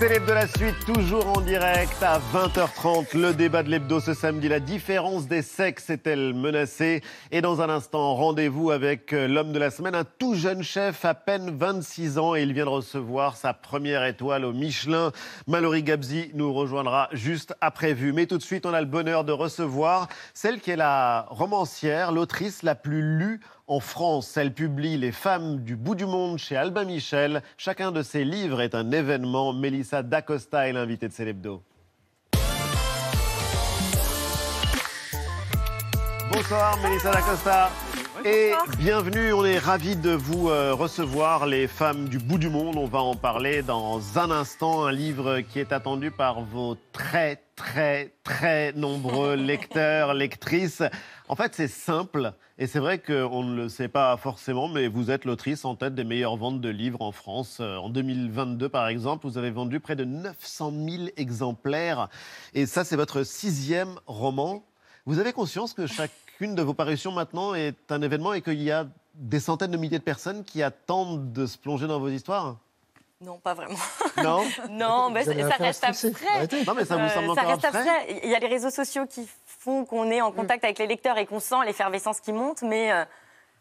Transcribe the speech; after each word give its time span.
célèbre 0.00 0.28
de 0.28 0.32
la 0.32 0.46
suite, 0.46 0.76
toujours 0.86 1.26
en 1.26 1.42
direct 1.42 2.02
à 2.02 2.18
20h30. 2.32 3.18
Le 3.18 3.34
débat 3.34 3.62
de 3.62 3.68
l'hebdo 3.68 4.00
ce 4.00 4.14
samedi. 4.14 4.48
La 4.48 4.58
différence 4.58 5.28
des 5.28 5.42
sexes 5.42 5.90
est-elle 5.90 6.32
menacée? 6.32 7.02
Et 7.30 7.42
dans 7.42 7.60
un 7.60 7.68
instant, 7.68 8.14
rendez-vous 8.14 8.70
avec 8.70 9.12
euh, 9.12 9.28
l'homme 9.28 9.52
de 9.52 9.58
la 9.58 9.70
semaine, 9.70 9.94
un 9.94 10.04
tout 10.04 10.34
jeune 10.34 10.62
chef, 10.62 11.04
à 11.04 11.12
peine 11.12 11.54
26 11.54 12.16
ans. 12.16 12.34
Et 12.34 12.44
il 12.44 12.54
vient 12.54 12.64
de 12.64 12.70
recevoir 12.70 13.36
sa 13.36 13.52
première 13.52 14.02
étoile 14.06 14.46
au 14.46 14.54
Michelin. 14.54 15.12
Mallory 15.46 15.82
Gabzi 15.82 16.30
nous 16.32 16.50
rejoindra 16.50 17.10
juste 17.12 17.54
après 17.60 17.92
vue. 17.92 18.14
Mais 18.14 18.24
tout 18.24 18.38
de 18.38 18.42
suite, 18.42 18.64
on 18.64 18.72
a 18.72 18.80
le 18.80 18.86
bonheur 18.86 19.24
de 19.24 19.32
recevoir 19.32 20.08
celle 20.32 20.60
qui 20.60 20.70
est 20.70 20.76
la 20.76 21.26
romancière, 21.28 22.10
l'autrice 22.10 22.62
la 22.62 22.74
plus 22.74 23.02
lue 23.02 23.40
en 23.70 23.78
France, 23.78 24.36
elle 24.36 24.52
publie 24.52 24.98
Les 24.98 25.12
femmes 25.12 25.62
du 25.62 25.76
bout 25.76 25.94
du 25.94 26.04
monde 26.04 26.38
chez 26.38 26.56
Albin 26.56 26.84
Michel. 26.84 27.40
Chacun 27.56 27.92
de 27.92 28.02
ses 28.02 28.24
livres 28.24 28.60
est 28.60 28.74
un 28.74 28.90
événement. 28.90 29.52
Mélissa 29.52 30.02
D'Acosta 30.02 30.68
est 30.68 30.72
l'invitée 30.72 31.06
de 31.06 31.12
Célébdo. 31.12 31.62
Bonsoir 36.32 36.78
Mélissa 36.82 37.12
D'Acosta. 37.12 37.70
Et 38.24 38.52
bienvenue, 38.78 39.32
on 39.32 39.44
est 39.44 39.58
ravis 39.58 39.96
de 39.96 40.10
vous 40.10 40.50
euh, 40.50 40.74
recevoir, 40.74 41.46
les 41.46 41.66
femmes 41.66 42.08
du 42.08 42.18
bout 42.18 42.38
du 42.38 42.50
monde. 42.50 42.76
On 42.76 42.86
va 42.86 42.98
en 42.98 43.14
parler 43.14 43.62
dans 43.62 44.18
un 44.18 44.30
instant. 44.30 44.84
Un 44.84 44.92
livre 44.92 45.40
qui 45.40 45.58
est 45.58 45.72
attendu 45.72 46.10
par 46.10 46.42
vos 46.42 46.76
très, 46.92 47.42
très, 47.56 48.12
très 48.22 48.72
nombreux 48.72 49.34
lecteurs, 49.36 50.12
lectrices. 50.12 50.82
En 51.28 51.36
fait, 51.36 51.54
c'est 51.54 51.68
simple. 51.68 52.34
Et 52.58 52.66
c'est 52.66 52.78
vrai 52.78 52.98
qu'on 52.98 53.42
ne 53.42 53.56
le 53.56 53.68
sait 53.70 53.88
pas 53.88 54.16
forcément, 54.18 54.68
mais 54.68 54.88
vous 54.88 55.10
êtes 55.10 55.24
l'autrice 55.24 55.64
en 55.64 55.74
tête 55.74 55.94
des 55.94 56.04
meilleures 56.04 56.36
ventes 56.36 56.60
de 56.60 56.68
livres 56.68 57.00
en 57.00 57.12
France. 57.12 57.58
Euh, 57.60 57.76
en 57.76 57.88
2022, 57.88 58.68
par 58.68 58.88
exemple, 58.88 59.26
vous 59.26 59.38
avez 59.38 59.50
vendu 59.50 59.80
près 59.80 59.96
de 59.96 60.04
900 60.04 60.72
000 60.72 61.04
exemplaires. 61.16 62.08
Et 62.52 62.66
ça, 62.66 62.84
c'est 62.84 62.96
votre 62.96 63.22
sixième 63.22 63.94
roman. 64.06 64.64
Vous 65.06 65.18
avez 65.18 65.32
conscience 65.32 65.72
que 65.72 65.86
chacune 66.40 66.54
de 66.54 66.62
vos 66.62 66.72
parutions 66.72 67.12
maintenant 67.12 67.54
est 67.54 67.92
un 67.92 68.00
événement 68.00 68.32
et 68.32 68.40
qu'il 68.40 68.62
y 68.62 68.70
a 68.70 68.86
des 69.14 69.40
centaines 69.40 69.72
de 69.72 69.76
milliers 69.76 69.98
de 69.98 70.04
personnes 70.04 70.42
qui 70.42 70.62
attendent 70.62 71.34
de 71.34 71.44
se 71.44 71.58
plonger 71.58 71.86
dans 71.86 72.00
vos 72.00 72.08
histoires 72.08 72.56
non, 73.22 73.36
pas 73.36 73.52
vraiment. 73.52 73.76
Non 74.24 74.42
Non, 74.70 75.10
mais 75.10 75.24
ça, 75.24 75.32
reste 75.58 75.84
abstrait. 75.84 76.48
Non, 76.66 76.72
mais 76.74 76.86
ça 76.86 76.96
vous 76.96 77.06
semble 77.10 77.30
euh, 77.32 77.34
ça 77.34 77.42
reste 77.42 77.64
abstrait. 77.66 78.20
Il 78.24 78.30
y 78.30 78.34
a 78.34 78.38
les 78.38 78.46
réseaux 78.46 78.70
sociaux 78.70 79.04
qui 79.04 79.28
font 79.44 79.84
qu'on 79.84 80.10
est 80.10 80.22
en 80.22 80.32
contact 80.32 80.64
avec 80.64 80.78
les 80.78 80.86
lecteurs 80.86 81.18
et 81.18 81.26
qu'on 81.26 81.38
sent 81.38 81.56
l'effervescence 81.66 82.20
qui 82.20 82.32
monte, 82.32 82.62
mais, 82.62 82.90
euh, 82.90 83.04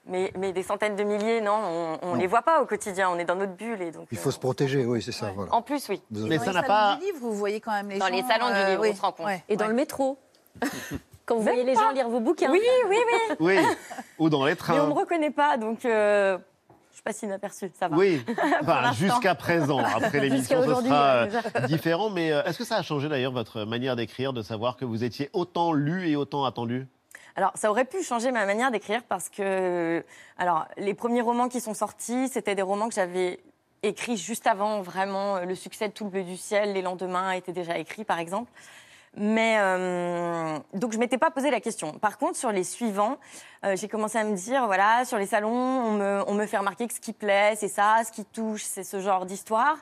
mais, 0.06 0.32
mais, 0.38 0.54
des 0.54 0.64
centaines 0.64 0.96
de 0.96 1.04
milliers, 1.04 1.42
non, 1.42 1.98
on 2.02 2.16
ne 2.16 2.22
les 2.22 2.28
voit 2.28 2.44
pas 2.44 2.62
au 2.62 2.66
quotidien, 2.66 3.10
on 3.10 3.20
est 3.20 3.26
dans 3.26 3.36
notre 3.36 3.52
bulle. 3.52 3.82
Et 3.82 3.92
donc, 3.92 4.08
Il 4.14 4.18
faut 4.18 4.32
se 4.32 4.40
protéger, 4.40 4.86
oui, 4.86 5.02
c'est 5.02 5.12
ça. 5.12 5.34
Voilà. 5.36 5.54
En 5.54 5.62
plus, 5.62 5.90
oui. 5.90 6.02
Mais 6.10 6.40
ça 6.40 6.54
n'a 6.54 6.64
pas. 6.64 6.96
Du 6.96 7.08
livre, 7.08 7.18
vous 7.20 7.34
voyez 7.34 7.60
quand 7.60 7.74
même 7.74 7.90
les 7.90 7.98
dans 7.98 8.08
les 8.08 8.24
salons 8.24 8.48
du 8.48 8.72
livre, 8.72 8.86
on 8.88 8.96
se 8.96 9.02
rend 9.02 9.12
compte. 9.12 9.28
Et 9.50 9.58
dans 9.58 9.68
le 9.68 9.74
métro. 9.74 10.18
Quand 11.30 11.36
vous 11.36 11.44
voyez 11.44 11.64
les 11.64 11.76
gens 11.76 11.92
lire 11.92 12.10
vos 12.10 12.20
bouquins. 12.20 12.50
Oui, 12.52 12.60
oui, 12.88 12.98
oui. 12.98 13.36
Oui, 13.40 13.58
ou 14.18 14.30
dans 14.32 14.44
les 14.46 14.56
trains. 14.56 14.74
Mais 14.74 14.80
on 14.80 14.88
ne 14.88 14.90
me 14.90 14.98
reconnaît 14.98 15.30
pas, 15.30 15.58
donc 15.58 15.86
euh, 15.86 16.40
je 16.96 17.04
passe 17.04 17.22
inaperçu, 17.22 17.72
ça 17.80 17.88
va. 17.88 17.96
Oui, 17.96 18.26
jusqu'à 18.94 19.36
présent. 19.36 19.78
Après 19.78 20.22
l'émission, 20.22 20.64
ce 20.64 20.88
sera 20.88 21.28
euh, 21.28 21.68
différent. 21.68 22.10
Mais 22.10 22.32
euh, 22.32 22.44
est-ce 22.46 22.58
que 22.58 22.64
ça 22.64 22.78
a 22.78 22.82
changé 22.82 23.10
d'ailleurs 23.10 23.32
votre 23.32 23.64
manière 23.64 23.96
d'écrire, 23.96 24.34
de 24.34 24.42
savoir 24.42 24.76
que 24.76 24.86
vous 24.86 25.04
étiez 25.04 25.30
autant 25.34 25.72
lu 25.72 26.10
et 26.10 26.16
autant 26.16 26.46
attendu? 26.46 26.88
Alors, 27.36 27.52
ça 27.54 27.70
aurait 27.70 27.86
pu 27.86 28.02
changer 28.02 28.32
ma 28.32 28.48
manière 28.48 28.72
d'écrire 28.72 29.04
parce 29.08 29.30
que, 29.30 30.04
alors, 30.40 30.66
les 30.78 30.96
premiers 30.96 31.22
romans 31.22 31.48
qui 31.48 31.62
sont 31.62 31.76
sortis, 31.76 32.28
c'était 32.30 32.56
des 32.56 32.64
romans 32.64 32.90
que 32.90 32.96
j'avais 32.96 33.40
écrits 33.84 34.18
juste 34.18 34.48
avant 34.48 34.82
vraiment 34.82 35.42
le 35.42 35.54
succès 35.54 35.90
de 35.90 35.94
Tout 35.94 36.06
le 36.06 36.10
bleu 36.10 36.24
du 36.24 36.38
ciel. 36.38 36.74
Les 36.74 36.82
lendemains 36.82 37.34
étaient 37.34 37.54
déjà 37.54 37.78
écrits, 37.78 38.04
par 38.04 38.18
exemple. 38.18 38.52
Mais 39.18 39.58
euh, 39.60 40.60
donc 40.74 40.94
je 40.94 41.00
m'étais 41.00 41.18
pas 41.18 41.32
posé 41.32 41.50
la 41.50 41.60
question. 41.60 41.94
Par 41.94 42.18
contre, 42.18 42.38
sur 42.38 42.52
les 42.52 42.64
suivants, 42.64 43.18
euh, 43.66 43.76
j'ai 43.76 43.88
commencé 43.88 44.18
à 44.18 44.24
me 44.24 44.36
dire 44.36 44.66
voilà, 44.68 45.04
sur 45.06 45.18
les 45.18 45.26
salons, 45.26 45.50
on 45.50 45.94
me, 45.94 46.24
on 46.28 46.34
me 46.34 46.46
fait 46.46 46.58
remarquer 46.58 46.88
que 46.88 46.94
ce 46.94 47.00
qui 47.00 47.14
plaît, 47.14 47.54
c'est 47.58 47.68
ça, 47.68 47.98
ce 48.06 48.12
qui 48.12 48.26
touche, 48.26 48.64
c'est 48.64 48.84
ce 48.84 49.00
genre 49.00 49.26
d'histoire. 49.26 49.78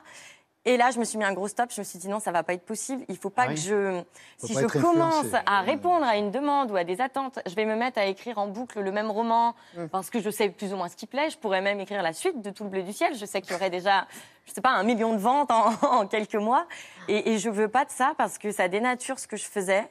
Et 0.64 0.76
là, 0.76 0.90
je 0.90 0.98
me 0.98 1.04
suis 1.04 1.16
mis 1.16 1.24
un 1.24 1.32
gros 1.32 1.48
stop. 1.48 1.70
Je 1.72 1.80
me 1.80 1.84
suis 1.84 1.98
dit 1.98 2.08
non, 2.08 2.20
ça 2.20 2.30
va 2.30 2.42
pas 2.42 2.52
être 2.52 2.64
possible. 2.64 3.04
Il 3.08 3.16
faut 3.16 3.30
pas 3.30 3.44
ah 3.44 3.48
que 3.48 3.56
je, 3.56 4.02
si 4.36 4.52
je 4.52 4.66
commence 4.66 5.32
à 5.46 5.62
répondre 5.62 6.04
à 6.04 6.16
une 6.16 6.30
demande 6.30 6.70
ou 6.70 6.76
à 6.76 6.84
des 6.84 7.00
attentes, 7.00 7.38
je 7.46 7.54
vais 7.54 7.64
me 7.64 7.76
mettre 7.76 7.98
à 7.98 8.06
écrire 8.06 8.38
en 8.38 8.48
boucle 8.48 8.80
le 8.80 8.92
même 8.92 9.10
roman 9.10 9.54
mm. 9.76 9.86
parce 9.86 10.10
que 10.10 10.20
je 10.20 10.30
sais 10.30 10.50
plus 10.50 10.72
ou 10.72 10.76
moins 10.76 10.88
ce 10.88 10.96
qui 10.96 11.06
plaît. 11.06 11.30
Je 11.30 11.38
pourrais 11.38 11.62
même 11.62 11.80
écrire 11.80 12.02
la 12.02 12.12
suite 12.12 12.42
de 12.42 12.50
Tout 12.50 12.64
le 12.64 12.70
bleu 12.70 12.82
du 12.82 12.92
ciel. 12.92 13.14
Je 13.16 13.24
sais 13.24 13.40
qu'il 13.40 13.52
y 13.52 13.54
aurait 13.54 13.70
déjà, 13.70 14.06
je 14.46 14.52
sais 14.52 14.60
pas, 14.60 14.70
un 14.70 14.82
million 14.82 15.14
de 15.14 15.18
ventes 15.18 15.50
en, 15.50 16.06
quelques 16.10 16.34
mois. 16.34 16.66
Et, 17.08 17.32
et 17.32 17.38
je 17.38 17.48
veux 17.48 17.68
pas 17.68 17.84
de 17.84 17.90
ça 17.90 18.12
parce 18.18 18.36
que 18.36 18.52
ça 18.52 18.68
dénature 18.68 19.18
ce 19.18 19.26
que 19.26 19.36
je 19.36 19.46
faisais. 19.46 19.88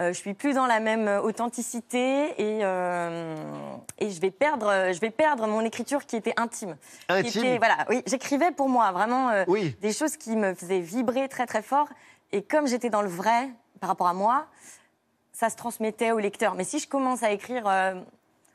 Euh, 0.00 0.08
je 0.08 0.18
suis 0.18 0.34
plus 0.34 0.54
dans 0.54 0.66
la 0.66 0.80
même 0.80 1.06
authenticité 1.22 2.30
et, 2.38 2.64
euh, 2.64 3.36
et 3.98 4.10
je 4.10 4.20
vais 4.20 4.32
perdre, 4.32 4.92
je 4.92 4.98
vais 4.98 5.10
perdre 5.10 5.46
mon 5.46 5.60
écriture 5.60 6.04
qui 6.04 6.16
était 6.16 6.34
intime. 6.36 6.76
Intime. 7.08 7.58
voilà, 7.58 7.86
oui, 7.88 8.02
j'écrivais 8.06 8.50
pour 8.50 8.68
moi 8.68 8.90
vraiment 8.90 9.30
euh, 9.30 9.44
des 9.80 9.92
choses 9.92 10.16
qui 10.16 10.34
me 10.34 10.52
faisaient 10.54 10.80
vibrer 10.80 11.28
très 11.28 11.46
très 11.46 11.62
fort. 11.62 11.88
Et 12.32 12.42
comme 12.42 12.66
j'étais 12.66 12.90
dans 12.90 13.02
le 13.02 13.08
vrai 13.08 13.48
par 13.78 13.88
rapport 13.88 14.08
à 14.08 14.14
moi, 14.14 14.46
ça 15.32 15.48
se 15.48 15.56
transmettait 15.56 16.10
au 16.10 16.18
lecteur. 16.18 16.56
Mais 16.56 16.64
si 16.64 16.80
je 16.80 16.88
commence 16.88 17.22
à 17.22 17.30
écrire 17.30 17.64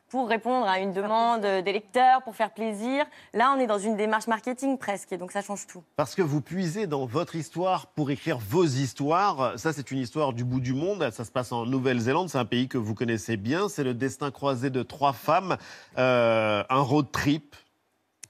pour 0.09 0.27
répondre 0.27 0.67
à 0.67 0.79
une 0.79 0.91
demande 0.91 1.41
des 1.41 1.71
lecteurs, 1.71 2.21
pour 2.23 2.35
faire 2.35 2.51
plaisir. 2.51 3.05
Là, 3.33 3.53
on 3.55 3.59
est 3.59 3.67
dans 3.67 3.79
une 3.79 3.95
démarche 3.95 4.27
marketing 4.27 4.77
presque, 4.77 5.11
et 5.11 5.17
donc 5.17 5.31
ça 5.31 5.41
change 5.41 5.67
tout. 5.67 5.83
Parce 5.95 6.15
que 6.15 6.21
vous 6.21 6.41
puisez 6.41 6.87
dans 6.87 7.05
votre 7.05 7.35
histoire 7.35 7.87
pour 7.87 8.11
écrire 8.11 8.37
vos 8.39 8.65
histoires. 8.65 9.57
Ça, 9.57 9.73
c'est 9.73 9.91
une 9.91 9.99
histoire 9.99 10.33
du 10.33 10.43
bout 10.43 10.59
du 10.59 10.73
monde. 10.73 11.09
Ça 11.11 11.25
se 11.25 11.31
passe 11.31 11.51
en 11.51 11.65
Nouvelle-Zélande. 11.65 12.29
C'est 12.29 12.37
un 12.37 12.45
pays 12.45 12.67
que 12.67 12.77
vous 12.77 12.95
connaissez 12.95 13.37
bien. 13.37 13.69
C'est 13.69 13.83
le 13.83 13.93
destin 13.93 14.31
croisé 14.31 14.69
de 14.69 14.83
trois 14.83 15.13
femmes. 15.13 15.57
Euh, 15.97 16.63
un 16.69 16.81
road 16.81 17.11
trip 17.11 17.55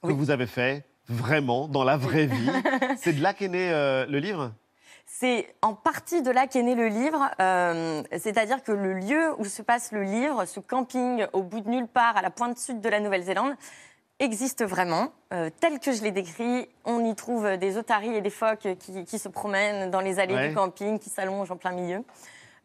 que 0.03 0.11
vous 0.11 0.31
avez 0.31 0.47
fait 0.47 0.85
vraiment 1.07 1.67
dans 1.67 1.83
la 1.83 1.97
vraie 1.97 2.25
vie. 2.27 2.49
c'est 2.97 3.13
de 3.13 3.21
là 3.21 3.33
qu'est 3.33 3.47
né 3.47 3.71
euh, 3.71 4.05
le 4.05 4.19
livre? 4.19 4.51
C'est 5.19 5.53
en 5.61 5.73
partie 5.73 6.21
de 6.21 6.31
là 6.31 6.47
qu'est 6.47 6.63
né 6.63 6.75
le 6.75 6.87
livre, 6.87 7.29
euh, 7.41 8.03
c'est-à-dire 8.17 8.63
que 8.63 8.71
le 8.71 8.93
lieu 8.93 9.33
où 9.37 9.43
se 9.43 9.61
passe 9.61 9.91
le 9.91 10.03
livre, 10.03 10.45
ce 10.45 10.61
camping 10.61 11.25
au 11.33 11.43
bout 11.43 11.59
de 11.59 11.69
nulle 11.69 11.87
part, 11.87 12.15
à 12.15 12.21
la 12.21 12.29
pointe 12.29 12.57
sud 12.57 12.79
de 12.79 12.87
la 12.87 13.01
Nouvelle-Zélande, 13.01 13.53
existe 14.19 14.63
vraiment, 14.63 15.11
euh, 15.33 15.49
tel 15.59 15.79
que 15.79 15.91
je 15.91 16.03
l'ai 16.03 16.11
décrit. 16.11 16.69
On 16.85 17.03
y 17.03 17.13
trouve 17.15 17.57
des 17.57 17.75
otaries 17.77 18.15
et 18.15 18.21
des 18.21 18.29
phoques 18.29 18.67
qui, 18.79 19.19
se 19.19 19.27
promènent 19.27 19.91
dans 19.91 19.99
les 19.99 20.19
allées 20.19 20.47
du 20.47 20.55
camping, 20.55 20.99
qui 20.99 21.09
s'allongent 21.09 21.51
en 21.51 21.57
plein 21.57 21.71
milieu. 21.71 22.01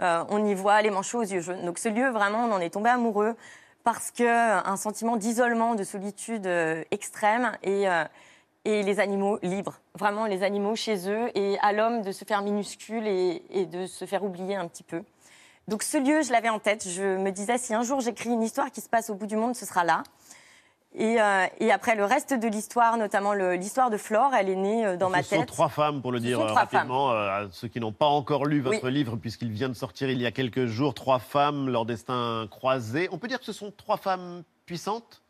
Euh, 0.00 0.24
on 0.28 0.44
y 0.44 0.54
voit 0.54 0.80
les 0.80 0.90
manchots 0.90 1.18
aux 1.18 1.22
yeux 1.22 1.40
jaunes. 1.40 1.64
Donc 1.64 1.78
ce 1.78 1.88
lieu, 1.88 2.08
vraiment, 2.10 2.44
on 2.44 2.52
en 2.52 2.60
est 2.60 2.70
tombé 2.70 2.88
amoureux 2.88 3.34
parce 3.82 4.12
qu'un 4.12 4.76
sentiment 4.76 5.16
d'isolement, 5.16 5.74
de 5.74 5.82
solitude 5.82 6.48
extrême 6.92 7.52
et 7.64 7.86
et 8.64 8.82
les 8.82 9.00
animaux 9.00 9.38
libres, 9.42 9.78
vraiment 9.94 10.26
les 10.26 10.42
animaux 10.42 10.74
chez 10.74 11.08
eux, 11.10 11.30
et 11.34 11.58
à 11.60 11.72
l'homme 11.72 12.02
de 12.02 12.12
se 12.12 12.24
faire 12.24 12.42
minuscule 12.42 13.06
et, 13.06 13.66
de 13.66 13.86
se 13.86 14.04
faire 14.06 14.24
oublier 14.24 14.56
un 14.56 14.66
petit 14.68 14.82
peu. 14.82 15.02
Donc 15.68 15.82
ce 15.82 15.96
lieu, 15.96 16.22
je 16.22 16.32
l'avais 16.32 16.48
en 16.48 16.58
tête. 16.58 16.86
Je 16.88 17.16
me 17.16 17.30
disais, 17.30 17.58
si 17.58 17.74
un 17.74 17.82
jour 17.82 18.00
j'écris 18.00 18.30
une 18.30 18.42
histoire 18.42 18.70
qui 18.70 18.80
se 18.80 18.88
passe 18.88 19.10
au 19.10 19.14
bout 19.14 19.26
du 19.26 19.36
monde, 19.36 19.54
ce 19.54 19.66
sera 19.66 19.84
là. 19.84 20.02
Et, 20.96 21.20
euh, 21.20 21.46
après, 21.72 21.96
le 21.96 22.04
reste 22.04 22.34
de 22.34 22.46
l'histoire, 22.46 22.96
notamment 22.96 23.32
l'histoire 23.32 23.90
de 23.90 23.96
Flore, 23.96 24.32
elle 24.32 24.48
est 24.48 24.54
née 24.54 24.86
euh, 24.86 24.96
dans 24.96 25.10
ma 25.10 25.18
tête. 25.18 25.26
Ce 25.26 25.36
sont 25.36 25.44
trois 25.44 25.68
femmes, 25.68 26.00
pour 26.00 26.12
le 26.12 26.20
dire 26.20 26.38
euh, 26.40 26.52
rapidement, 26.52 27.10
à 27.10 27.46
ceux 27.50 27.66
qui 27.66 27.80
n'ont 27.80 27.92
pas 27.92 28.06
encore 28.06 28.44
lu 28.46 28.60
votre 28.60 28.88
livre, 28.88 29.16
puisqu'il 29.16 29.50
vient 29.50 29.68
de 29.68 29.74
sortir 29.74 30.08
il 30.08 30.22
y 30.22 30.26
a 30.26 30.30
quelques 30.30 30.66
jours. 30.66 30.94
Trois 30.94 31.18
femmes, 31.18 31.68
leur 31.68 31.84
destin 31.84 32.46
croisé. 32.48 33.08
On 33.10 33.18
peut 33.18 33.26
dire 33.26 33.40
que 33.40 33.44
ce 33.44 33.52
sont 33.52 33.72
trois 33.76 33.96
femmes 33.96 34.44
puissantes? 34.66 35.23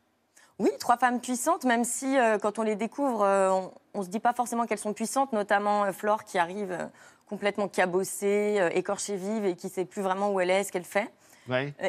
Oui, 0.60 0.70
trois 0.78 0.96
femmes 0.96 1.20
puissantes, 1.20 1.64
même 1.64 1.84
si 1.84 2.16
euh, 2.16 2.38
quand 2.38 2.58
on 2.58 2.62
les 2.62 2.76
découvre, 2.76 3.22
euh, 3.24 3.50
on 3.92 3.98
ne 4.00 4.04
se 4.04 4.08
dit 4.08 4.20
pas 4.20 4.32
forcément 4.32 4.66
qu'elles 4.66 4.78
sont 4.78 4.92
puissantes, 4.92 5.32
notamment 5.32 5.84
euh, 5.84 5.92
Flore 5.92 6.24
qui 6.24 6.38
arrive 6.38 6.90
complètement 7.26 7.66
cabossée, 7.66 8.60
écorchée 8.74 9.16
vive 9.16 9.46
et 9.46 9.56
qui 9.56 9.66
ne 9.66 9.72
sait 9.72 9.84
plus 9.84 10.02
vraiment 10.02 10.30
où 10.30 10.40
elle 10.40 10.50
est, 10.50 10.64
ce 10.64 10.70
qu'elle 10.70 10.84
fait. 10.84 11.10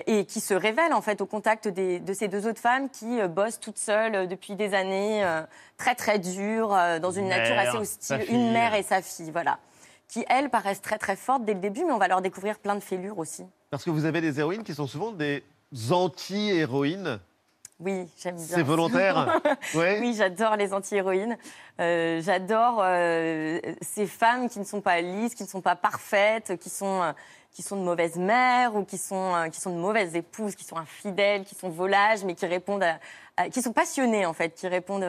Et 0.08 0.26
qui 0.26 0.40
se 0.42 0.54
révèle 0.54 0.94
en 0.94 1.02
fait 1.02 1.22
au 1.22 1.26
contact 1.26 1.68
de 1.68 2.14
ces 2.14 2.28
deux 2.28 2.48
autres 2.48 2.60
femmes 2.60 2.90
qui 2.90 3.22
bossent 3.28 3.60
toutes 3.60 3.78
seules 3.78 4.28
depuis 4.28 4.56
des 4.56 4.74
années, 4.74 5.26
très 5.78 5.94
très 5.94 6.20
dures, 6.20 6.70
dans 7.02 7.12
une, 7.12 7.28
nature 7.28 7.58
assez 7.58 7.78
hostile. 7.78 8.26
Une 8.30 8.54
mère 8.54 8.74
et 8.74 8.84
sa 8.84 9.02
fille, 9.02 9.32
voilà. 9.32 9.60
Qui, 10.08 10.26
elles, 10.30 10.50
paraissent 10.50 10.82
très 10.82 10.98
très 10.98 11.16
fortes 11.18 11.44
dès 11.44 11.54
le 11.54 11.60
début, 11.60 11.84
mais 11.84 11.92
on 11.92 11.98
va 11.98 12.08
leur 12.08 12.22
découvrir 12.22 12.60
plein 12.60 12.76
de 12.76 12.80
fêlures 12.80 13.20
aussi. 13.20 13.46
Parce 13.70 13.84
que 13.84 13.90
vous 13.90 14.06
avez 14.06 14.22
des 14.22 14.40
héroïnes 14.40 14.64
qui 14.64 14.74
sont 14.74 14.88
souvent 14.88 15.12
des 15.12 15.44
anti-héroïnes 15.92 17.20
oui, 17.80 18.08
j'aime 18.22 18.36
bien. 18.36 18.46
C'est 18.46 18.64
volontaire 18.64 19.42
Oui, 19.76 20.14
j'adore 20.16 20.56
les 20.56 20.74
anti-héroïnes. 20.74 21.38
Euh, 21.82 22.22
j'adore 22.22 22.82
euh, 22.82 23.60
ces 23.82 24.08
femmes 24.08 24.48
qui 24.50 24.60
ne 24.60 24.64
sont 24.64 24.80
pas 24.80 25.02
lisses, 25.02 25.36
qui 25.36 25.44
ne 25.44 25.48
sont 25.48 25.62
pas 25.62 25.76
parfaites, 25.76 26.58
qui 26.58 26.70
sont, 26.70 27.02
euh, 27.02 27.12
qui 27.52 27.62
sont 27.64 27.76
de 27.76 27.82
mauvaises 27.82 28.16
mères 28.16 28.76
ou 28.76 28.86
qui 28.86 28.98
sont, 28.98 29.50
qui 29.52 29.60
sont 29.60 29.72
de 29.72 29.80
mauvaises 29.80 30.16
épouses, 30.16 30.56
qui 30.56 30.64
sont 30.64 30.78
infidèles, 30.78 31.44
qui 31.44 31.56
sont 31.56 31.70
volages, 31.70 32.24
mais 32.24 32.34
qui 32.34 32.46
répondent 32.46 32.86
à, 33.36 33.50
qui 33.50 33.62
sont 33.62 33.74
passionnées 33.74 34.26
en 34.26 34.34
fait, 34.34 34.56
qui 34.56 34.68
répondent 34.70 35.04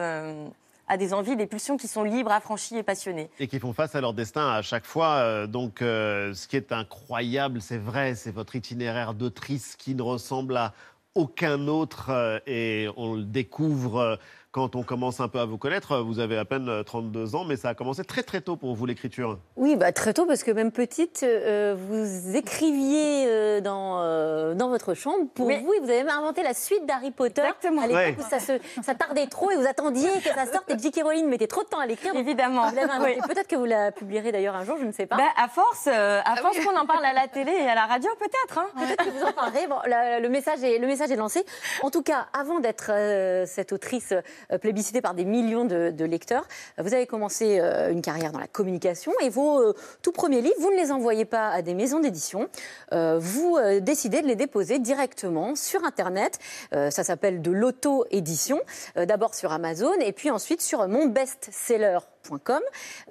à 0.89 0.97
des 0.97 1.13
envies, 1.13 1.35
des 1.35 1.47
pulsions 1.47 1.77
qui 1.77 1.87
sont 1.87 2.03
libres, 2.03 2.31
affranchies 2.31 2.77
et 2.77 2.83
passionnées. 2.83 3.29
Et 3.39 3.47
qui 3.47 3.59
font 3.59 3.73
face 3.73 3.95
à 3.95 4.01
leur 4.01 4.13
destin 4.13 4.49
à 4.49 4.61
chaque 4.61 4.85
fois. 4.85 5.45
Donc, 5.47 5.81
euh, 5.81 6.33
ce 6.33 6.47
qui 6.47 6.55
est 6.55 6.71
incroyable, 6.71 7.61
c'est 7.61 7.77
vrai, 7.77 8.15
c'est 8.15 8.31
votre 8.31 8.55
itinéraire 8.55 9.13
d'autrice 9.13 9.75
qui 9.75 9.95
ne 9.95 10.01
ressemble 10.01 10.55
à 10.55 10.73
aucun 11.17 11.67
autre. 11.67 12.07
euh, 12.11 12.39
et 12.47 12.87
on 12.97 13.15
le 13.15 13.23
découvre 13.23 13.97
euh, 13.99 14.15
quand 14.51 14.75
on 14.75 14.81
commence 14.81 15.19
un 15.19 15.27
peu 15.27 15.39
à 15.39 15.45
vous 15.45 15.57
connaître. 15.57 15.97
Vous 15.99 16.19
avez 16.19 16.37
à 16.37 16.45
peine 16.45 16.67
euh, 16.69 16.81
32 16.83 17.35
ans, 17.35 17.43
mais 17.43 17.57
ça 17.57 17.69
a 17.69 17.73
commencé 17.75 18.03
très 18.03 18.23
très 18.23 18.41
tôt 18.41 18.55
pour 18.55 18.73
vous 18.75 18.85
l'écriture. 18.87 19.37
Oui, 19.55 19.75
bah, 19.75 19.91
très 19.91 20.13
tôt, 20.13 20.25
parce 20.25 20.41
que 20.43 20.49
même 20.51 20.71
petite, 20.71 21.21
euh, 21.23 21.75
vous 21.77 22.35
écriviez 22.35 23.25
euh, 23.27 23.61
dans, 23.61 23.99
euh, 24.01 24.55
dans 24.55 24.69
votre 24.69 24.93
chambre 24.95 25.27
pour 25.35 25.45
vous, 25.47 25.73
et 25.73 25.79
vous 25.79 25.89
avez 25.89 26.03
même 26.03 26.09
inventé 26.17 26.41
la 26.41 26.53
suite 26.55 26.85
d'Harry 26.87 27.11
Potter. 27.11 27.41
Exactement. 27.41 27.81
À 27.83 27.87
l'époque 27.87 27.97
Ouais. 28.03 28.15
où 28.17 28.29
ça, 28.29 28.39
se, 28.39 28.53
ça 28.81 28.95
tardait 28.95 29.27
trop 29.27 29.51
et 29.51 29.55
vous 29.57 29.67
attendiez 29.67 30.09
que 30.23 30.29
ça 30.29 30.45
sorte, 30.51 30.69
et 30.71 30.77
J.K. 30.79 31.01
Rowling 31.03 31.27
mettait 31.27 31.47
trop 31.47 31.61
de 31.63 31.67
temps 31.67 31.79
à 31.79 31.85
l'écrire. 31.85 32.15
Évidemment. 32.15 32.69
vous 32.69 32.75
l'avez 32.75 32.89
inventé. 32.91 33.17
Oui. 33.21 33.27
Peut-être 33.27 33.47
que 33.47 33.55
vous 33.55 33.65
la 33.65 33.91
publierez 33.91 34.31
d'ailleurs 34.31 34.55
un 34.55 34.63
jour, 34.63 34.77
je 34.79 34.85
ne 34.85 34.91
sais 34.91 35.05
pas. 35.05 35.17
Ben, 35.17 35.25
à 35.35 35.47
force, 35.49 35.87
euh, 35.87 36.19
à 36.25 36.35
force 36.37 36.57
qu'on 36.65 36.75
en 36.75 36.85
parle 36.87 37.05
à 37.05 37.13
la 37.13 37.27
télé 37.27 37.51
et 37.51 37.67
à 37.69 37.75
la 37.75 37.85
radio, 37.85 38.09
peut-être. 38.19 38.57
hein. 38.59 38.67
Peut-être 38.75 39.05
que 39.05 39.09
vous 39.11 39.23
en 39.25 39.33
parlerez. 39.33 39.67
Bon, 39.67 39.75
la- 39.85 40.19
le, 40.19 40.29
message 40.29 40.63
est, 40.63 40.79
le 40.79 40.87
message 40.87 41.06
est 41.11 41.15
lancé. 41.15 41.45
En 41.83 41.89
tout 41.89 42.03
cas, 42.03 42.27
avant 42.33 42.59
d'être 42.59 42.91
euh, 42.91 43.45
cette 43.45 43.71
autrice 43.71 44.13
euh, 44.51 44.57
plébiscitée 44.57 45.01
par 45.01 45.13
des 45.13 45.25
millions 45.25 45.65
de, 45.65 46.05
lecteurs, 46.05 46.47
vous 46.77 46.93
avez 46.93 47.05
commencé 47.05 47.59
euh, 47.59 47.91
une 47.91 48.01
carrière 48.01 48.31
dans 48.31 48.39
la 48.39 48.47
communication 48.47 49.11
et 49.21 49.29
vos 49.29 49.73
tout 50.01 50.11
premiers 50.11 50.41
livres, 50.41 50.55
vous 50.59 50.71
ne 50.71 50.77
les 50.77 50.91
envoyez 50.91 51.25
pas 51.25 51.49
à 51.49 51.61
des 51.61 51.73
maisons 51.73 51.99
d'édition. 51.99 52.49
Vous 52.91 53.57
décidez 53.81 54.21
de 54.21 54.27
les 54.27 54.35
déposer 54.35 54.79
directement 54.79 55.55
sur 55.55 55.83
Internet. 55.83 56.39
Ça 56.71 57.03
s'appelle 57.03 57.41
de 57.41 57.51
l'auto-édition. 57.51 58.59
D'abord 58.95 59.35
sur 59.35 59.51
Amazon 59.51 59.93
et 59.99 60.13
puis 60.13 60.29
ensuite 60.29 60.61
sur 60.61 60.87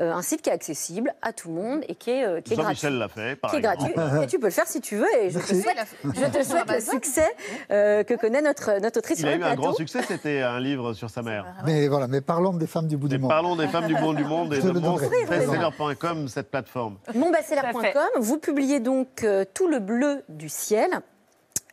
euh, 0.00 0.12
un 0.12 0.22
site 0.22 0.42
qui 0.42 0.50
est 0.50 0.52
accessible 0.52 1.14
à 1.22 1.32
tout 1.32 1.48
le 1.48 1.54
monde 1.54 1.84
et 1.88 1.94
qui 1.94 2.10
est, 2.10 2.24
euh, 2.24 2.40
qui 2.40 2.54
est 2.54 2.56
gratuit 2.56 2.80
Jean-Michel 2.80 2.98
l'a 2.98 3.08
fait, 3.08 3.36
par 3.36 3.50
qui 3.50 3.56
est 3.56 3.60
gratuit. 3.60 3.92
Et 4.22 4.26
tu 4.26 4.38
peux 4.38 4.46
le 4.46 4.52
faire 4.52 4.66
si 4.66 4.80
tu 4.80 4.96
veux. 4.96 5.06
Et 5.20 5.30
je 5.30 5.38
te 5.38 5.54
souhaite, 5.54 5.78
je 6.04 6.38
te 6.38 6.42
souhaite 6.42 6.70
le 6.70 6.80
succès 6.80 7.28
euh, 7.70 8.02
que 8.04 8.14
connaît 8.14 8.42
notre, 8.42 8.80
notre 8.80 8.98
autrice 8.98 9.20
Il 9.20 9.28
a 9.28 9.36
eu 9.36 9.42
un 9.42 9.54
grand 9.54 9.74
succès, 9.74 10.00
c'était 10.02 10.42
un 10.42 10.60
livre 10.60 10.94
sur 10.94 11.10
sa 11.10 11.22
mère. 11.22 11.46
Mais 11.64 11.88
voilà, 11.88 12.08
mais 12.08 12.20
parlons 12.20 12.52
des 12.52 12.66
femmes 12.66 12.86
du 12.86 12.96
bout 12.96 13.08
du 13.08 13.18
monde. 13.18 13.30
parlons 13.30 13.56
des 13.56 13.68
femmes 13.68 13.86
du 13.86 13.94
bon 13.94 14.12
du 14.12 14.24
monde 14.34 14.52
et 14.54 14.60
Je 14.60 14.68
de 14.68 14.78
monstreseller.com, 14.78 16.28
cette 16.28 16.50
plateforme. 16.50 16.96
Monbestseller.com. 17.14 18.08
Vous 18.20 18.38
publiez 18.38 18.80
donc 18.80 19.24
euh, 19.24 19.44
Tout 19.54 19.68
le 19.68 19.78
bleu 19.78 20.22
du 20.28 20.48
ciel. 20.48 20.90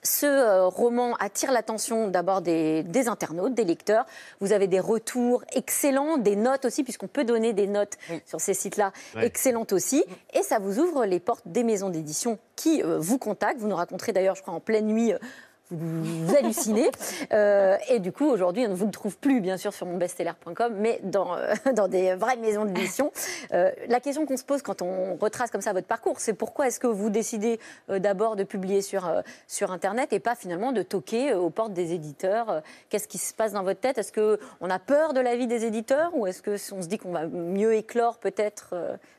Ce 0.04 0.26
euh, 0.26 0.68
roman 0.68 1.16
attire 1.16 1.52
l'attention 1.52 2.10
d'abord 2.10 2.42
des, 2.42 2.84
des 2.84 3.08
internautes, 3.08 3.54
des 3.54 3.64
lecteurs. 3.64 4.06
Vous 4.42 4.52
avez 4.52 4.68
des 4.68 4.80
retours 4.82 5.44
excellents, 5.54 6.18
des 6.18 6.36
notes 6.36 6.66
aussi, 6.66 6.84
puisqu'on 6.84 7.08
peut 7.08 7.24
donner 7.24 7.54
des 7.54 7.68
notes 7.68 7.98
Oui. 8.10 8.22
sur 8.26 8.42
ces 8.42 8.54
sites-là, 8.54 8.92
Ouais. 9.16 9.26
excellentes 9.26 9.72
aussi. 9.72 10.04
Et 10.34 10.44
ça 10.44 10.60
vous 10.60 10.80
ouvre 10.80 11.06
les 11.06 11.20
portes 11.20 11.48
des 11.48 11.64
maisons 11.64 11.90
d'édition 11.90 12.38
qui 12.56 12.84
euh, 12.84 12.98
vous 13.00 13.18
contactent. 13.18 13.60
Vous 13.60 13.68
nous 13.70 13.76
raconterez 13.76 14.12
d'ailleurs, 14.12 14.36
je 14.36 14.42
crois, 14.42 14.54
en 14.54 14.60
pleine 14.60 14.88
nuit. 14.88 15.14
euh, 15.14 15.20
vous, 15.74 16.26
vous 16.26 16.36
hallucinez. 16.36 16.90
Euh, 17.32 17.78
et 17.90 18.00
du 18.00 18.12
coup, 18.12 18.26
aujourd'hui, 18.26 18.66
on 18.66 18.70
ne 18.70 18.76
vous 18.76 18.86
le 18.86 18.92
trouve 18.92 19.18
plus, 19.18 19.42
bien 19.42 19.58
sûr, 19.58 19.74
sur 19.74 19.86
monbestseller.com, 19.86 20.74
mais 20.78 21.00
dans, 21.04 21.36
euh, 21.36 21.54
dans 21.74 21.88
des 21.88 22.16
vraies 22.16 22.38
maisons 22.38 22.66
d'édition. 22.66 23.12
Euh, 23.54 23.72
la 23.88 24.00
question 24.00 24.26
qu'on 24.26 24.38
se 24.38 24.44
pose 24.44 24.62
quand 24.62 24.82
on 24.82 25.16
retrace 25.16 25.52
comme 25.52 25.62
ça 25.62 25.74
votre 25.74 25.88
parcours, 25.88 26.20
c'est 26.20 26.34
pourquoi 26.34 26.68
est-ce 26.68 26.80
que 26.80 26.88
vous 26.88 27.10
décidez 27.10 27.60
euh, 27.90 28.00
d'abord 28.00 28.36
de 28.36 28.44
publier 28.44 28.82
sur, 28.82 29.08
euh, 29.08 29.22
sur 29.48 29.72
Internet 29.72 30.14
et 30.14 30.20
pas 30.20 30.36
finalement 30.36 30.72
de 30.72 30.82
toquer 30.82 31.34
aux 31.34 31.50
portes 31.50 31.74
des 31.74 31.94
éditeurs 31.94 32.62
Qu'est-ce 32.90 33.08
qui 33.08 33.18
se 33.18 33.34
passe 33.34 33.54
dans 33.54 33.64
votre 33.64 33.80
tête? 33.80 33.98
Est-ce 33.98 34.12
qu'on 34.12 34.70
a 34.70 34.80
peur 34.80 35.14
de 35.14 35.20
l'avis 35.20 35.48
des 35.48 35.66
éditeurs 35.66 36.12
ou 36.16 36.28
est-ce 36.28 36.42
qu'on 36.42 36.82
se 36.82 36.88
dit 36.88 36.98
qu'on 36.98 37.12
va 37.12 37.26
mieux 37.28 37.74
éclore 37.74 38.18
peut-être 38.18 38.76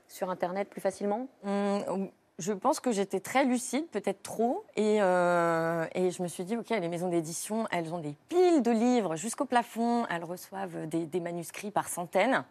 sur 0.08 0.30
Internet 0.30 0.68
plus 0.68 0.80
facilement? 0.80 1.26
Hum, 1.44 2.08
je 2.38 2.52
pense 2.52 2.80
que 2.80 2.90
j'étais 2.90 3.20
très 3.20 3.44
lucide, 3.44 3.86
peut-être 3.88 4.22
trop, 4.22 4.64
et, 4.76 5.00
euh, 5.00 5.86
et 5.94 6.10
je 6.10 6.22
me 6.22 6.28
suis 6.28 6.44
dit, 6.44 6.56
ok, 6.56 6.70
les 6.70 6.88
maisons 6.88 7.08
d'édition, 7.08 7.66
elles 7.70 7.94
ont 7.94 7.98
des 7.98 8.16
piles 8.28 8.62
de 8.62 8.70
livres 8.70 9.16
jusqu'au 9.16 9.44
plafond, 9.44 10.06
elles 10.10 10.24
reçoivent 10.24 10.88
des, 10.88 11.06
des 11.06 11.20
manuscrits 11.20 11.70
par 11.70 11.88
centaines. 11.88 12.44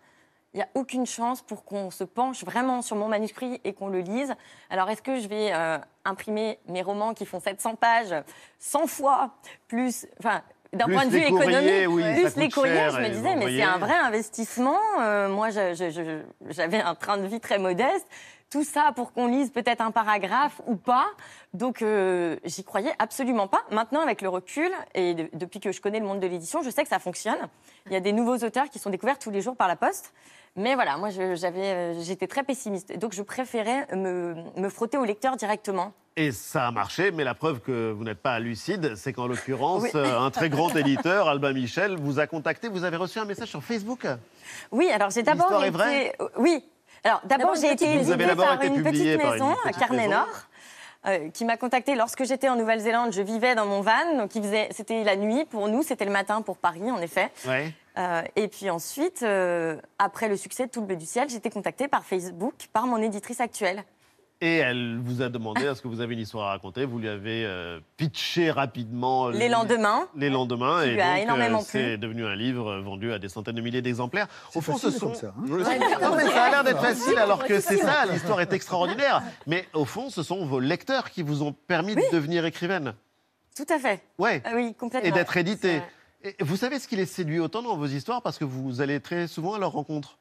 Il 0.54 0.58
n'y 0.58 0.64
a 0.64 0.70
aucune 0.76 1.08
chance 1.08 1.42
pour 1.42 1.66
qu'on 1.66 1.90
se 1.90 2.04
penche 2.04 2.44
vraiment 2.44 2.84
sur 2.84 2.96
mon 2.96 3.08
manuscrit 3.08 3.60
et 3.64 3.74
qu'on 3.74 3.88
le 3.88 4.00
lise. 4.02 4.34
Alors, 4.70 4.88
est-ce 4.90 5.02
que 5.02 5.20
je 5.20 5.28
vais 5.28 5.52
euh, 5.52 5.80
imprimer 6.06 6.60
mes 6.68 6.84
romans 6.84 7.16
qui 7.16 7.26
font 7.26 7.40
700 7.40 7.76
pages 7.76 8.14
100 8.60 8.86
fois 8.86 9.32
plus, 9.68 10.06
enfin, 10.20 10.44
d'un 10.72 10.86
point 10.86 11.06
de 11.06 11.12
vue 11.12 11.24
économique, 11.24 11.88
oui, 11.90 12.04
plus 12.14 12.36
les 12.36 12.50
courriers, 12.50 12.76
cher 12.76 12.92
je 12.92 13.00
me 13.00 13.10
disais, 13.10 13.36
mais 13.36 13.48
c'est 13.48 13.64
un 13.64 13.80
vrai 13.80 13.96
investissement. 13.96 14.80
Euh, 15.02 15.28
moi, 15.28 15.50
j'avais 15.50 16.82
un 16.82 16.96
train 16.96 17.18
de 17.18 17.26
vie 17.26 17.40
très 17.40 17.58
modeste. 17.58 18.08
Tout 18.54 18.64
ça 18.64 18.92
pour 18.96 19.12
qu'on 19.14 19.26
lise 19.28 19.50
peut-être 19.52 19.82
un 19.82 19.90
paragraphe 19.92 20.62
ou 20.68 20.76
pas. 20.76 21.08
Donc, 21.56 21.82
euh, 21.82 22.38
j'y 22.46 22.64
croyais 22.64 22.94
absolument 23.00 23.48
pas. 23.48 23.64
Maintenant, 23.72 24.02
avec 24.02 24.22
le 24.22 24.30
recul, 24.30 24.70
et 24.94 25.16
de- 25.16 25.30
depuis 25.34 25.60
que 25.60 25.72
je 25.72 25.82
connais 25.82 26.00
le 26.00 26.06
monde 26.06 26.20
de 26.20 26.28
l'édition, 26.28 26.62
je 26.62 26.70
sais 26.70 26.84
que 26.84 26.90
ça 26.90 27.00
fonctionne. 27.00 27.40
Il 27.88 27.94
y 27.94 27.96
a 27.96 28.00
des 28.00 28.12
nouveaux 28.14 28.38
auteurs 28.38 28.70
qui 28.70 28.78
sont 28.78 28.92
découverts 28.92 29.18
tous 29.18 29.32
les 29.32 29.42
jours 29.42 29.56
par 29.56 29.68
la 29.68 29.76
poste. 29.76 30.14
Mais 30.56 30.76
voilà, 30.76 30.98
moi, 30.98 31.10
j'avais, 31.10 31.66
euh, 31.66 32.02
j'étais 32.04 32.28
très 32.28 32.44
pessimiste. 32.44 32.96
Donc, 33.00 33.14
je 33.14 33.24
préférais 33.24 33.88
me, 33.96 34.36
me 34.56 34.70
frotter 34.70 34.98
au 35.00 35.04
lecteur 35.04 35.36
directement. 35.36 35.92
Et 36.16 36.32
ça 36.32 36.68
a 36.68 36.72
marché, 36.72 37.10
mais 37.10 37.24
la 37.24 37.34
preuve 37.34 37.60
que 37.60 37.92
vous 37.92 38.04
n'êtes 38.04 38.22
pas 38.22 38.40
lucide, 38.40 38.96
c'est 38.96 39.14
qu'en 39.14 39.26
l'occurrence, 39.26 39.82
Oui. 39.82 39.90
euh, 39.96 40.20
un 40.20 40.30
très 40.30 40.50
grand 40.50 40.70
éditeur, 40.76 41.28
Albin 41.28 41.54
Michel, 41.54 41.98
vous 42.00 42.20
a 42.20 42.28
contacté. 42.28 42.70
Vous 42.70 42.84
avez 42.84 42.98
reçu 42.98 43.18
un 43.18 43.26
message 43.26 43.48
sur 43.50 43.64
Facebook? 43.64 44.06
Oui, 44.72 44.92
alors 44.92 45.10
j'ai 45.10 45.24
d'abord 45.24 45.48
L'histoire 45.60 45.64
est 45.64 45.70
été... 45.70 45.78
vraie 45.78 46.16
Oui. 46.38 46.64
Alors 47.04 47.22
d'abord 47.26 47.56
j'ai 47.56 47.72
été 47.72 47.96
éditée 47.96 48.36
par 48.36 48.56
été 48.56 48.68
une 48.68 48.84
petite 48.84 49.22
par 49.22 49.32
maison 49.32 49.56
à 49.66 49.72
Carnet. 49.72 50.08
Nord. 50.08 50.28
euh, 51.06 51.30
qui 51.30 51.46
m'a 51.46 51.58
contacté 51.58 51.96
lorsque 51.96 52.24
j'étais 52.24 52.50
en 52.50 52.56
Nouvelle-Zélande. 52.56 53.12
Je 53.14 53.22
vivais 53.22 53.56
dans 53.56 53.66
mon 53.66 53.82
van, 53.82 54.18
donc 54.18 54.32
c'était 54.72 55.04
la 55.04 55.16
nuit 55.16 55.46
pour 55.46 55.68
nous, 55.68 55.84
c'était 55.84 56.06
le 56.06 56.12
matin 56.12 56.42
pour 56.42 56.58
Paris 56.58 56.90
en 56.92 57.00
effet. 57.00 57.30
Ouais. 57.46 57.74
Euh, 57.98 58.24
et 58.36 58.48
puis 58.48 58.70
ensuite, 58.70 59.22
euh, 59.22 59.78
après 60.00 60.28
le 60.28 60.38
succès 60.38 60.66
de 60.66 60.72
Tout 60.72 60.80
le 60.82 60.88
bleu 60.88 60.96
du 60.96 61.06
ciel, 61.06 61.30
j'ai 61.30 61.36
été 61.36 61.50
contactée 61.50 61.88
par 61.88 62.06
Facebook 62.06 62.54
par 62.72 62.88
mon 62.88 62.98
éditrice 62.98 63.40
actuelle. 63.40 63.84
Et 64.46 64.58
elle 64.58 65.00
vous 65.00 65.22
a 65.22 65.30
demandé 65.30 65.62
est-ce 65.64 65.82
que 65.82 65.88
vous 65.88 66.02
avez 66.02 66.16
une 66.16 66.20
histoire 66.20 66.48
à 66.48 66.50
raconter? 66.50 66.84
Vous 66.84 67.00
lui 67.00 67.08
avez 67.08 67.46
euh, 67.46 67.80
pitché 67.96 68.52
rapidement 68.52 69.30
Les 69.30 69.48
le- 69.48 69.54
lendemains, 69.54 70.06
Les 70.18 70.30
lendemains. 70.30 70.82
Et 70.84 70.98
donc, 71.26 71.60
plu. 71.62 71.80
c'est 71.80 71.98
devenu 71.98 72.26
un 72.26 72.36
livre 72.36 72.68
euh, 72.72 72.82
vendu 72.82 73.14
à 73.14 73.20
des 73.20 73.30
centaines 73.30 73.56
de 73.56 73.62
milliers 73.62 73.82
d'exemplaires. 73.82 74.28
C'est 74.52 74.60
facile 74.60 75.00
comme 75.00 75.16
ça, 75.16 75.28
hein. 75.28 75.34
Oui, 75.48 75.64
non, 76.02 76.16
mais 76.18 76.28
ça 76.28 76.44
a 76.44 76.50
l'air 76.50 76.64
d'être 76.66 76.82
facile, 76.82 77.18
alors 77.18 77.46
que 77.46 77.62
c'est 77.62 77.78
ça, 77.78 78.06
l'histoire 78.12 78.42
est 78.42 78.52
extraordinaire. 78.52 79.24
Mais 79.48 79.66
au 79.74 79.86
fond, 79.86 80.10
ce 80.10 80.24
sont 80.24 80.46
vos 80.46 80.60
lecteurs 80.60 81.10
qui 81.10 81.22
vous 81.22 81.42
ont 81.42 81.54
permis 81.54 81.96
de 81.96 82.02
devenir 82.12 82.44
écrivaine. 82.46 82.96
tout 83.56 83.66
à 83.70 83.80
fait. 83.80 84.02
Ouais. 84.18 84.42
Ah 84.44 84.52
oui, 84.56 84.76
complètement. 84.76 85.08
Et 85.08 85.14
d'être 85.14 85.38
édité. 85.38 85.82
Et 86.22 86.36
vous 86.42 86.58
savez 86.58 86.80
ce 86.80 86.90
qui 86.90 86.98
les 86.98 87.06
séduit 87.06 87.40
autant 87.40 87.62
dans 87.62 87.78
vos 87.78 87.86
histoires? 87.88 88.22
Parce 88.22 88.38
que 88.38 88.44
vous 88.44 88.82
allez 88.82 89.00
très 89.00 89.28
souvent 89.28 89.54
à 89.54 89.60
leur 89.60 89.72
rencontre. 89.72 90.18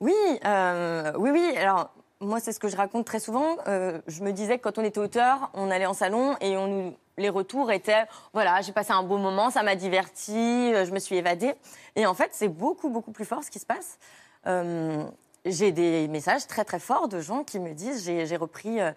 Oui, 0.00 0.12
euh, 0.44 1.12
oui, 1.18 1.30
oui. 1.30 1.56
Alors, 1.56 1.92
moi, 2.20 2.38
c'est 2.40 2.52
ce 2.52 2.60
que 2.60 2.68
je 2.68 2.76
raconte 2.76 3.06
très 3.06 3.18
souvent. 3.18 3.56
Euh, 3.66 4.00
je 4.06 4.22
me 4.22 4.32
disais 4.32 4.58
que 4.58 4.62
quand 4.62 4.78
on 4.78 4.84
était 4.84 4.98
auteur, 4.98 5.50
on 5.54 5.70
allait 5.70 5.86
en 5.86 5.94
salon 5.94 6.36
et 6.40 6.56
on 6.56 6.66
nous, 6.66 6.94
les 7.16 7.28
retours 7.28 7.72
étaient 7.72 8.04
voilà, 8.32 8.60
j'ai 8.60 8.72
passé 8.72 8.92
un 8.92 9.02
beau 9.02 9.18
moment, 9.18 9.50
ça 9.50 9.62
m'a 9.62 9.74
diverti, 9.74 10.34
euh, 10.36 10.84
je 10.84 10.92
me 10.92 10.98
suis 10.98 11.16
évadée. 11.16 11.54
Et 11.96 12.06
en 12.06 12.14
fait, 12.14 12.30
c'est 12.32 12.48
beaucoup, 12.48 12.90
beaucoup 12.90 13.12
plus 13.12 13.24
fort 13.24 13.42
ce 13.42 13.50
qui 13.50 13.58
se 13.58 13.66
passe. 13.66 13.98
Euh, 14.46 15.04
j'ai 15.46 15.72
des 15.72 16.08
messages 16.08 16.46
très, 16.46 16.64
très 16.64 16.78
forts 16.78 17.08
de 17.08 17.20
gens 17.20 17.44
qui 17.44 17.58
me 17.58 17.72
disent 17.72 18.04
j'ai 18.04 18.36
repris. 18.36 18.80
euh, 18.80 18.92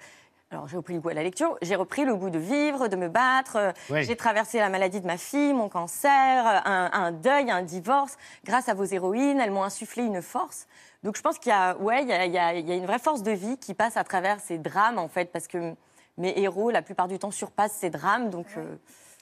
alors, 0.51 0.68
j'ai 0.68 0.77
repris 0.77 0.94
le 0.94 1.00
goût 1.00 1.10
à 1.10 1.15
la 1.15 1.24
lecture, 1.24 1.58
j'ai 1.63 1.75
repris 1.75 2.06
le 2.06 2.15
goût 2.15 2.30
de 2.30 2.38
vivre, 2.38 2.88
de 2.88 2.96
me 2.96 3.10
battre. 3.10 3.74
Oui. 3.89 4.03
J'ai 4.03 4.15
traversé 4.15 4.60
la 4.60 4.70
maladie 4.70 5.01
de 5.01 5.08
ma 5.08 5.18
fille, 5.18 5.51
mon 5.51 5.68
cancer, 5.68 6.46
un, 6.65 6.92
un 6.94 7.12
deuil, 7.12 7.50
un 7.50 7.63
divorce. 7.63 8.18
Grâce 8.46 8.70
à 8.70 8.75
vos 8.75 8.84
héroïnes, 8.84 9.39
elles 9.39 9.50
m'ont 9.50 9.63
insufflé 9.63 10.03
une 10.03 10.22
force. 10.22 10.68
Donc, 11.03 11.17
je 11.17 11.22
pense 11.22 11.38
qu'il 11.38 11.50
y 11.50 11.53
a, 11.53 11.75
ouais, 11.77 12.03
il 12.03 12.10
y 12.10 12.13
a, 12.13 12.25
il 12.25 12.31
y 12.33 12.38
a- 12.38 12.53
il 12.55 12.67
y 12.67 12.72
a 12.72 12.75
une 12.75 12.86
vraie 12.86 13.00
force 13.00 13.24
de 13.24 13.31
vie 13.31 13.57
qui 13.57 13.74
passe 13.74 13.98
à 13.98 14.03
travers 14.03 14.39
ces 14.39 14.57
drames, 14.57 14.98
en 14.98 15.07
fait, 15.10 15.31
parce 15.31 15.48
que 15.48 15.74
mes 16.17 16.38
héros, 16.39 16.72
la 16.72 16.81
plupart 16.81 17.07
du 17.07 17.19
temps, 17.19 17.31
surpassent 17.31 17.77
ces 17.79 17.89
drames. 17.89 18.29
Donc, 18.29 18.48
euh, 18.57 18.75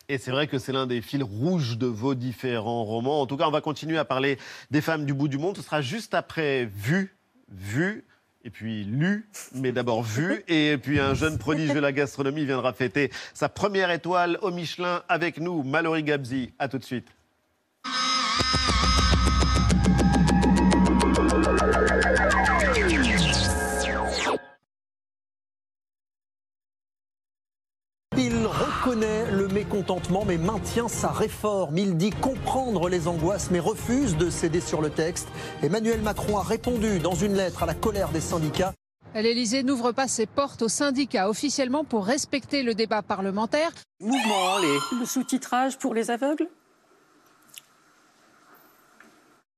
Et 0.09 0.17
c'est 0.17 0.31
vrai 0.31 0.47
que 0.47 0.57
c'est 0.59 0.73
l'un 0.73 0.87
des 0.87 1.01
fils 1.01 1.23
rouges 1.23 1.77
de 1.77 1.87
vos 1.87 2.15
différents 2.15 2.83
romans. 2.83 3.21
En 3.21 3.25
tout 3.27 3.37
cas, 3.37 3.47
on 3.47 3.51
va 3.51 3.61
continuer 3.61 3.97
à 3.97 4.03
parler 4.05 4.37
des 4.69 4.81
femmes 4.81 5.05
du 5.05 5.13
bout 5.13 5.27
du 5.29 5.37
monde. 5.37 5.55
Ce 5.57 5.63
sera 5.63 5.81
juste 5.81 6.13
après 6.13 6.65
Vu, 6.65 7.15
Vu, 7.49 8.03
et 8.43 8.49
puis 8.49 8.83
Lu, 8.83 9.29
mais 9.53 9.71
d'abord 9.71 10.03
Vu. 10.03 10.43
Et 10.47 10.77
puis 10.77 10.99
un 10.99 11.13
jeune 11.13 11.37
prodige 11.37 11.73
de 11.73 11.79
la 11.79 11.91
gastronomie 11.93 12.45
viendra 12.45 12.73
fêter 12.73 13.09
sa 13.33 13.47
première 13.49 13.89
étoile 13.91 14.37
au 14.41 14.51
Michelin 14.51 15.01
avec 15.07 15.39
nous, 15.39 15.63
Mallory 15.63 16.03
Gabzi. 16.03 16.51
À 16.59 16.67
tout 16.67 16.77
de 16.77 16.83
suite. 16.83 17.07
Reconnaît 28.81 29.31
le 29.31 29.47
mécontentement 29.47 30.25
mais 30.25 30.37
maintient 30.37 30.87
sa 30.87 31.11
réforme. 31.11 31.77
Il 31.77 31.97
dit 31.97 32.09
comprendre 32.09 32.89
les 32.89 33.07
angoisses 33.07 33.51
mais 33.51 33.59
refuse 33.59 34.17
de 34.17 34.31
céder 34.31 34.59
sur 34.59 34.81
le 34.81 34.89
texte. 34.89 35.27
Emmanuel 35.61 36.01
Macron 36.01 36.37
a 36.39 36.43
répondu 36.43 36.97
dans 36.97 37.13
une 37.13 37.35
lettre 37.35 37.61
à 37.61 37.65
la 37.67 37.75
colère 37.75 38.09
des 38.09 38.21
syndicats. 38.21 38.73
L'Elysée 39.13 39.61
n'ouvre 39.61 39.91
pas 39.91 40.07
ses 40.07 40.25
portes 40.25 40.63
aux 40.63 40.67
syndicats 40.67 41.29
officiellement 41.29 41.83
pour 41.83 42.07
respecter 42.07 42.63
le 42.63 42.73
débat 42.73 43.03
parlementaire. 43.03 43.71
Mouvement, 43.99 44.57
les... 44.59 44.99
Le 44.99 45.05
sous-titrage 45.05 45.77
pour 45.77 45.93
les 45.93 46.09
aveugles 46.09 46.47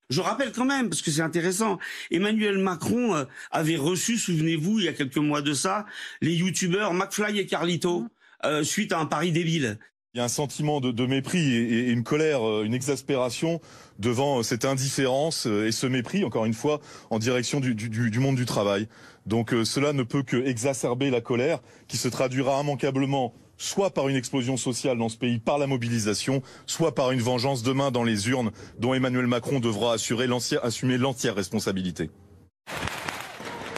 Je 0.09 0.19
rappelle 0.21 0.51
quand 0.51 0.65
même, 0.65 0.89
parce 0.89 1.01
que 1.01 1.11
c'est 1.11 1.21
intéressant, 1.21 1.79
Emmanuel 2.11 2.57
Macron 2.57 3.15
euh, 3.15 3.23
avait 3.51 3.77
reçu, 3.77 4.17
souvenez-vous, 4.17 4.79
il 4.79 4.85
y 4.85 4.87
a 4.87 4.93
quelques 4.93 5.17
mois 5.17 5.41
de 5.41 5.53
ça, 5.53 5.85
les 6.21 6.33
youtubeurs 6.33 6.93
McFly 6.93 7.39
et 7.39 7.45
Carlito, 7.45 8.05
euh, 8.45 8.63
suite 8.63 8.91
à 8.91 8.99
un 8.99 9.05
pari 9.05 9.31
débile. 9.31 9.77
Il 10.13 10.19
y 10.19 10.21
a 10.21 10.25
un 10.25 10.29
sentiment 10.29 10.79
de, 10.79 11.05
mépris 11.07 11.55
et, 11.55 11.89
une 11.89 12.03
colère, 12.03 12.47
euh, 12.47 12.63
une 12.63 12.73
exaspération 12.73 13.61
devant 13.97 14.43
cette 14.43 14.63
indifférence 14.65 15.47
et 15.47 15.71
ce 15.71 15.87
mépris, 15.87 16.23
encore 16.23 16.45
une 16.45 16.53
fois, 16.53 16.81
en 17.09 17.19
direction 17.19 17.59
du, 17.59 17.73
du 17.75 18.19
monde 18.19 18.35
du 18.35 18.45
travail. 18.45 18.87
Donc 19.25 19.55
cela 19.63 19.93
ne 19.93 20.03
peut 20.03 20.23
que 20.23 20.37
exacerber 20.37 21.09
la 21.09 21.21
colère, 21.21 21.59
qui 21.87 21.97
se 21.97 22.07
traduira 22.07 22.59
immanquablement 22.61 23.33
soit 23.57 23.91
par 23.91 24.09
une 24.09 24.15
explosion 24.15 24.57
sociale 24.57 24.97
dans 24.97 25.09
ce 25.09 25.17
pays 25.17 25.39
par 25.39 25.57
la 25.57 25.67
mobilisation, 25.67 26.41
soit 26.65 26.95
par 26.95 27.11
une 27.11 27.21
vengeance 27.21 27.63
demain 27.63 27.91
dans 27.91 28.03
les 28.03 28.29
urnes 28.29 28.51
dont 28.79 28.93
Emmanuel 28.93 29.27
Macron 29.27 29.59
devra 29.59 29.93
assurer 29.93 30.27
assumer 30.61 30.97
l'entière 30.97 31.35
responsabilité. 31.35 32.09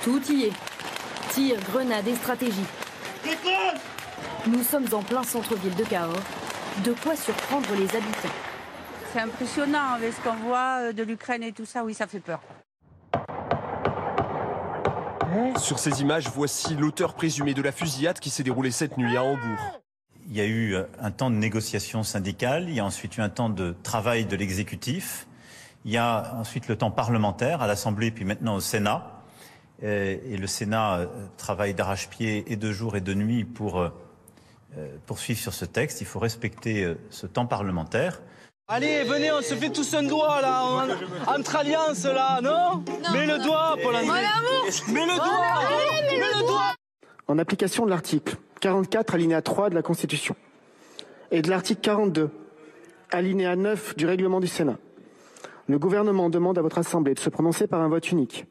Tout 0.04 0.22
y 0.30 0.46
est. 0.46 0.54
Tir, 1.34 1.58
grenade 1.72 2.08
et 2.08 2.16
stratégie. 2.16 2.66
Nous 4.48 4.62
sommes 4.62 4.86
en 4.92 5.02
plein 5.02 5.24
centre-ville 5.24 5.74
de 5.76 5.84
Cahors. 5.84 6.14
De 6.84 6.94
quoi 6.94 7.16
surprendre 7.16 7.68
les 7.72 7.96
habitants. 7.96 8.36
C'est 9.12 9.20
impressionnant 9.20 9.94
avec 9.96 10.14
ce 10.14 10.22
qu'on 10.22 10.36
voit 10.36 10.82
euh, 10.82 10.94
de 10.94 11.02
l'Ukraine 11.02 11.42
et 11.42 11.52
tout 11.52 11.66
ça. 11.66 11.84
Oui, 11.84 11.96
ça 11.96 12.06
fait 12.06 12.20
peur. 12.20 12.42
Sur 15.58 15.80
ces 15.80 16.02
images, 16.02 16.30
voici 16.30 16.76
l'auteur 16.76 17.16
présumé 17.16 17.56
de 17.56 17.62
la 17.64 17.72
fusillade 17.72 18.20
qui 18.20 18.30
s'est 18.30 18.44
déroulée 18.44 18.70
cette 18.70 18.98
nuit 18.98 19.18
à 19.18 19.24
Hambourg. 19.24 19.82
Il 20.28 20.36
y 20.36 20.42
a 20.42 20.46
eu 20.46 20.76
un 21.00 21.12
temps 21.12 21.32
de 21.32 21.36
négociation 21.36 22.04
syndicale, 22.04 22.70
il 22.70 22.76
y 22.76 22.80
a 22.80 22.86
ensuite 22.86 23.18
eu 23.18 23.22
un 23.22 23.30
temps 23.30 23.50
de 23.50 23.76
travail 23.84 24.26
de 24.26 24.36
l'exécutif, 24.36 25.28
il 25.86 25.92
y 25.92 25.98
a 25.98 26.36
ensuite 26.36 26.68
le 26.68 26.78
temps 26.78 26.92
parlementaire 26.92 27.62
à 27.62 27.68
l'Assemblée 27.68 28.12
puis 28.12 28.26
maintenant 28.26 28.56
au 28.56 28.60
Sénat. 28.60 29.24
Et 29.82 30.38
le 30.38 30.48
Sénat 30.48 31.00
euh, 31.00 31.06
travaille 31.36 31.74
d'arrache-pied 31.74 32.46
et 32.48 32.56
de 32.56 32.72
jour 32.72 32.96
et 32.96 33.02
de 33.02 33.14
nuit 33.14 33.44
pour 33.44 33.80
euh, 33.80 33.90
euh, 33.90 33.90
poursuivre 35.06 35.40
sur 35.40 35.54
ce 35.54 35.66
texte. 35.66 36.02
Il 36.02 36.08
faut 36.08 36.20
respecter 36.20 36.96
ce 37.10 37.28
temps 37.28 37.46
parlementaire. 37.46 38.22
Allez, 38.68 39.04
venez, 39.04 39.32
on 39.32 39.44
se 39.44 39.54
fait 39.54 39.70
tous 39.70 39.94
un 39.94 40.02
doigt 40.02 40.42
là, 40.42 40.88
entre 41.28 41.56
alliances 41.56 42.04
là, 42.04 42.42
non, 42.42 42.84
Mets 43.14 43.28
le 43.28 43.38
doigt, 43.44 43.76
Paul 43.80 43.94
Mets 43.94 45.06
le 45.06 45.16
doigt 45.16 46.10
Mets 46.10 46.34
le 46.34 46.48
doigt. 46.48 46.74
En 47.28 47.38
application 47.38 47.86
de 47.86 47.92
l'article 47.92 48.38
44, 48.62 49.14
alinéa 49.14 49.44
3 49.44 49.70
de 49.70 49.76
la 49.76 49.84
Constitution, 49.84 50.36
et 51.30 51.44
de 51.44 51.50
l'article 51.52 51.82
42, 51.82 52.32
alinéa 53.12 53.56
9 53.56 53.96
du 53.98 54.08
règlement 54.08 54.40
du 54.40 54.48
Sénat, 54.48 54.80
le 55.68 55.78
gouvernement 55.78 56.32
demande 56.32 56.58
à 56.58 56.64
votre 56.64 56.80
Assemblée 56.80 57.14
de 57.14 57.20
se 57.20 57.30
prononcer 57.30 57.68
par 57.68 57.82
un 57.82 57.88
vote 57.88 58.12
unique 58.12 58.46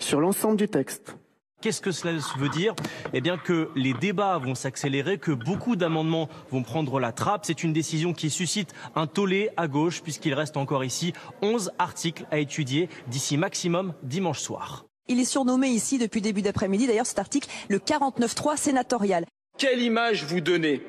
sur 0.00 0.20
l'ensemble 0.20 0.56
du 0.56 0.68
texte 0.68 1.16
Qu'est-ce 1.60 1.80
que 1.80 1.90
cela 1.90 2.16
veut 2.38 2.48
dire? 2.48 2.72
Eh 3.12 3.20
bien 3.20 3.36
que 3.36 3.68
les 3.74 3.92
débats 3.92 4.38
vont 4.38 4.54
s'accélérer, 4.54 5.18
que 5.18 5.32
beaucoup 5.32 5.74
d'amendements 5.74 6.28
vont 6.52 6.62
prendre 6.62 7.00
la 7.00 7.10
trappe. 7.10 7.44
C'est 7.44 7.64
une 7.64 7.72
décision 7.72 8.12
qui 8.12 8.30
suscite 8.30 8.72
un 8.94 9.08
tollé 9.08 9.50
à 9.56 9.66
gauche 9.66 10.00
puisqu'il 10.00 10.34
reste 10.34 10.56
encore 10.56 10.84
ici 10.84 11.14
11 11.42 11.72
articles 11.80 12.26
à 12.30 12.38
étudier 12.38 12.88
d'ici 13.08 13.36
maximum 13.36 13.92
dimanche 14.04 14.38
soir. 14.38 14.86
Il 15.08 15.18
est 15.18 15.24
surnommé 15.24 15.66
ici 15.66 15.98
depuis 15.98 16.20
début 16.20 16.42
d'après-midi, 16.42 16.86
d'ailleurs 16.86 17.06
cet 17.06 17.18
article, 17.18 17.48
le 17.68 17.78
49.3 17.78 18.56
sénatorial. 18.56 19.24
Quelle 19.56 19.82
image 19.82 20.26
vous 20.26 20.40
donnez? 20.40 20.80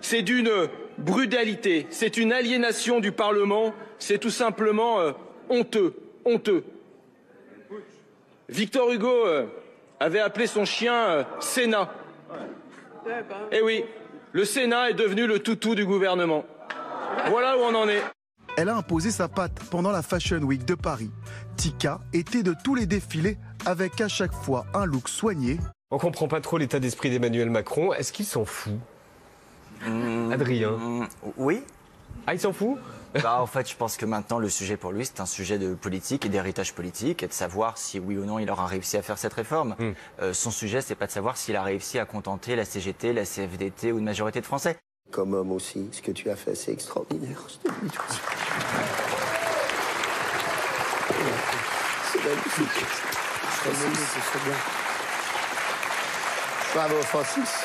C'est 0.00 0.22
d'une 0.22 0.50
brutalité, 0.98 1.86
c'est 1.90 2.16
une 2.16 2.32
aliénation 2.32 2.98
du 2.98 3.12
Parlement, 3.12 3.72
c'est 4.00 4.18
tout 4.18 4.30
simplement 4.30 4.98
euh, 4.98 5.12
honteux, 5.48 5.94
honteux. 6.24 6.64
Victor 8.48 8.90
Hugo... 8.90 9.08
Euh, 9.08 9.46
avait 10.00 10.20
appelé 10.20 10.46
son 10.46 10.64
chien 10.64 10.94
euh, 10.94 11.24
Sénat. 11.40 11.90
Eh 13.52 13.62
oui, 13.62 13.84
le 14.32 14.44
Sénat 14.44 14.90
est 14.90 14.94
devenu 14.94 15.26
le 15.26 15.38
toutou 15.38 15.74
du 15.74 15.86
gouvernement. 15.86 16.44
Voilà 17.30 17.56
où 17.56 17.60
on 17.60 17.74
en 17.74 17.88
est. 17.88 18.02
Elle 18.56 18.68
a 18.68 18.76
imposé 18.76 19.10
sa 19.10 19.28
patte 19.28 19.60
pendant 19.70 19.90
la 19.90 20.02
Fashion 20.02 20.38
Week 20.38 20.64
de 20.64 20.74
Paris. 20.74 21.10
Tika 21.56 22.00
était 22.12 22.42
de 22.42 22.54
tous 22.64 22.74
les 22.74 22.86
défilés 22.86 23.38
avec 23.66 24.00
à 24.00 24.08
chaque 24.08 24.32
fois 24.32 24.66
un 24.74 24.84
look 24.84 25.08
soigné. 25.08 25.58
On 25.90 25.98
comprend 25.98 26.28
pas 26.28 26.40
trop 26.40 26.58
l'état 26.58 26.80
d'esprit 26.80 27.10
d'Emmanuel 27.10 27.50
Macron. 27.50 27.92
Est-ce 27.92 28.12
qu'il 28.12 28.26
s'en 28.26 28.44
fout? 28.44 28.74
Mmh, 29.86 30.32
Adrien 30.32 30.72
mmh, 30.72 31.08
Oui. 31.36 31.62
Ah, 32.26 32.34
il 32.34 32.40
s'en 32.40 32.52
fout? 32.52 32.78
bah, 33.22 33.40
en 33.40 33.46
fait, 33.46 33.68
je 33.68 33.76
pense 33.76 33.96
que 33.96 34.06
maintenant, 34.06 34.38
le 34.38 34.48
sujet 34.48 34.76
pour 34.76 34.92
lui, 34.92 35.06
c'est 35.06 35.20
un 35.20 35.26
sujet 35.26 35.58
de 35.58 35.74
politique 35.74 36.26
et 36.26 36.28
d'héritage 36.28 36.74
politique 36.74 37.22
et 37.22 37.28
de 37.28 37.32
savoir 37.32 37.78
si 37.78 37.98
oui 37.98 38.16
ou 38.18 38.24
non 38.24 38.38
il 38.38 38.50
aura 38.50 38.66
réussi 38.66 38.96
à 38.96 39.02
faire 39.02 39.18
cette 39.18 39.34
réforme. 39.34 39.76
Hmm. 39.78 39.92
Euh, 40.20 40.34
son 40.34 40.50
sujet, 40.50 40.80
c'est 40.80 40.94
pas 40.94 41.06
de 41.06 41.12
savoir 41.12 41.36
s'il 41.36 41.56
a 41.56 41.62
réussi 41.62 41.98
à 41.98 42.04
contenter 42.04 42.56
la 42.56 42.64
CGT, 42.64 43.12
la 43.12 43.24
CFDT 43.24 43.92
ou 43.92 43.98
une 43.98 44.04
majorité 44.04 44.40
de 44.40 44.46
Français. 44.46 44.76
Comme 45.10 45.32
homme 45.34 45.52
aussi, 45.52 45.88
ce 45.92 46.02
que 46.02 46.12
tu 46.12 46.28
as 46.28 46.36
fait, 46.36 46.54
c'est 46.54 46.72
extraordinaire. 46.72 47.42
C'est 47.48 47.68
magnifique. 52.24 52.86
C'est 53.62 54.44
bien. 54.44 54.56
Bravo, 56.74 57.02
Francis 57.02 57.64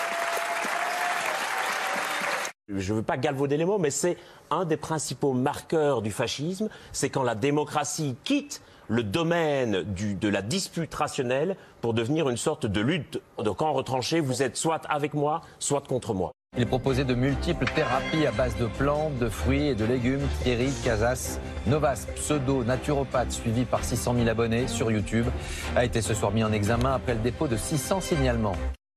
je 2.69 2.93
ne 2.93 2.97
veux 2.97 3.03
pas 3.03 3.17
galvauder 3.17 3.57
les 3.57 3.65
mots, 3.65 3.77
mais 3.77 3.91
c'est 3.91 4.17
un 4.53 4.65
des 4.65 4.77
principaux 4.77 5.33
marqueurs 5.33 6.01
du 6.01 6.11
fascisme, 6.11 6.69
c'est 6.91 7.09
quand 7.09 7.23
la 7.23 7.35
démocratie 7.35 8.15
quitte 8.23 8.61
le 8.87 9.03
domaine 9.03 9.83
de 9.83 10.27
la 10.27 10.41
dispute 10.41 10.93
rationnelle 10.93 11.55
pour 11.81 11.93
devenir 11.93 12.29
une 12.29 12.37
sorte 12.37 12.65
de 12.65 12.81
lutte 12.81 13.21
de 13.37 13.49
camp 13.49 13.73
retranché. 13.73 14.19
Vous 14.19 14.43
êtes 14.43 14.57
soit 14.57 14.85
avec 14.87 15.13
moi, 15.13 15.41
soit 15.59 15.87
contre 15.87 16.13
moi. 16.13 16.31
Il 16.55 16.67
proposait 16.67 17.05
de 17.05 17.15
multiples 17.15 17.65
thérapies 17.65 18.27
à 18.27 18.31
base 18.31 18.55
de 18.57 18.67
plantes, 18.67 19.17
de 19.17 19.27
fruits 19.27 19.69
et 19.69 19.75
de 19.75 19.85
légumes. 19.85 20.27
Thierry 20.43 20.71
Casas, 20.83 21.39
Novas, 21.65 22.05
pseudo 22.15 22.63
naturopathe 22.63 23.31
suivi 23.31 23.65
par 23.65 23.83
600 23.83 24.13
000 24.17 24.27
abonnés 24.27 24.67
sur 24.67 24.91
YouTube, 24.91 25.25
a 25.75 25.83
été 25.83 26.01
ce 26.01 26.13
soir 26.13 26.31
mis 26.31 26.43
en 26.43 26.51
examen 26.51 26.93
après 26.93 27.15
le 27.15 27.21
dépôt 27.21 27.47
de 27.47 27.57
600 27.57 28.01
signalements. 28.01 28.55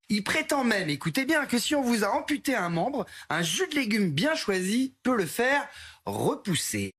Il 0.08 0.22
prétend 0.22 0.62
même, 0.62 0.88
écoutez 0.88 1.25
bien, 1.25 1.46
que 1.46 1.58
si 1.58 1.75
on 1.75 1.82
vous 1.82 2.04
a 2.04 2.14
amputé 2.14 2.54
un 2.54 2.68
membre, 2.68 3.06
un 3.28 3.42
jus 3.42 3.66
de 3.66 3.75
légumes 3.75 4.12
bien 4.12 4.36
choisi 4.36 4.94
peut 5.02 5.16
le 5.16 5.26
faire 5.26 5.66
repousser. 6.04 6.92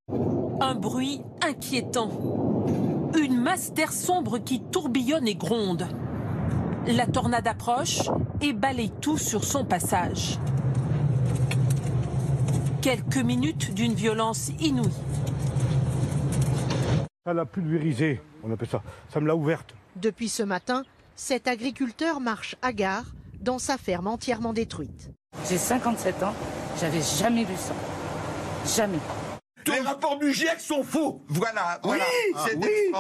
Un 0.60 0.76
bruit 0.76 1.22
inquiétant. 1.42 2.10
Une 3.18 3.40
masse 3.40 3.72
d'air 3.72 3.94
sombre 3.94 4.40
qui 4.40 4.62
tourbillonne 4.62 5.26
et 5.26 5.36
gronde. 5.36 5.88
La 6.86 7.08
tornade 7.08 7.48
approche 7.48 8.02
et 8.42 8.52
balaye 8.52 8.92
tout 9.00 9.18
sur 9.18 9.46
son 9.46 9.64
passage. 9.64 10.38
Quelques 12.82 13.16
minutes 13.16 13.74
d'une 13.74 13.94
violence 13.94 14.52
inouïe. 14.60 14.92
Ça 17.26 17.34
l'a 17.34 17.46
pulvérisé, 17.46 18.20
on 18.44 18.52
appelle 18.52 18.68
ça. 18.68 18.84
Ça 19.08 19.22
me 19.22 19.28
l'a 19.28 19.36
ouverte. 19.36 19.76
Depuis 19.96 20.28
ce 20.28 20.44
matin, 20.44 20.84
cet 21.18 21.48
agriculteur 21.48 22.22
marche 22.22 22.56
à 22.62 22.72
gare 22.72 23.06
dans 23.42 23.60
sa 23.60 23.78
ferme 23.78 24.08
entièrement 24.08 24.54
détruite. 24.54 25.12
J'ai 25.50 25.58
57 25.58 26.24
ans, 26.24 26.34
j'avais 26.80 27.02
jamais 27.02 27.44
vu 27.44 27.56
ça. 27.58 27.74
Jamais. 28.78 29.00
Les 29.66 29.80
rapports 29.82 30.18
du 30.18 30.34
GIEC 30.34 30.60
sont 30.62 30.84
faux. 30.84 31.22
Voilà, 31.28 31.82
Oui, 31.84 31.98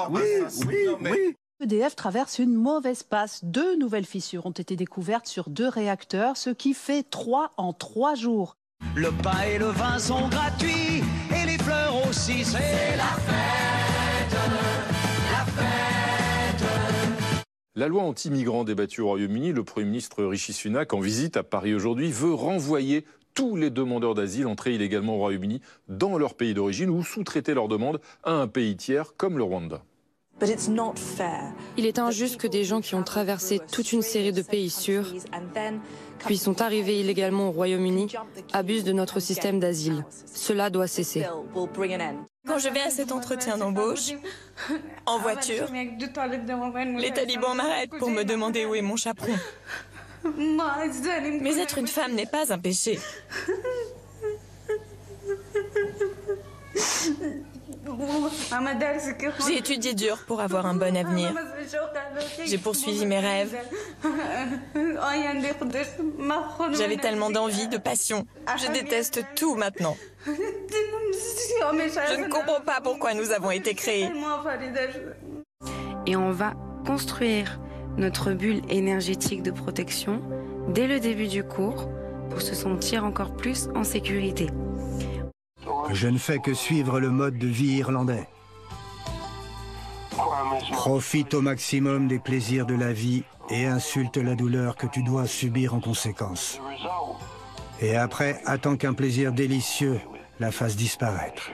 oui, 0.09 1.35
EDF 1.61 1.95
traverse 1.95 2.39
une 2.39 2.53
mauvaise 2.53 3.03
passe. 3.03 3.43
Deux 3.43 3.77
nouvelles 3.77 4.05
fissures 4.05 4.45
ont 4.45 4.51
été 4.51 4.75
découvertes 4.75 5.27
sur 5.27 5.49
deux 5.49 5.69
réacteurs, 5.69 6.37
ce 6.37 6.49
qui 6.49 6.73
fait 6.73 7.03
trois 7.03 7.53
en 7.57 7.71
trois 7.73 8.15
jours. 8.15 8.57
Le 8.95 9.11
pain 9.11 9.41
et 9.43 9.57
le 9.57 9.67
vin 9.67 9.97
sont 9.97 10.27
gratuits 10.27 11.03
et 11.35 11.45
les 11.45 11.57
fleurs 11.57 12.07
aussi. 12.07 12.43
C'est 12.43 12.95
la 12.97 13.05
fête, 13.05 13.66
La 17.77 17.87
loi 17.87 18.01
anti-migrants 18.01 18.63
débattue 18.63 19.01
au 19.01 19.09
Royaume-Uni, 19.09 19.53
le 19.53 19.63
Premier 19.63 19.85
ministre 19.85 20.23
Rishi 20.23 20.51
Sunak, 20.51 20.93
en 20.93 20.99
visite 20.99 21.37
à 21.37 21.43
Paris 21.43 21.75
aujourd'hui, 21.75 22.11
veut 22.11 22.33
renvoyer 22.33 23.05
tous 23.35 23.55
les 23.55 23.69
demandeurs 23.69 24.15
d'asile 24.15 24.47
entrés 24.47 24.73
illégalement 24.73 25.13
au 25.13 25.19
Royaume-Uni 25.19 25.61
dans 25.87 26.17
leur 26.17 26.33
pays 26.33 26.55
d'origine 26.55 26.89
ou 26.89 27.03
sous-traiter 27.03 27.53
leurs 27.53 27.67
demandes 27.67 28.01
à 28.23 28.31
un 28.31 28.47
pays 28.47 28.75
tiers 28.75 29.13
comme 29.15 29.37
le 29.37 29.43
Rwanda. 29.43 29.83
Il 31.77 31.85
est 31.85 31.99
injuste 31.99 32.37
que 32.37 32.47
des 32.47 32.63
gens 32.63 32.81
qui 32.81 32.95
ont 32.95 33.03
traversé 33.03 33.59
toute 33.71 33.93
une 33.93 34.01
série 34.01 34.33
de 34.33 34.41
pays 34.41 34.71
sûrs, 34.71 35.13
puis 36.25 36.37
sont 36.37 36.63
arrivés 36.63 36.99
illégalement 36.99 37.49
au 37.49 37.51
Royaume-Uni, 37.51 38.07
abusent 38.53 38.85
de 38.85 38.91
notre 38.91 39.19
système 39.19 39.59
d'asile. 39.59 40.03
Cela 40.25 40.71
doit 40.71 40.87
cesser. 40.87 41.27
Quand 42.47 42.59
je 42.59 42.69
vais 42.69 42.81
à 42.81 42.89
cet 42.89 43.11
entretien 43.11 43.57
d'embauche, 43.57 44.11
en 45.05 45.19
voiture, 45.19 45.67
les 45.71 47.11
talibans 47.11 47.55
m'arrêtent 47.55 47.97
pour 47.99 48.09
me 48.09 48.23
demander 48.23 48.65
où 48.65 48.75
est 48.75 48.81
mon 48.81 48.95
chaperon. 48.95 49.35
Mais 50.37 51.57
être 51.59 51.77
une 51.77 51.87
femme 51.87 52.13
n'est 52.13 52.25
pas 52.25 52.51
un 52.51 52.57
péché. 52.57 52.99
J'ai 59.47 59.57
étudié 59.57 59.93
dur 59.93 60.19
pour 60.27 60.41
avoir 60.41 60.65
un 60.65 60.75
bon 60.75 60.95
avenir. 60.95 61.33
J'ai 62.45 62.57
poursuivi 62.57 63.05
mes 63.05 63.19
rêves. 63.19 63.55
J'avais 66.73 66.97
tellement 66.97 67.29
d'envie, 67.29 67.67
de 67.67 67.77
passion. 67.77 68.25
Je 68.57 68.71
déteste 68.71 69.23
tout 69.35 69.55
maintenant. 69.55 69.95
Je 70.25 70.31
ne 72.19 72.27
comprends 72.29 72.61
pas 72.61 72.81
pourquoi 72.83 73.13
nous 73.13 73.31
avons 73.31 73.51
été 73.51 73.73
créés. 73.73 74.09
Et 76.05 76.15
on 76.15 76.31
va 76.31 76.53
construire 76.85 77.59
notre 77.97 78.31
bulle 78.31 78.61
énergétique 78.69 79.43
de 79.43 79.51
protection 79.51 80.21
dès 80.69 80.87
le 80.87 80.99
début 80.99 81.27
du 81.27 81.43
cours 81.43 81.89
pour 82.29 82.41
se 82.41 82.55
sentir 82.55 83.03
encore 83.03 83.35
plus 83.35 83.69
en 83.75 83.83
sécurité. 83.83 84.47
Je 85.91 86.07
ne 86.07 86.17
fais 86.17 86.39
que 86.39 86.53
suivre 86.53 86.99
le 86.99 87.09
mode 87.09 87.37
de 87.37 87.47
vie 87.47 87.77
irlandais. 87.77 88.27
Profite 90.71 91.33
au 91.33 91.41
maximum 91.41 92.07
des 92.07 92.19
plaisirs 92.19 92.65
de 92.65 92.75
la 92.75 92.93
vie 92.93 93.23
et 93.49 93.65
insulte 93.65 94.17
la 94.17 94.35
douleur 94.35 94.75
que 94.75 94.87
tu 94.87 95.03
dois 95.03 95.27
subir 95.27 95.73
en 95.73 95.79
conséquence. 95.79 96.59
Et 97.79 97.95
après, 97.95 98.41
attends 98.45 98.75
qu'un 98.75 98.93
plaisir 98.93 99.31
délicieux 99.31 99.99
la 100.39 100.51
fasse 100.51 100.75
disparaître. 100.75 101.51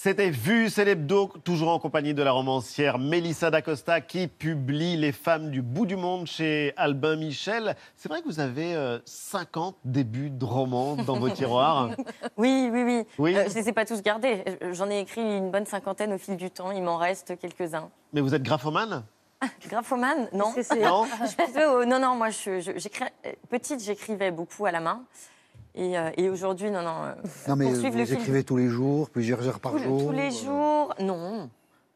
C'était 0.00 0.30
Vu, 0.30 0.70
c'est 0.70 0.84
l'hebdo, 0.84 1.26
toujours 1.42 1.70
en 1.70 1.80
compagnie 1.80 2.14
de 2.14 2.22
la 2.22 2.30
romancière 2.30 3.00
Mélissa 3.00 3.50
D'Acosta 3.50 4.00
qui 4.00 4.28
publie 4.28 4.96
Les 4.96 5.10
femmes 5.10 5.50
du 5.50 5.60
bout 5.60 5.86
du 5.86 5.96
monde 5.96 6.28
chez 6.28 6.72
Albin 6.76 7.16
Michel. 7.16 7.74
C'est 7.96 8.08
vrai 8.08 8.20
que 8.22 8.26
vous 8.26 8.38
avez 8.38 8.76
euh, 8.76 9.00
50 9.06 9.74
débuts 9.84 10.30
de 10.30 10.44
romans 10.44 10.94
dans 10.94 11.18
vos 11.18 11.28
tiroirs 11.30 11.90
Oui, 12.36 12.70
oui, 12.72 12.82
oui. 12.84 13.04
Oui. 13.18 13.36
Euh, 13.36 13.46
je 13.48 13.54
ne 13.58 13.60
les 13.60 13.68
ai 13.70 13.72
pas 13.72 13.84
tous 13.84 14.00
gardés. 14.00 14.44
Euh, 14.62 14.72
J'en 14.72 14.88
ai 14.88 15.00
écrit 15.00 15.20
une 15.20 15.50
bonne 15.50 15.66
cinquantaine 15.66 16.12
au 16.12 16.18
fil 16.18 16.36
du 16.36 16.48
temps. 16.52 16.70
Il 16.70 16.84
m'en 16.84 16.96
reste 16.96 17.36
quelques-uns. 17.36 17.90
Mais 18.12 18.20
vous 18.20 18.36
êtes 18.36 18.44
graphomane? 18.44 19.02
Graphomane 19.68 20.28
Non. 20.32 20.52
c'est- 20.54 20.76
Non? 20.80 21.06
Je 21.06 21.84
non, 21.86 21.98
non, 21.98 22.14
moi, 22.14 22.30
je, 22.30 22.60
je- 22.60 22.78
j'écris- 22.78 23.02
euh, 23.26 23.32
petite, 23.50 23.82
j'écrivais 23.82 24.30
beaucoup 24.30 24.64
à 24.64 24.70
la 24.70 24.78
main. 24.78 25.02
Et, 25.78 25.96
euh, 25.96 26.10
et 26.16 26.28
aujourd'hui, 26.28 26.70
non, 26.70 26.82
non. 26.82 27.04
euh, 27.04 27.14
Non, 27.48 27.56
mais 27.56 27.72
vous 27.72 27.82
le 27.82 28.12
écrivez 28.12 28.42
tous 28.44 28.56
les 28.56 28.68
jours, 28.68 29.08
plusieurs 29.10 29.46
heures 29.46 29.60
par 29.60 29.72
tous, 29.72 29.78
jour. 29.78 30.06
tous 30.06 30.12
les 30.12 30.30
jours, 30.30 30.94
non. 31.00 31.48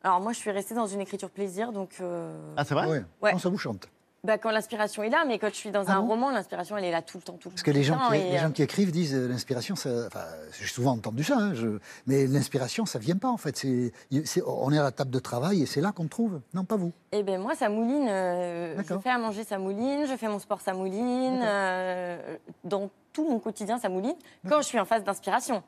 Alors 0.04 0.20
moi, 0.20 0.32
je 0.32 0.38
suis 0.38 0.50
restée 0.50 0.74
dans 0.74 0.86
une 0.86 1.00
écriture 1.00 1.30
plaisir, 1.30 1.72
donc... 1.72 1.90
euh, 2.00 2.32
Ah, 2.56 2.64
c'est 2.64 2.74
vrai? 2.74 2.86
Ouais. 2.88 3.02
Ouais. 3.20 3.32
Non, 3.32 3.38
ça 3.38 3.48
vous 3.48 3.58
chante. 3.58 3.88
bah, 4.24 4.38
quand 4.38 4.50
l'inspiration 4.52 5.02
est 5.02 5.10
là, 5.10 5.24
mais 5.26 5.38
quand 5.40 5.48
je 5.48 5.54
suis 5.56 5.70
dans 5.72 5.84
Ah 5.88 5.96
un 5.96 6.00
bon? 6.00 6.08
roman, 6.08 6.30
l'inspiration, 6.30 6.76
elle 6.76 6.84
est 6.84 6.90
là 6.92 7.02
tout 7.02 7.18
le 7.18 7.22
temps, 7.24 7.32
tout 7.34 7.48
le 7.48 7.54
Parce 7.54 7.62
que 7.64 7.70
les 7.72 7.82
gens, 7.82 7.96
temps. 7.98 8.10
qui, 8.10 8.16
et, 8.16 8.30
les 8.30 8.36
euh, 8.36 8.40
gens 8.40 8.50
qui 8.52 8.62
écrivent 8.62 8.92
disent 8.92 9.14
euh, 9.14 9.26
l'inspiration, 9.28 9.74
ça- 9.76 10.06
enfin, 10.06 10.24
j'ai 10.60 10.66
souvent 10.66 10.92
entendu 10.92 11.24
ça, 11.24 11.36
hein, 11.38 11.54
je- 11.54 11.78
mais 12.06 12.26
l'inspiration, 12.28 12.86
ça 12.86 13.00
vient 13.00 13.16
pas 13.16 13.28
en 13.30 13.36
fait. 13.36 13.56
C'est, 13.56 13.92
c'est- 14.24 14.42
on 14.46 14.72
est 14.72 14.78
à 14.78 14.82
la 14.84 14.92
table 14.92 15.10
de 15.10 15.18
travail 15.18 15.62
et 15.62 15.66
c'est 15.66 15.80
là 15.80 15.90
qu'on 15.92 16.04
le 16.04 16.08
trouve. 16.08 16.40
Non, 16.54 16.64
pas 16.64 16.76
vous. 16.76 16.92
Eh 17.12 17.22
ben 17.24 17.40
moi, 17.40 17.54
ça 17.56 17.68
mouline. 17.68 18.06
euh, 18.08 18.76
je 18.88 18.98
fais 18.98 19.10
à 19.10 19.18
manger, 19.18 19.42
ça 19.44 19.58
mouline. 19.58 20.06
Je 20.08 20.16
fais 20.16 20.28
mon 20.28 20.38
sport, 20.38 20.60
ça 20.60 20.72
mouline. 20.72 21.40
euh, 21.44 22.36
dans 22.64 22.90
tout 23.12 23.28
mon 23.28 23.38
quotidien, 23.38 23.78
ça 23.78 23.88
mouline. 23.88 24.14
Quand 24.48 24.58
je 24.62 24.66
suis 24.66 24.78
en 24.78 24.84
phase 24.84 25.04
d'inspiration. 25.04 25.62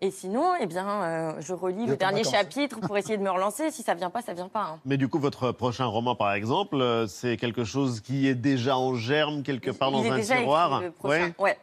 Et 0.00 0.10
sinon, 0.10 0.52
eh 0.60 0.66
bien, 0.66 0.86
euh, 0.88 1.32
je 1.40 1.52
relis 1.52 1.86
le 1.86 1.96
dernier 1.96 2.22
vacances. 2.22 2.32
chapitre 2.34 2.80
pour 2.80 2.96
essayer 2.96 3.16
de 3.16 3.22
me 3.22 3.30
relancer. 3.30 3.70
Si 3.70 3.82
ça 3.82 3.94
vient 3.94 4.10
pas, 4.10 4.22
ça 4.22 4.32
vient 4.34 4.48
pas. 4.48 4.62
hein. 4.62 4.80
Mais 4.84 4.96
du 4.96 5.08
coup, 5.08 5.18
votre 5.18 5.52
prochain 5.52 5.86
roman, 5.86 6.14
par 6.14 6.32
exemple, 6.32 6.76
euh, 6.80 7.06
c'est 7.06 7.36
quelque 7.36 7.64
chose 7.64 8.00
qui 8.00 8.28
est 8.28 8.34
déjà 8.34 8.76
en 8.76 8.94
germe 8.94 9.42
quelque 9.42 9.70
part 9.70 9.90
dans 9.90 10.02
est 10.04 10.10
un 10.10 10.16
déjà 10.16 10.36
tiroir. 10.36 10.72
écrit, 10.74 10.84
le 10.86 10.90
prochain. 10.92 11.32
Ouais. 11.38 11.58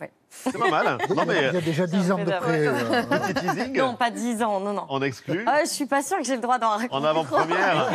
Ouais. 0.00 0.10
Ouais. 0.46 0.52
C'est 0.52 0.58
pas 0.58 0.70
mal. 0.70 0.98
Non, 1.14 1.24
mais 1.26 1.36
Il 1.48 1.54
y 1.54 1.56
a 1.56 1.60
déjà 1.60 1.86
10 1.86 2.10
ans 2.12 2.18
de 2.18 2.24
près. 2.30 2.66
euh, 2.66 3.02
petit 3.32 3.34
teasing 3.34 3.76
Non, 3.78 3.94
pas 3.94 4.10
10 4.10 4.42
ans, 4.42 4.60
non, 4.60 4.72
non. 4.72 4.86
en 4.88 5.02
exclu, 5.02 5.44
Ah, 5.46 5.60
je 5.64 5.68
suis 5.68 5.86
pas 5.86 6.02
sûre 6.02 6.18
que 6.18 6.24
j'ai 6.24 6.34
le 6.36 6.40
droit 6.42 6.58
d'en 6.58 6.70
raconter. 6.70 6.94
en 6.94 7.04
avant-première. 7.04 7.90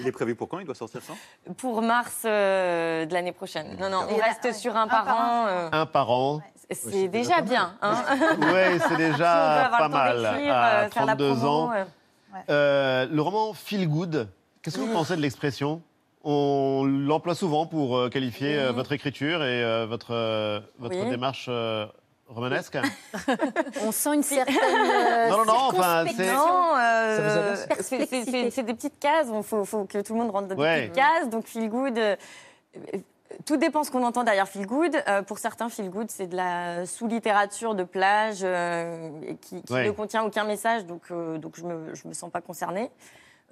Il 0.00 0.06
est 0.06 0.12
prévu 0.12 0.34
pour 0.34 0.48
quand? 0.48 0.58
Il 0.58 0.66
doit 0.66 0.74
sortir 0.74 1.00
ça 1.02 1.14
Pour 1.56 1.80
mars 1.82 2.22
euh, 2.24 3.06
de 3.06 3.12
l'année 3.14 3.32
prochaine. 3.32 3.76
Non, 3.80 3.88
non, 3.90 4.06
on 4.10 4.16
reste 4.16 4.52
sur 4.58 4.76
un 4.76 4.86
par 4.88 5.08
an. 5.08 5.46
euh, 5.48 5.68
Un 5.72 5.86
par 5.86 6.10
an. 6.10 6.40
c'est 6.70 7.08
déjà 7.08 7.40
bien. 7.40 7.72
Hein 7.82 7.94
Ouais, 8.52 8.78
c'est 8.86 8.94
on 8.94 8.96
déjà 8.98 9.70
pas 9.78 9.88
mal. 9.88 10.20
d'écrire, 10.22 10.54
À 10.54 10.66
euh, 10.68 10.88
faire 10.90 11.06
la 11.06 11.16
32 11.16 11.34
promo, 11.34 11.48
ans. 11.48 11.72
euh. 11.72 11.84
Euh, 12.50 13.06
le 13.10 13.22
roman 13.22 13.54
Feel 13.54 13.88
Good, 13.88 14.28
qu'est-ce 14.62 14.76
que 14.76 14.80
vous 14.82 14.88
Oui. 14.88 14.92
pensez 14.92 15.16
de 15.16 15.22
l'expression? 15.22 15.80
On 16.30 16.84
l'emploie 16.84 17.34
souvent 17.34 17.64
pour 17.64 17.96
euh, 17.96 18.08
qualifier 18.10 18.58
euh, 18.58 18.68
Oui. 18.68 18.74
votre 18.76 18.92
écriture 18.92 19.42
et 19.42 19.64
euh, 19.64 19.86
votre, 19.88 20.12
euh, 20.12 20.60
votre 20.78 20.94
Oui. 21.02 21.08
démarche 21.08 21.46
euh, 21.48 21.86
romanesque. 22.26 22.76
On 23.82 23.92
sent 23.92 24.14
une 24.16 24.22
certaine. 24.22 24.54
euh, 24.56 25.30
Non, 25.30 25.38
non, 25.38 25.44
non, 25.46 25.54
enfin, 25.68 26.04
c'est- 26.14 26.28
euh, 26.28 27.56
c'est- 27.80 28.62
des 28.62 28.74
petites 28.74 28.98
cases. 28.98 29.28
Il 29.34 29.42
faut, 29.42 29.64
faut 29.64 29.84
que 29.84 30.02
tout 30.02 30.12
le 30.12 30.18
monde 30.20 30.30
rentre 30.30 30.48
dans 30.48 30.54
des 30.54 30.60
Ouais. 30.60 30.82
petites 30.82 30.96
cases. 30.96 31.30
Donc, 31.30 31.46
feel 31.46 31.70
good. 31.70 31.96
euh, 31.98 32.16
tout 33.46 33.56
dépend 33.56 33.82
ce 33.82 33.90
qu'on 33.90 34.04
entend 34.04 34.22
derrière 34.22 34.48
feel 34.48 34.66
good. 34.66 34.96
Euh, 35.08 35.22
pour 35.22 35.38
certains, 35.38 35.70
feel 35.70 35.88
good, 35.88 36.10
c'est 36.10 36.26
de 36.26 36.36
la 36.36 36.84
sous-littérature 36.84 37.74
de 37.74 37.84
plage 37.84 38.40
euh, 38.42 39.08
qui, 39.40 39.62
qui 39.62 39.72
Ouais. 39.72 39.86
ne 39.86 39.92
contient 39.92 40.24
aucun 40.24 40.44
message. 40.44 40.84
Donc, 40.84 41.04
euh, 41.10 41.38
donc 41.38 41.54
je 41.56 41.64
ne 41.64 41.74
me, 41.74 41.94
je 41.94 42.06
me 42.06 42.12
sens 42.12 42.30
pas 42.30 42.42
concernée. 42.42 42.90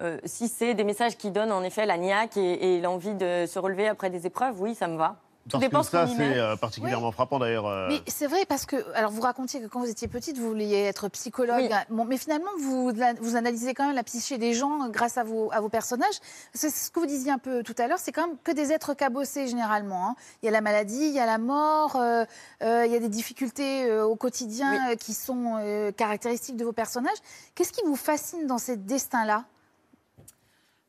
Euh, 0.01 0.19
si 0.25 0.47
c'est 0.47 0.73
des 0.75 0.83
messages 0.83 1.17
qui 1.17 1.31
donnent 1.31 1.51
en 1.51 1.63
effet 1.63 1.85
la 1.85 1.97
niaque 1.97 2.37
et, 2.37 2.75
et 2.75 2.81
l'envie 2.81 3.15
de 3.15 3.45
se 3.47 3.57
relever 3.57 3.87
après 3.87 4.09
des 4.09 4.25
épreuves, 4.27 4.61
oui, 4.61 4.75
ça 4.75 4.87
me 4.87 4.97
va. 4.97 5.15
Parce 5.49 5.63
dépend 5.63 5.79
que 5.79 5.87
ça, 5.87 6.05
c'est 6.07 6.37
euh, 6.37 6.57
particulièrement 6.57 7.13
frappant 7.13 7.39
d'ailleurs. 7.39 7.67
euh, 7.67 7.87
Mais 7.89 8.01
c'est 8.07 8.27
vrai 8.27 8.45
parce 8.45 8.65
que, 8.65 8.75
alors 8.93 9.11
vous 9.11 9.21
racontiez 9.21 9.61
que 9.61 9.67
quand 9.67 9.79
vous 9.79 9.89
étiez 9.89 10.09
petite, 10.09 10.37
vous 10.37 10.49
vouliez 10.49 10.81
être 10.81 11.07
psychologue. 11.07 11.71
Bon, 11.89 12.03
mais 12.03 12.17
finalement, 12.17 12.49
vous, 12.59 12.91
vous 13.21 13.35
analysez 13.37 13.73
quand 13.73 13.87
même 13.87 13.95
la 13.95 14.03
psyché 14.03 14.37
des 14.37 14.53
gens 14.53 14.89
grâce 14.89 15.17
à 15.17 15.23
vos, 15.23 15.49
à 15.53 15.61
vos 15.61 15.69
personnages. 15.69 16.15
C'est 16.53 16.69
ce 16.69 16.91
que 16.91 16.99
vous 16.99 17.05
disiez 17.05 17.31
un 17.31 17.37
peu 17.37 17.63
tout 17.63 17.75
à 17.77 17.87
l'heure, 17.87 17.97
c'est 17.97 18.11
quand 18.11 18.27
même 18.27 18.35
que 18.43 18.51
des 18.51 18.73
êtres 18.73 18.93
cabossés 18.93 19.47
généralement. 19.47 20.09
hein. 20.09 20.15
Il 20.43 20.47
y 20.47 20.49
a 20.49 20.51
la 20.51 20.59
maladie, 20.59 21.07
il 21.07 21.13
y 21.13 21.19
a 21.19 21.25
la 21.25 21.37
mort, 21.37 21.95
euh, 21.95 22.25
euh, 22.61 22.85
il 22.85 22.91
y 22.91 22.95
a 22.95 22.99
des 22.99 23.07
difficultés 23.07 23.85
euh, 23.85 24.03
au 24.05 24.17
quotidien 24.17 24.91
euh, 24.91 24.95
qui 24.95 25.13
sont 25.13 25.55
euh, 25.61 25.93
caractéristiques 25.93 26.57
de 26.57 26.65
vos 26.65 26.73
personnages. 26.73 27.17
Qu'est-ce 27.55 27.71
qui 27.71 27.83
vous 27.85 27.95
fascine 27.95 28.47
dans 28.47 28.57
ces 28.57 28.75
destins-là? 28.75 29.45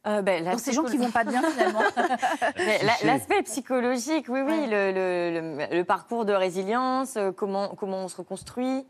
Euh, 0.09 0.23
ben, 0.23 0.57
ces 0.59 0.73
gens 0.73 0.85
qui 0.85 0.97
vont 0.97 1.11
pas 1.11 1.25
bien 1.25 1.43
finalement. 1.43 1.83
La- 2.57 3.07
L'aspect 3.13 3.43
psychologique, 3.43 4.27
oui, 4.29 4.41
oui, 4.41 4.67
le, 4.69 4.93
le- 4.93 5.41
le- 5.69 5.77
le 5.77 5.85
parcours 5.85 6.25
de 6.25 6.33
résilience, 6.33 7.17
euh, 7.17 7.31
comment, 7.31 7.69
comment 7.69 7.99
on 7.99 8.09
se 8.09 8.17
reconstruit, 8.17 8.87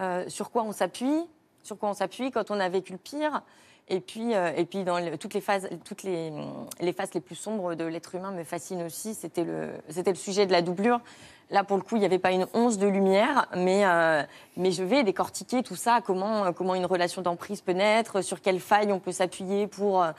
euh, 0.00 0.24
sur 0.28 0.50
quoi 0.50 0.62
on 0.62 0.72
s'appuie, 0.72 1.20
sur 1.62 1.78
quoi 1.78 1.90
on 1.90 1.94
s'appuie 1.94 2.30
quand 2.30 2.50
on 2.50 2.60
a 2.60 2.68
vécu 2.68 2.92
le 2.92 2.98
pire. 2.98 3.42
Et 3.88 4.00
puis, 4.00 4.34
euh, 4.34 4.50
et 4.56 4.64
puis 4.64 4.82
dans 4.84 4.98
le- 4.98 5.18
toutes 5.18 5.34
les 5.34 5.42
phases, 5.42 5.68
toutes 5.84 6.02
les, 6.04 6.32
les 6.80 6.92
phases 6.94 7.12
les 7.12 7.20
plus 7.20 7.34
sombres 7.34 7.74
de 7.74 7.84
l'être 7.84 8.14
humain 8.14 8.30
me 8.30 8.42
fascinent 8.44 8.84
aussi. 8.86 9.12
C'était 9.14 9.44
le, 9.44 9.68
c'était 9.90 10.10
le 10.12 10.16
sujet 10.16 10.46
de 10.46 10.52
la 10.52 10.62
doublure. 10.62 11.00
Là, 11.50 11.62
pour 11.62 11.76
le 11.76 11.82
coup, 11.82 11.96
il 11.96 11.98
n'y 11.98 12.06
avait 12.06 12.18
pas 12.18 12.32
une 12.32 12.46
once 12.54 12.78
de 12.78 12.86
lumière, 12.86 13.48
mais, 13.54 13.84
euh, 13.84 14.22
mais 14.56 14.70
je 14.72 14.82
vais 14.82 15.02
décortiquer 15.04 15.62
tout 15.62 15.76
ça, 15.76 16.00
comment, 16.02 16.54
comment 16.54 16.74
une 16.74 16.86
relation 16.86 17.20
d'emprise 17.20 17.60
peut 17.60 17.72
naître, 17.72 18.22
sur 18.22 18.40
quelles 18.40 18.60
failles 18.60 18.90
on 18.92 18.98
peut 18.98 19.12
s'appuyer 19.12 19.66
pour, 19.66 20.02
euh, 20.02 20.12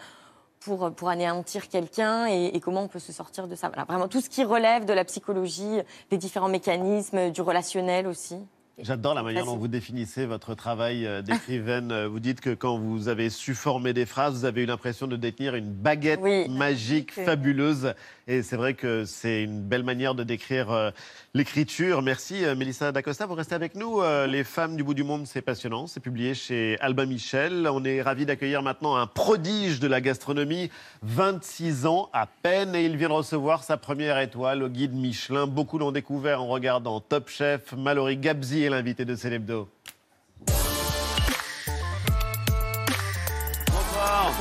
pour, 0.65 0.91
pour 0.91 1.09
anéantir 1.09 1.69
quelqu'un 1.69 2.27
et, 2.27 2.47
et 2.53 2.59
comment 2.59 2.83
on 2.83 2.87
peut 2.87 2.99
se 2.99 3.13
sortir 3.13 3.47
de 3.47 3.55
ça. 3.55 3.67
Voilà, 3.69 3.85
vraiment 3.85 4.07
tout 4.07 4.19
ce 4.19 4.29
qui 4.29 4.43
relève 4.43 4.85
de 4.85 4.93
la 4.93 5.05
psychologie, 5.05 5.79
des 6.09 6.17
différents 6.17 6.49
mécanismes, 6.49 7.29
du 7.31 7.41
relationnel 7.41 8.07
aussi. 8.07 8.37
J'adore 8.77 9.13
la 9.13 9.23
manière 9.23 9.45
dont 9.45 9.55
vous 9.55 9.69
définissez 9.69 10.25
votre 10.25 10.53
travail 10.53 11.05
euh, 11.05 11.21
d'écrivaine. 11.21 11.93
Euh, 11.93 12.09
Vous 12.09 12.19
dites 12.19 12.41
que 12.41 12.53
quand 12.53 12.77
vous 12.77 13.07
avez 13.07 13.29
su 13.29 13.55
former 13.55 13.93
des 13.93 14.05
phrases, 14.05 14.39
vous 14.39 14.45
avez 14.45 14.63
eu 14.63 14.65
l'impression 14.65 15.07
de 15.07 15.15
détenir 15.15 15.55
une 15.55 15.71
baguette 15.71 16.19
magique, 16.49 17.13
fabuleuse. 17.13 17.93
Et 18.27 18.41
c'est 18.41 18.55
vrai 18.55 18.73
que 18.73 19.05
c'est 19.05 19.43
une 19.43 19.61
belle 19.61 19.83
manière 19.83 20.15
de 20.15 20.23
décrire 20.23 20.71
euh, 20.71 20.89
l'écriture. 21.35 22.01
Merci 22.01 22.43
euh, 22.43 22.55
Mélissa 22.55 22.91
D'Acosta. 22.91 23.27
Vous 23.27 23.35
restez 23.35 23.53
avec 23.53 23.75
nous. 23.75 24.01
Euh, 24.01 24.25
Les 24.25 24.43
femmes 24.43 24.75
du 24.75 24.83
bout 24.83 24.95
du 24.95 25.03
monde, 25.03 25.27
c'est 25.27 25.43
passionnant. 25.43 25.85
C'est 25.85 25.99
publié 25.99 26.33
chez 26.33 26.75
Albin 26.79 27.05
Michel. 27.05 27.67
On 27.71 27.83
est 27.85 28.01
ravis 28.01 28.25
d'accueillir 28.25 28.63
maintenant 28.63 28.95
un 28.95 29.05
prodige 29.05 29.79
de 29.79 29.87
la 29.87 30.01
gastronomie, 30.01 30.71
26 31.03 31.85
ans 31.85 32.09
à 32.13 32.25
peine, 32.25 32.73
et 32.73 32.85
il 32.85 32.97
vient 32.97 33.09
de 33.09 33.13
recevoir 33.13 33.63
sa 33.63 33.77
première 33.77 34.17
étoile 34.17 34.63
au 34.63 34.69
guide 34.69 34.95
Michelin. 34.95 35.45
Beaucoup 35.45 35.77
l'ont 35.77 35.91
découvert 35.91 36.41
en 36.41 36.47
regardant 36.47 36.99
Top 37.01 37.29
Chef. 37.29 37.73
Mallory 37.73 38.17
Gabzi 38.17 38.63
est 38.63 38.69
l'invité 38.71 39.05
de 39.05 39.15
Célébdo. 39.15 39.69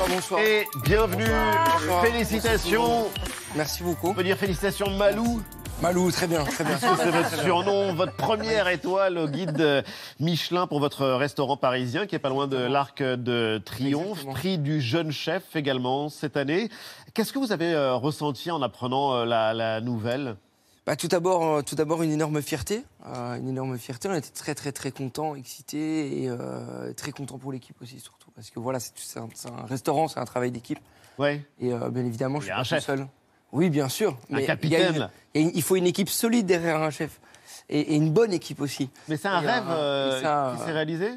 bonsoir. 0.08 0.40
Et 0.40 0.66
bienvenue, 0.84 1.24
Bonsoir. 1.24 2.04
félicitations. 2.04 3.10
Merci 3.56 3.82
beaucoup. 3.82 4.08
On 4.08 4.14
peut 4.14 4.24
dire 4.24 4.36
félicitations 4.36 4.90
Malou 4.90 5.42
Malou, 5.82 6.10
très 6.10 6.26
bien, 6.26 6.44
très 6.44 6.64
bien. 6.64 6.78
C'est 6.78 7.10
votre 7.10 7.42
surnom, 7.42 7.94
votre 7.94 8.14
première 8.14 8.68
étoile 8.68 9.18
au 9.18 9.28
guide 9.28 9.84
Michelin 10.20 10.66
pour 10.66 10.80
votre 10.80 11.06
restaurant 11.06 11.56
parisien 11.56 12.06
qui 12.06 12.14
est 12.14 12.20
pas 12.20 12.28
loin 12.28 12.46
de 12.46 12.56
l'Arc 12.56 13.02
de 13.02 13.60
Triomphe, 13.64 14.24
prix 14.26 14.58
du 14.58 14.80
jeune 14.80 15.10
chef 15.10 15.56
également 15.56 16.08
cette 16.08 16.36
année. 16.36 16.68
Qu'est-ce 17.12 17.32
que 17.32 17.38
vous 17.38 17.52
avez 17.52 17.72
euh, 17.74 17.94
ressenti 17.94 18.50
en 18.50 18.62
apprenant 18.62 19.14
euh, 19.14 19.24
la, 19.24 19.52
la 19.52 19.80
nouvelle? 19.80 20.36
Bah, 20.86 20.96
tout 20.96 21.08
d'abord, 21.08 21.44
euh, 21.44 21.62
tout 21.62 21.74
d'abord 21.76 22.02
une 22.02 22.12
énorme 22.12 22.42
fierté, 22.42 22.84
euh, 23.06 23.36
une 23.36 23.48
énorme 23.48 23.78
fierté. 23.78 24.08
On 24.08 24.14
était 24.14 24.30
très 24.30 24.54
très 24.54 24.70
très 24.70 24.90
contents, 24.90 25.34
excités 25.34 26.22
et 26.22 26.28
euh, 26.28 26.92
très 26.92 27.10
contents 27.10 27.38
pour 27.38 27.52
l'équipe 27.52 27.76
aussi 27.82 28.00
surtout, 28.00 28.30
parce 28.34 28.50
que 28.50 28.60
voilà, 28.60 28.78
c'est 28.80 29.18
un, 29.18 29.28
restaurant, 29.66 30.08
c'est 30.08 30.20
un 30.20 30.24
travail 30.24 30.50
d'équipe. 30.50 30.78
Ouais. 31.18 31.44
Et 31.60 31.72
euh, 31.72 31.88
bien 31.90 32.04
évidemment, 32.04 32.38
je 32.40 32.44
suis 32.44 32.52
a 32.52 32.56
pas 32.56 32.60
un 32.60 32.64
tout 32.64 32.68
chef. 32.70 32.84
seul. 32.84 33.06
Oui, 33.54 33.70
bien 33.70 33.88
sûr. 33.88 34.18
Un 34.30 34.38
il 34.38 34.40
y 34.40 34.44
a 34.44 34.46
capitaine. 34.46 34.94
une- 34.96 35.08
il, 35.34 35.40
y 35.40 35.44
a 35.44 35.48
une- 35.48 35.56
il 35.56 35.62
faut 35.62 35.76
une 35.76 35.86
équipe 35.86 36.08
solide 36.10 36.44
derrière 36.46 36.82
un 36.82 36.90
chef 36.90 37.20
et, 37.70 37.80
et 37.80 37.94
une 37.94 38.10
bonne 38.12 38.32
équipe 38.32 38.60
aussi. 38.60 38.90
Mais 39.08 39.16
c'est 39.16 39.28
un 39.28 39.40
Et, 39.40 39.46
rêve 39.46 39.64
euh, 39.68 40.12
euh, 40.12 40.20
ça, 40.22 40.54
qui 40.58 40.64
s'est 40.64 40.72
réalisé? 40.72 41.10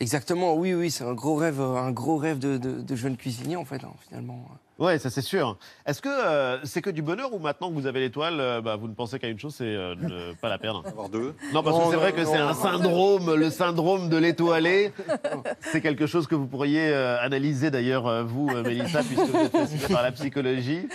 Exactement, 0.00 0.54
oui, 0.54 0.74
oui, 0.74 0.90
c'est 0.90 1.04
un 1.04 1.14
gros 1.14 1.34
rêve, 1.36 1.60
euh, 1.60 1.76
un 1.76 1.90
gros 1.90 2.16
rêve 2.16 2.38
de, 2.38 2.58
de, 2.58 2.80
de 2.80 2.96
jeune 2.96 3.16
cuisinier 3.16 3.56
en 3.56 3.64
fait, 3.64 3.82
hein, 3.84 3.92
finalement. 4.08 4.46
Ouais, 4.78 4.98
ça 4.98 5.08
c'est 5.08 5.20
sûr. 5.22 5.56
Est-ce 5.86 6.02
que 6.02 6.08
euh, 6.08 6.58
c'est 6.64 6.82
que 6.82 6.90
du 6.90 7.00
bonheur 7.00 7.32
ou 7.32 7.38
maintenant 7.38 7.68
que 7.68 7.74
vous 7.74 7.86
avez 7.86 8.00
l'étoile, 8.00 8.40
euh, 8.40 8.60
bah, 8.60 8.74
vous 8.74 8.88
ne 8.88 8.94
pensez 8.94 9.18
qu'à 9.20 9.28
une 9.28 9.38
chose, 9.38 9.54
c'est 9.56 9.64
euh, 9.64 9.94
de 9.94 10.02
ne 10.02 10.32
pas 10.40 10.48
la 10.48 10.58
perdre? 10.58 10.82
Avoir 10.86 11.08
deux 11.08 11.34
Non, 11.52 11.62
parce 11.62 11.78
que 11.78 11.84
c'est 11.84 11.92
non, 11.92 11.98
vrai 11.98 12.12
que 12.12 12.24
c'est 12.24 12.36
un 12.36 12.54
syndrome, 12.54 13.34
le 13.34 13.50
syndrome 13.50 14.08
de 14.08 14.16
l'étoilé. 14.16 14.92
C'est 15.72 15.80
quelque 15.80 16.06
chose 16.06 16.26
que 16.26 16.34
vous 16.34 16.46
pourriez 16.46 16.88
euh, 16.88 17.18
analyser 17.20 17.70
d'ailleurs, 17.70 18.24
vous, 18.24 18.48
euh, 18.50 18.62
Mélissa, 18.62 19.02
puisque 19.02 19.28
vous 19.28 19.36
êtes 19.38 19.52
passionnée 19.52 19.92
par 19.92 20.02
la 20.02 20.12
psychologie. 20.12 20.88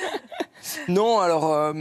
Non, 0.87 1.19
alors, 1.19 1.51
euh, 1.53 1.73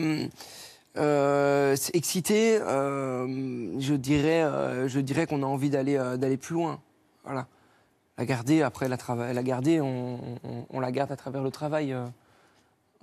euh, 0.96 1.76
excité, 1.94 2.58
euh, 2.60 3.78
je 3.78 3.94
dirais, 3.94 4.42
euh, 4.42 4.88
je 4.88 5.00
dirais 5.00 5.26
qu'on 5.26 5.42
a 5.42 5.46
envie 5.46 5.70
d'aller 5.70 5.96
euh, 5.96 6.16
d'aller 6.16 6.36
plus 6.36 6.54
loin. 6.54 6.80
Voilà. 7.24 7.46
La 8.18 8.24
garder, 8.26 8.62
après 8.62 8.88
la, 8.88 8.96
la 9.32 9.42
garder, 9.42 9.80
on, 9.80 10.18
on- 10.44 10.66
on 10.70 10.80
la 10.80 10.90
garde 10.92 11.12
à 11.12 11.16
travers 11.16 11.42
le 11.42 11.50
travail. 11.50 11.92
euh. 11.92 12.04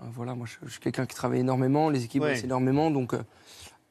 Euh, 0.02 0.06
voilà, 0.14 0.36
moi 0.36 0.46
je, 0.46 0.58
je 0.68 0.72
suis 0.72 0.82
quelqu'un 0.82 1.06
qui 1.06 1.16
travaille 1.16 1.40
énormément, 1.40 1.90
les 1.90 2.04
équipes 2.04 2.24
Ouais. 2.24 2.34
bossent 2.34 2.44
énormément, 2.44 2.92
donc, 2.92 3.14
euh, 3.14 3.24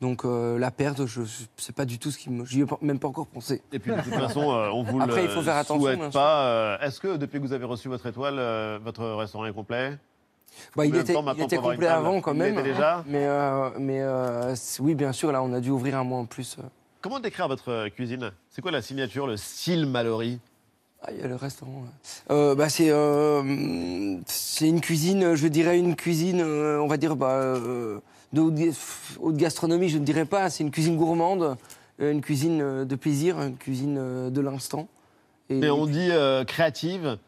donc 0.02 0.26
euh, 0.26 0.58
la 0.58 0.70
perdre, 0.70 1.06
je, 1.06 1.22
je- 1.24 1.44
c'est 1.56 1.74
pas 1.74 1.86
du 1.86 1.98
tout 1.98 2.10
ce 2.10 2.18
qui 2.18 2.28
me. 2.28 2.44
J'y 2.44 2.60
ai 2.60 2.66
même 2.82 2.98
pas 2.98 3.08
encore 3.08 3.26
pensé. 3.26 3.62
Et 3.72 3.78
puis 3.78 3.90
de 3.90 4.00
toute 4.02 4.12
façon, 4.12 4.42
on 4.42 4.82
vous 4.82 5.00
Après, 5.00 5.22
le 5.22 5.28
il 5.28 5.30
faut 5.30 5.40
faire 5.40 5.56
attention, 5.56 5.80
souhaite 5.80 6.12
pas. 6.12 6.78
Est-ce 6.82 7.00
que 7.00 7.16
depuis 7.16 7.40
que 7.40 7.46
vous 7.46 7.54
avez 7.54 7.64
reçu 7.64 7.88
votre 7.88 8.04
étoile, 8.06 8.38
votre 8.84 9.02
restaurant 9.12 9.46
est 9.46 9.52
complet? 9.54 9.96
Bah, 10.76 10.84
il 10.84 10.94
était, 10.94 11.14
temps 11.14 11.24
il 11.36 11.58
complet 11.58 11.86
avant 11.88 12.20
quand 12.20 12.32
Il 12.34 12.38
même. 12.38 12.54
l'était 12.56 12.68
déjà? 12.68 13.02
Mais, 13.06 13.26
mais 13.78 14.02
oui, 14.80 14.94
bien 14.94 15.12
sûr, 15.12 15.32
là, 15.32 15.42
on 15.42 15.54
a 15.54 15.60
dû 15.60 15.70
ouvrir 15.70 15.96
un 15.96 16.04
mois 16.04 16.18
en 16.18 16.26
plus. 16.26 16.58
Comment 17.00 17.18
décrire 17.18 17.48
votre 17.48 17.88
cuisine? 17.88 18.30
C'est 18.50 18.60
quoi 18.60 18.70
la 18.72 18.82
signature, 18.82 19.26
le 19.26 19.38
style 19.38 19.86
Mallory? 19.86 20.38
Ah, 21.06 21.10
il 21.12 21.20
y 21.20 21.22
a 21.22 21.26
le 21.28 21.36
restaurant. 21.36 21.84
Euh, 22.30 22.54
bah, 22.54 22.70
c'est 22.70 22.88
euh, 22.90 24.16
c'est 24.26 24.66
une 24.68 24.80
cuisine, 24.80 25.34
je 25.34 25.46
dirais 25.48 25.78
une 25.78 25.96
cuisine, 25.96 26.40
euh, 26.40 26.78
on 26.80 26.86
va 26.86 26.96
dire, 26.96 27.14
bah, 27.14 27.32
euh, 27.32 27.98
de 28.32 28.40
haute, 28.40 28.54
ga- 28.54 28.72
haute 29.20 29.36
gastronomie, 29.36 29.90
je 29.90 29.98
ne 29.98 30.04
dirais 30.04 30.24
pas. 30.24 30.48
C'est 30.48 30.64
une 30.64 30.70
cuisine 30.70 30.96
gourmande, 30.96 31.58
euh, 32.00 32.10
une 32.10 32.22
cuisine 32.22 32.60
euh, 32.62 32.84
de 32.86 32.94
plaisir, 32.96 33.38
une 33.42 33.56
cuisine 33.56 33.96
euh, 33.98 34.30
de 34.30 34.40
l'instant. 34.40 34.88
Et 35.50 35.56
Mais 35.56 35.68
on 35.68 35.84
dit 35.84 36.08
euh, 36.10 36.42
créative. 36.44 37.18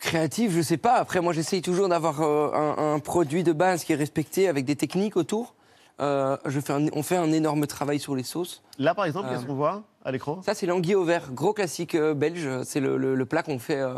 Créative, 0.00 0.52
je 0.52 0.60
sais 0.62 0.76
pas. 0.76 0.94
Après, 0.94 1.20
moi, 1.20 1.32
j'essaye 1.32 1.62
toujours 1.62 1.88
d'avoir 1.88 2.20
euh, 2.20 2.50
un, 2.54 2.94
un 2.94 2.98
produit 2.98 3.42
de 3.42 3.52
base 3.52 3.84
qui 3.84 3.92
est 3.92 3.96
respecté 3.96 4.48
avec 4.48 4.64
des 4.66 4.76
techniques 4.76 5.16
autour. 5.16 5.54
Euh, 6.00 6.36
je 6.46 6.60
fais 6.60 6.72
un- 6.72 6.86
on 6.94 7.02
fait 7.02 7.16
un 7.16 7.30
énorme 7.32 7.66
travail 7.66 7.98
sur 7.98 8.14
les 8.16 8.22
sauces. 8.22 8.62
Là, 8.78 8.94
par 8.94 9.04
exemple, 9.04 9.28
Euh, 9.28 9.34
qu'est-ce 9.34 9.46
qu'on 9.46 9.54
voit 9.54 9.82
à 10.04 10.10
l'écran? 10.12 10.40
Ça, 10.42 10.54
c'est 10.54 10.66
l'anguille 10.66 10.94
au 10.94 11.04
vert, 11.04 11.30
gros 11.32 11.52
classique 11.52 11.94
euh, 11.94 12.14
belge. 12.14 12.48
C'est 12.64 12.80
le, 12.80 12.96
le- 12.96 13.14
le 13.14 13.26
plat 13.26 13.42
qu'on 13.42 13.58
fait, 13.58 13.80
euh, 13.80 13.94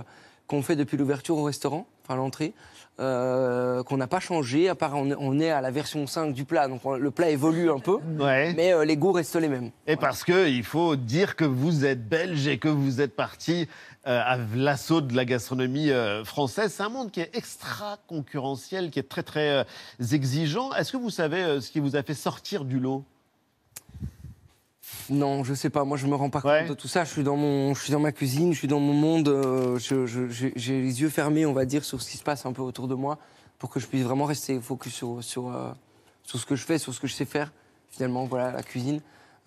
qu'on 0.48 0.62
fait 0.62 0.74
depuis 0.76 0.96
l'ouverture 0.96 1.36
au 1.36 1.44
restaurant, 1.44 1.86
enfin 2.04 2.16
l'entrée, 2.16 2.54
euh, 3.00 3.82
qu'on 3.82 3.96
n'a 3.96 4.06
pas 4.06 4.20
changé, 4.20 4.68
à 4.68 4.74
part 4.74 4.94
on, 4.96 5.10
est- 5.10 5.16
on 5.18 5.40
est 5.40 5.50
à 5.50 5.60
la 5.60 5.70
version 5.70 6.06
5 6.06 6.32
du 6.34 6.44
plat, 6.44 6.68
donc 6.68 6.84
on- 6.84 6.96
le 6.96 7.10
plat 7.10 7.30
évolue 7.30 7.70
un 7.70 7.78
peu, 7.78 7.98
Ouais. 8.20 8.52
mais 8.54 8.72
euh, 8.72 8.84
les 8.84 8.96
goûts 8.96 9.12
restent 9.12 9.36
les 9.36 9.48
mêmes. 9.48 9.70
Et 9.86 9.96
parce 9.96 10.24
que 10.24 10.48
il 10.48 10.62
faut 10.64 10.94
dire 10.96 11.34
que 11.36 11.44
vous 11.44 11.84
êtes 11.84 12.06
belge 12.08 12.46
et 12.46 12.58
que 12.58 12.68
vous 12.68 13.00
êtes 13.00 13.16
parti 13.16 13.66
euh, 14.06 14.20
à 14.24 14.36
l'assaut 14.56 15.00
de 15.00 15.14
la 15.14 15.24
gastronomie 15.24 15.90
française. 16.24 16.72
C'est 16.76 16.82
un 16.82 16.88
monde 16.88 17.10
qui 17.10 17.20
est 17.20 17.30
extra 17.36 17.98
concurrentiel, 18.08 18.90
qui 18.90 18.98
est 18.98 19.08
très 19.08 19.22
très 19.22 19.64
exigeant. 20.12 20.72
Est-ce 20.74 20.92
que 20.92 20.96
vous 20.96 21.10
savez 21.10 21.60
ce 21.60 21.70
qui 21.70 21.80
vous 21.80 21.96
a 21.96 22.02
fait 22.02 22.14
sortir 22.14 22.64
du 22.64 22.78
lot? 22.80 23.04
Non, 25.10 25.44
je 25.44 25.54
sais 25.54 25.70
pas. 25.70 25.84
Moi, 25.84 25.96
je 25.96 26.06
me 26.06 26.14
rends 26.14 26.30
pas 26.30 26.40
Ouais. 26.44 26.60
compte 26.60 26.70
de 26.70 26.74
tout 26.74 26.88
ça. 26.88 27.04
Je 27.04 27.10
suis 27.10 27.22
dans 27.22 27.36
mon, 27.36 27.74
je 27.74 27.82
suis 27.82 27.92
dans 27.92 28.00
ma 28.00 28.12
cuisine, 28.12 28.52
je 28.52 28.58
suis 28.58 28.68
dans 28.68 28.80
mon 28.80 28.92
monde. 28.92 29.28
euh, 29.28 29.78
J'ai 29.78 30.80
les 30.80 31.00
yeux 31.00 31.08
fermés, 31.08 31.46
on 31.46 31.52
va 31.52 31.64
dire, 31.64 31.84
sur 31.84 32.00
ce 32.02 32.10
qui 32.10 32.16
se 32.16 32.22
passe 32.24 32.46
un 32.46 32.52
peu 32.52 32.62
autour 32.62 32.88
de 32.88 32.94
moi, 32.94 33.18
pour 33.58 33.70
que 33.70 33.80
je 33.80 33.86
puisse 33.86 34.02
vraiment 34.02 34.24
rester 34.24 34.60
focus 34.60 34.92
sur 34.94 35.22
sur 35.22 35.48
euh, 35.54 35.70
sur 36.24 36.38
ce 36.38 36.46
que 36.46 36.56
je 36.56 36.64
fais, 36.64 36.78
sur 36.78 36.92
ce 36.94 37.00
que 37.00 37.06
je 37.06 37.14
sais 37.14 37.24
faire. 37.24 37.52
Finalement, 37.90 38.24
voilà, 38.24 38.52
la 38.52 38.62
cuisine. 38.62 39.00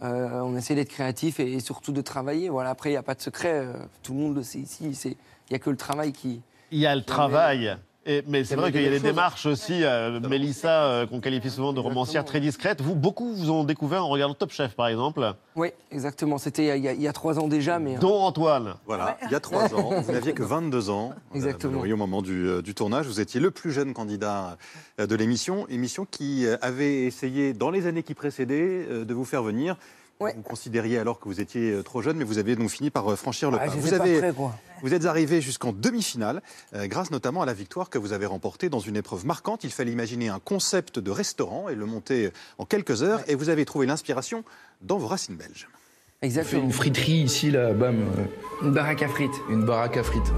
Euh, 0.03 0.41
on 0.41 0.57
essaie 0.57 0.75
d'être 0.75 0.89
créatif 0.89 1.39
et, 1.39 1.53
et 1.53 1.59
surtout 1.61 1.91
de 1.93 2.01
travailler. 2.01 2.49
Voilà. 2.49 2.69
Après, 2.71 2.89
il 2.89 2.93
n'y 2.93 2.97
a 2.97 3.03
pas 3.03 3.15
de 3.15 3.21
secret. 3.21 3.65
tout 4.03 4.13
le 4.13 4.19
monde 4.19 4.35
le 4.35 4.43
sait 4.43 4.59
ici. 4.59 4.93
C'est, 4.93 5.11
il 5.49 5.53
y 5.53 5.55
a 5.55 5.59
que 5.59 5.69
le 5.69 5.77
travail 5.77 6.11
qui. 6.11 6.41
Il 6.71 6.79
y 6.79 6.85
a 6.85 6.95
le 6.95 7.03
travail. 7.03 7.77
Et- 8.07 8.23
mais 8.27 8.43
c'est 8.43 8.55
vrai 8.55 8.71
qu'il 8.71 8.81
y 8.83 8.87
a 8.87 8.91
des 8.91 8.99
démarches 8.99 9.47
aussi, 9.47 9.83
euh, 9.83 10.19
Mélissa, 10.19 10.83
euh, 10.85 11.07
qu'on 11.07 11.19
qualifie 11.19 11.49
souvent 11.49 11.73
de 11.73 11.79
romancière 11.79 12.23
très 12.23 12.39
discrète. 12.39 12.79
Vous, 12.81 12.93
beaucoup 12.93 13.33
vous 13.33 13.49
ont 13.49 13.63
découvert 13.63 14.05
en 14.05 14.09
regardant 14.09 14.35
Top 14.35 14.51
Chef, 14.51 14.75
par 14.75 14.87
exemple, 14.87 15.33
Oui, 15.55 15.69
exactement. 15.91 16.37
C'était 16.37 16.77
il 16.77 16.83
y 16.83 16.87
a- 16.87 16.93
il 16.93 17.01
y, 17.01 17.11
trois 17.13 17.39
ans 17.39 17.47
déjà, 17.47 17.79
mais. 17.79 17.95
euh, 17.95 17.99
dont 17.99 18.19
Antoine. 18.21 18.75
Voilà, 18.85 19.17
il 19.23 19.31
y 19.31 19.35
a 19.35 19.39
trois 19.39 19.73
ans, 19.73 19.89
vous 20.01 20.11
n'aviez 20.11 20.33
que 20.33 20.43
22 20.43 20.89
ans. 20.91 21.13
euh, 21.13 21.35
Exactement. 21.35 21.71
Mallory, 21.73 21.93
au 21.93 21.97
moment 21.97 22.21
du, 22.21 22.47
euh, 22.47 22.61
du 22.61 22.75
tournage, 22.75 23.07
vous 23.07 23.19
étiez 23.19 23.39
le 23.39 23.49
plus 23.49 23.71
jeune 23.71 23.93
candidat 23.93 24.57
euh, 24.99 25.07
de 25.07 25.15
l'émission, 25.15 25.65
émission 25.69 26.05
qui 26.09 26.45
euh, 26.45 26.57
avait 26.61 27.05
essayé, 27.05 27.53
dans 27.53 27.71
les 27.71 27.87
années 27.87 28.03
qui 28.03 28.13
précédaient, 28.13 28.85
euh, 28.87 29.05
de 29.05 29.13
vous 29.15 29.25
faire 29.25 29.41
venir. 29.41 29.77
Vous 30.19 30.41
considériez 30.43 30.97
alors 30.97 31.19
que 31.19 31.25
vous 31.25 31.41
étiez 31.41 31.71
euh, 31.71 31.83
trop 31.83 32.01
jeune, 32.01 32.17
mais 32.17 32.23
vous 32.23 32.37
avez 32.37 32.55
donc 32.55 32.69
fini 32.69 32.89
par 32.89 33.11
euh, 33.11 33.15
franchir 33.15 33.51
le 33.51 33.57
Ah, 33.59 33.65
pas. 33.65 33.71
Vous, 33.71 33.89
pas 33.89 33.95
avez, 33.95 34.17
prêt, 34.19 34.33
quoi. 34.33 34.55
vous 34.81 34.93
êtes 34.93 35.05
arrivé 35.05 35.41
jusqu'en 35.41 35.73
demi-finale, 35.73 36.41
euh, 36.73 36.87
grâce 36.87 37.11
notamment 37.11 37.41
à 37.41 37.45
la 37.45 37.53
victoire 37.53 37.89
que 37.89 37.97
vous 37.97 38.13
avez 38.13 38.25
remportée 38.25 38.69
dans 38.69 38.79
une 38.79 38.95
épreuve 38.95 39.25
marquante. 39.25 39.65
Il 39.65 39.71
fallait 39.71 39.91
imaginer 39.91 40.29
un 40.29 40.39
concept 40.39 40.99
de 40.99 41.11
restaurant 41.11 41.67
et 41.67 41.75
le 41.75 41.85
monter 41.85 42.31
en 42.57 42.65
quelques 42.65 43.03
heures, 43.03 43.21
et 43.27 43.35
vous 43.35 43.49
avez 43.49 43.65
trouvé 43.65 43.85
l'inspiration 43.85 44.45
dans 44.81 44.97
vos 44.97 45.07
racines 45.07 45.35
belges. 45.35 45.67
Exactement. 46.21 46.63
une 46.63 46.71
friterie 46.71 47.23
ici, 47.23 47.51
là, 47.51 47.73
bam. 47.73 48.05
Une 48.63 48.71
baraque 48.71 49.03
à 49.03 49.09
frites. 49.09 49.35
Une 49.49 49.65
baraque 49.65 49.97
à 49.97 50.03
frites. 50.03 50.31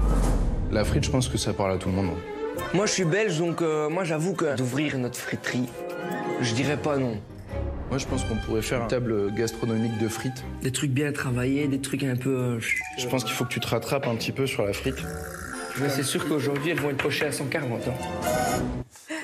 La 0.72 0.84
frite, 0.84 1.04
je 1.04 1.10
pense 1.10 1.28
que 1.28 1.38
ça 1.38 1.52
parle 1.52 1.72
à 1.72 1.76
tout 1.78 1.88
le 1.88 1.94
monde. 1.94 2.10
Moi, 2.74 2.86
je 2.86 2.92
suis 2.92 3.04
belge, 3.04 3.38
donc 3.38 3.62
euh, 3.62 3.88
moi, 3.88 4.04
j'avoue 4.04 4.34
que 4.34 4.56
d'ouvrir 4.56 4.98
notre 4.98 5.16
friterie, 5.16 5.68
je 6.42 6.52
dirais 6.52 6.76
pas 6.76 6.96
non. 6.98 7.16
Moi, 7.88 7.96
je 7.98 8.06
pense 8.06 8.22
qu'on 8.24 8.36
pourrait 8.36 8.60
faire 8.62 8.82
une 8.82 8.88
table 8.88 9.32
gastronomique 9.34 9.96
de 9.98 10.08
frites. 10.08 10.44
Des 10.62 10.70
trucs 10.72 10.90
bien 10.90 11.10
travaillés, 11.12 11.68
des 11.68 11.80
trucs 11.80 12.04
un 12.04 12.16
peu. 12.16 12.30
euh, 12.36 12.60
Je 12.98 13.06
pense 13.08 13.24
qu'il 13.24 13.32
faut 13.32 13.44
que 13.44 13.52
tu 13.52 13.60
te 13.60 13.68
rattrapes 13.68 14.06
un 14.06 14.14
petit 14.14 14.32
peu 14.32 14.46
sur 14.46 14.64
la 14.64 14.72
frite. 14.74 14.96
Mais 15.80 15.88
c'est 15.88 16.02
sûr 16.02 16.26
qu'aujourd'hui, 16.28 16.70
elles 16.70 16.80
vont 16.80 16.90
être 16.90 17.02
pochées 17.02 17.26
à 17.26 17.32
140. 17.32 17.80
hein. 17.88 17.92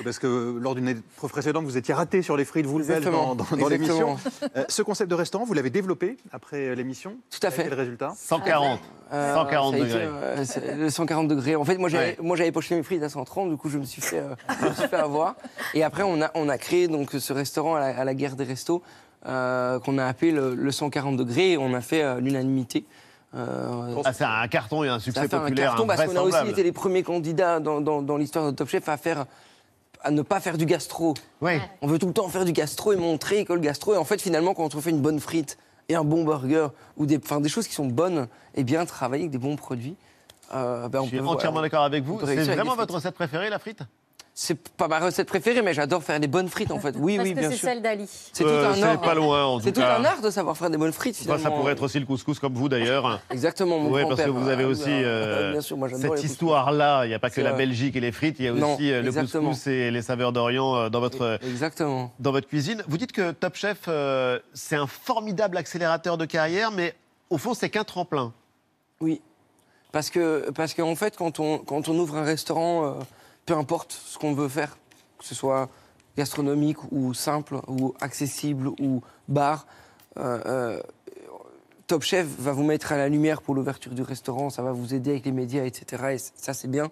Parce 0.03 0.19
que 0.19 0.57
lors 0.59 0.75
d'une 0.75 0.89
épreuve 0.89 1.31
précédente, 1.31 1.63
vous 1.65 1.77
étiez 1.77 1.93
raté 1.93 2.21
sur 2.21 2.35
les 2.37 2.45
frites, 2.45 2.65
vous 2.65 2.77
le 2.79 2.85
dans, 3.01 3.33
dans- 3.35 3.43
dans 3.57 3.67
l'émission. 3.67 4.17
Euh, 4.55 4.63
ce 4.67 4.81
concept 4.81 5.09
de 5.09 5.15
restaurant, 5.15 5.45
vous 5.45 5.53
l'avez 5.53 5.69
développé 5.69 6.17
après 6.31 6.67
euh, 6.67 6.75
l'émission 6.75 7.15
Tout 7.31 7.45
à 7.47 7.49
fait. 7.49 7.63
Quel 7.63 7.73
résultat 7.73 8.13
140. 8.15 8.79
Euh, 9.13 9.33
140 9.35 9.71
ça 9.71 9.75
a 9.75 9.79
été, 9.85 9.87
degrés. 9.93 10.07
euh, 10.07 10.75
le 10.77 10.89
140 10.89 11.27
degrés. 11.27 11.55
En 11.55 11.63
fait, 11.63 11.77
moi, 11.77 11.89
j'avais, 11.89 12.05
Ouais. 12.09 12.17
moi, 12.21 12.35
j'avais 12.35 12.51
poché 12.51 12.75
mes 12.75 12.83
frites 12.83 13.03
à 13.03 13.09
130, 13.09 13.49
du 13.49 13.57
coup, 13.57 13.69
je 13.69 13.77
me 13.77 13.83
suis 13.85 14.01
fait, 14.01 14.19
euh, 14.19 14.35
je 14.61 14.67
me 14.67 14.73
suis 14.73 14.87
fait 14.87 14.95
avoir. 14.95 15.35
Et 15.73 15.83
après, 15.83 16.03
on 16.03 16.21
a, 16.21 16.29
on 16.35 16.49
a 16.49 16.57
créé 16.57 16.87
donc 16.87 17.11
ce 17.11 17.33
restaurant 17.33 17.75
à 17.75 17.79
la, 17.79 17.97
à 17.99 18.03
la 18.03 18.13
guerre 18.13 18.35
des 18.35 18.43
restos 18.43 18.83
euh, 19.25 19.79
qu'on 19.79 19.97
a 19.97 20.05
appelé 20.05 20.31
le, 20.31 20.53
le 20.55 20.71
140 20.71 21.15
degrés. 21.17 21.53
Et 21.53 21.57
on 21.57 21.73
a 21.73 21.81
fait 21.81 22.03
euh, 22.03 22.19
l'unanimité. 22.19 22.85
Euh, 23.35 23.95
Ah, 24.05 24.13
c'est 24.13 24.23
un 24.23 24.47
carton 24.47 24.83
et 24.83 24.89
un 24.89 24.99
Ça 24.99 25.05
succès 25.05 25.19
a 25.19 25.27
fait 25.27 25.35
un 25.35 25.39
populaire 25.41 25.69
carton 25.71 25.87
parce 25.87 26.05
qu'on 26.05 26.15
a 26.15 26.21
aussi 26.21 26.49
été 26.49 26.63
les 26.63 26.71
premiers 26.71 27.03
candidats 27.03 27.59
dans, 27.59 27.81
dans- 27.81 28.01
dans 28.01 28.17
l'histoire 28.17 28.45
de 28.45 28.51
Top 28.51 28.69
Chef 28.69 28.87
à 28.89 28.97
faire 28.97 29.25
à 30.03 30.11
ne 30.11 30.21
pas 30.21 30.39
faire 30.39 30.57
du 30.57 30.65
gastro. 30.67 31.15
On 31.81 31.87
veut 31.87 31.97
tout 31.97 32.05
le 32.07 32.13
temps 32.13 32.29
faire 32.29 32.45
du 32.45 32.51
gastro 32.51 32.93
et 32.93 32.95
montrer 32.95 33.43
que 33.43 33.53
le 33.53 33.59
gastro. 33.59 33.95
Et 33.95 33.97
en 33.97 34.03
fait, 34.05 34.21
finalement, 34.21 34.53
quand 34.53 34.75
on 34.75 34.81
fait 34.81 34.91
une 34.91 35.01
bonne 35.01 35.19
frite 35.19 35.57
et 35.89 35.95
un 35.95 36.03
bon 36.03 36.23
burger 36.23 36.67
ou 36.97 37.07
des, 37.07 37.17
des 37.17 37.49
choses 37.49 37.67
qui 37.67 37.73
sont 37.73 37.87
bonnes 37.87 38.27
et 38.53 38.63
bien 38.63 38.85
travaillées 38.85 39.23
avec 39.23 39.31
des 39.31 39.39
bons 39.39 39.55
produits, 39.55 39.95
euh, 40.53 40.87
ben, 40.89 40.99
on 40.99 41.03
Je 41.05 41.07
suis 41.09 41.17
peut, 41.17 41.25
entièrement 41.25 41.53
voilà, 41.53 41.69
d'accord 41.69 41.85
avec 41.85 42.03
vous. 42.03 42.19
C'est 42.23 42.35
vraiment 42.43 42.75
votre 42.75 42.93
recette 42.93 43.15
préférée, 43.15 43.49
la 43.49 43.57
frite? 43.57 43.79
C'est 44.37 44.59
pas 44.75 44.89
ma 44.89 44.99
recette 44.99 45.29
préférée, 45.29 45.61
mais 45.61 45.73
j'adore 45.73 46.03
faire 46.03 46.19
des 46.19 46.27
bonnes 46.27 46.49
frites 46.49 46.71
en 46.71 46.79
fait. 46.79 46.93
Oui, 46.97 47.15
Parce 47.15 47.29
oui, 47.29 47.33
que 47.35 47.39
bien 47.39 47.49
c'est 47.51 47.55
sûr. 47.55 47.69
celle 47.69 47.81
d'Ali. 47.81 48.05
C'est 48.33 48.43
tout 48.43 48.49
Euh, 48.49 48.69
un 48.69 48.73
c'est 48.75 48.83
art. 48.83 48.99
pas 48.99 49.13
loin, 49.15 49.45
en 49.45 49.59
C'est 49.61 49.71
tout 49.71 49.79
tout 49.79 49.87
cas. 49.87 49.97
un 49.97 50.03
art 50.03 50.19
de 50.21 50.29
savoir 50.29 50.57
faire 50.57 50.69
des 50.69 50.77
bonnes 50.77 50.91
frites. 50.91 51.15
Enfin, 51.21 51.31
ça 51.31 51.37
finalement. 51.37 51.57
pourrait 51.59 51.71
être 51.71 51.83
aussi 51.83 51.99
le 52.01 52.05
couscous 52.05 52.37
comme 52.39 52.53
vous 52.53 52.67
d'ailleurs. 52.67 53.21
Exactement, 53.31 53.79
mon 53.79 53.89
Oui, 53.93 54.01
parce 54.03 54.21
que 54.21 54.27
grand-père. 54.29 54.33
vous 54.43 54.49
avez 54.49 54.65
Ah, 54.65 54.67
aussi 54.67 54.89
ah, 54.89 54.91
euh, 54.91 55.51
bien 55.53 55.61
sûr, 55.61 55.77
moi, 55.77 55.87
j'adore 55.87 56.01
les 56.01 56.07
cette 56.09 56.11
couscous. 56.17 56.31
histoire-là. 56.31 57.05
Il 57.05 57.07
n'y 57.07 57.13
a 57.13 57.19
pas 57.19 57.29
que 57.29 57.35
C'est 57.35 57.43
la 57.43 57.53
vrai. 57.53 57.65
Belgique 57.65 57.95
et 57.95 58.01
les 58.01 58.11
frites, 58.11 58.35
il 58.39 58.45
y 58.45 58.47
a 58.49 58.51
Non, 58.51 58.73
aussi 58.75 58.91
euh, 58.91 59.01
le 59.01 59.07
exactement. 59.07 59.49
couscous 59.51 59.67
et 59.67 59.89
les 59.89 60.01
saveurs 60.01 60.33
d'Orient 60.33 60.75
euh, 60.75 60.89
dans 60.89 60.99
votre, 60.99 61.39
Exactement. 61.41 62.11
dans 62.19 62.33
votre 62.33 62.47
cuisine. 62.49 62.83
Vous 62.89 62.97
dites 62.97 63.13
que 63.13 63.31
Top 63.31 63.55
Chef, 63.55 63.83
euh, 63.87 64.37
c'est 64.53 64.75
un 64.75 64.87
formidable 64.87 65.55
accélérateur 65.55 66.17
de 66.17 66.25
carrière, 66.25 66.71
mais 66.71 66.93
au 67.29 67.37
fond, 67.37 67.53
c'est 67.53 67.69
qu'un 67.69 67.85
tremplin. 67.85 68.33
Oui. 68.99 69.21
Parce 69.93 70.09
que, 70.09 70.51
parce 70.53 70.73
qu'en 70.73 70.95
fait, 70.95 71.15
quand 71.15 71.39
on, 71.39 71.57
quand 71.59 71.87
on 71.87 71.97
ouvre 71.97 72.17
un 72.17 72.23
restaurant, 72.25 72.85
euh, 72.85 72.91
peu 73.45 73.55
importe 73.55 73.91
ce 73.93 74.17
qu'on 74.17 74.33
veut 74.33 74.49
faire, 74.49 74.77
que 75.17 75.25
ce 75.25 75.35
soit 75.35 75.69
gastronomique 76.17 76.77
ou 76.91 77.13
simple 77.13 77.59
ou 77.67 77.93
accessible 78.01 78.67
ou 78.79 79.01
bar, 79.27 79.67
euh, 80.17 80.41
euh, 80.45 80.81
Top 81.87 82.01
Chef 82.01 82.25
va 82.39 82.51
vous 82.51 82.63
mettre 82.63 82.91
à 82.91 82.97
la 82.97 83.09
lumière 83.09 83.41
pour 83.41 83.53
l'ouverture 83.53 83.93
du 83.93 84.01
restaurant, 84.01 84.49
ça 84.49 84.63
va 84.63 84.71
vous 84.71 84.95
aider 84.95 85.11
avec 85.11 85.25
les 85.25 85.31
médias, 85.31 85.63
etc. 85.65 86.03
Et 86.13 86.17
ça, 86.17 86.53
c'est 86.55 86.67
bien. 86.67 86.89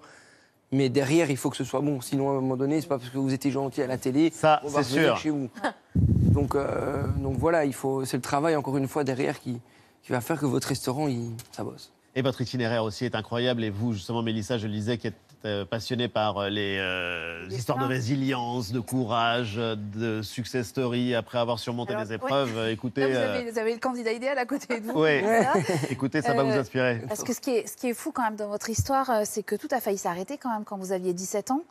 Mais 0.72 0.90
derrière, 0.90 1.32
il 1.32 1.38
faut 1.38 1.50
que 1.50 1.58
ce 1.58 1.64
soit 1.64 1.82
bon. 1.82 2.00
Sinon, 2.02 2.30
à 2.30 2.32
un 2.34 2.36
moment 2.36 2.58
donné, 2.58 2.80
c'est 2.82 2.88
pas 2.88 2.98
parce 2.98 3.10
que 3.10 3.18
vous 3.18 3.34
étiez 3.34 3.50
gentil 3.50 3.82
à 3.82 3.88
la 3.88 3.98
télé, 3.98 4.32
Ça, 4.32 4.62
on 4.64 4.70
va 4.70 4.84
sûr. 4.84 5.18
chez 5.18 5.30
vous. 5.32 5.50
Donc, 5.96 6.56
euh, 6.56 7.08
donc 7.18 7.38
voilà, 7.38 7.66
il 7.66 7.74
faut, 7.74 8.06
c'est 8.06 8.18
le 8.18 8.24
travail 8.24 8.56
encore 8.56 8.78
une 8.78 8.88
fois 8.88 9.04
derrière 9.04 9.40
qui, 9.40 9.60
qui 10.04 10.12
va 10.12 10.22
faire 10.22 10.40
que 10.40 10.46
votre 10.46 10.68
restaurant, 10.68 11.08
il, 11.08 11.32
ça 11.52 11.64
bosse. 11.64 11.92
Et 12.16 12.22
votre 12.22 12.42
itinéraire 12.42 12.84
aussi 12.84 13.06
est 13.06 13.16
incroyable. 13.16 13.64
Et 13.64 13.70
vous, 13.72 13.94
justement, 13.94 14.22
Mélissa, 14.22 14.58
je 14.60 14.68
le 14.68 14.74
disais, 14.74 14.98
qui 15.00 15.08
êtes 15.08 15.16
euh, 15.46 15.66
passionnée 15.66 16.08
par 16.08 16.38
euh, 16.38 16.50
les, 16.50 16.78
euh, 16.80 17.46
histoires 17.52 17.78
de 17.78 17.86
résilience, 17.86 18.72
de 18.72 18.80
courage, 18.80 19.56
de 19.56 20.22
success 20.22 20.68
story 20.68 21.16
après 21.16 21.38
avoir 21.38 21.60
surmonté 21.60 21.94
Alors, 21.94 22.06
des 22.06 22.14
épreuves. 22.14 22.56
ouais. 22.56 22.72
Écoutez, 22.72 23.02
Là, 23.02 23.10
vous, 23.10 23.18
avez, 23.18 23.52
vous 23.52 23.60
avez 23.60 23.74
le 23.74 23.80
candidat 23.80 24.14
idéal 24.14 24.38
à 24.38 24.46
côté 24.46 24.80
de 24.80 24.86
vous. 24.86 24.94
Voilà. 24.94 25.54
écoutez, 25.90 26.22
ça 26.22 26.34
va 26.34 26.44
vous 26.44 26.52
inspirer. 26.52 27.02
Parce 27.10 27.24
que 27.24 27.34
ce 27.34 27.42
qui, 27.42 27.50
est, 27.50 27.68
ce 27.68 27.76
qui 27.76 27.90
est 27.90 27.94
fou 27.94 28.14
quand 28.14 28.24
même 28.24 28.38
dans 28.38 28.48
votre 28.48 28.70
histoire, 28.70 29.26
c'est 29.26 29.44
que 29.44 29.56
tout 29.56 29.68
a 29.72 29.82
failli 29.82 29.98
s'arrêter 29.98 30.38
quand 30.38 30.50
même 30.50 30.64
quand 30.64 30.78
vous 30.78 30.94
aviez 30.94 31.14
17 31.14 31.52
ans. 31.52 31.64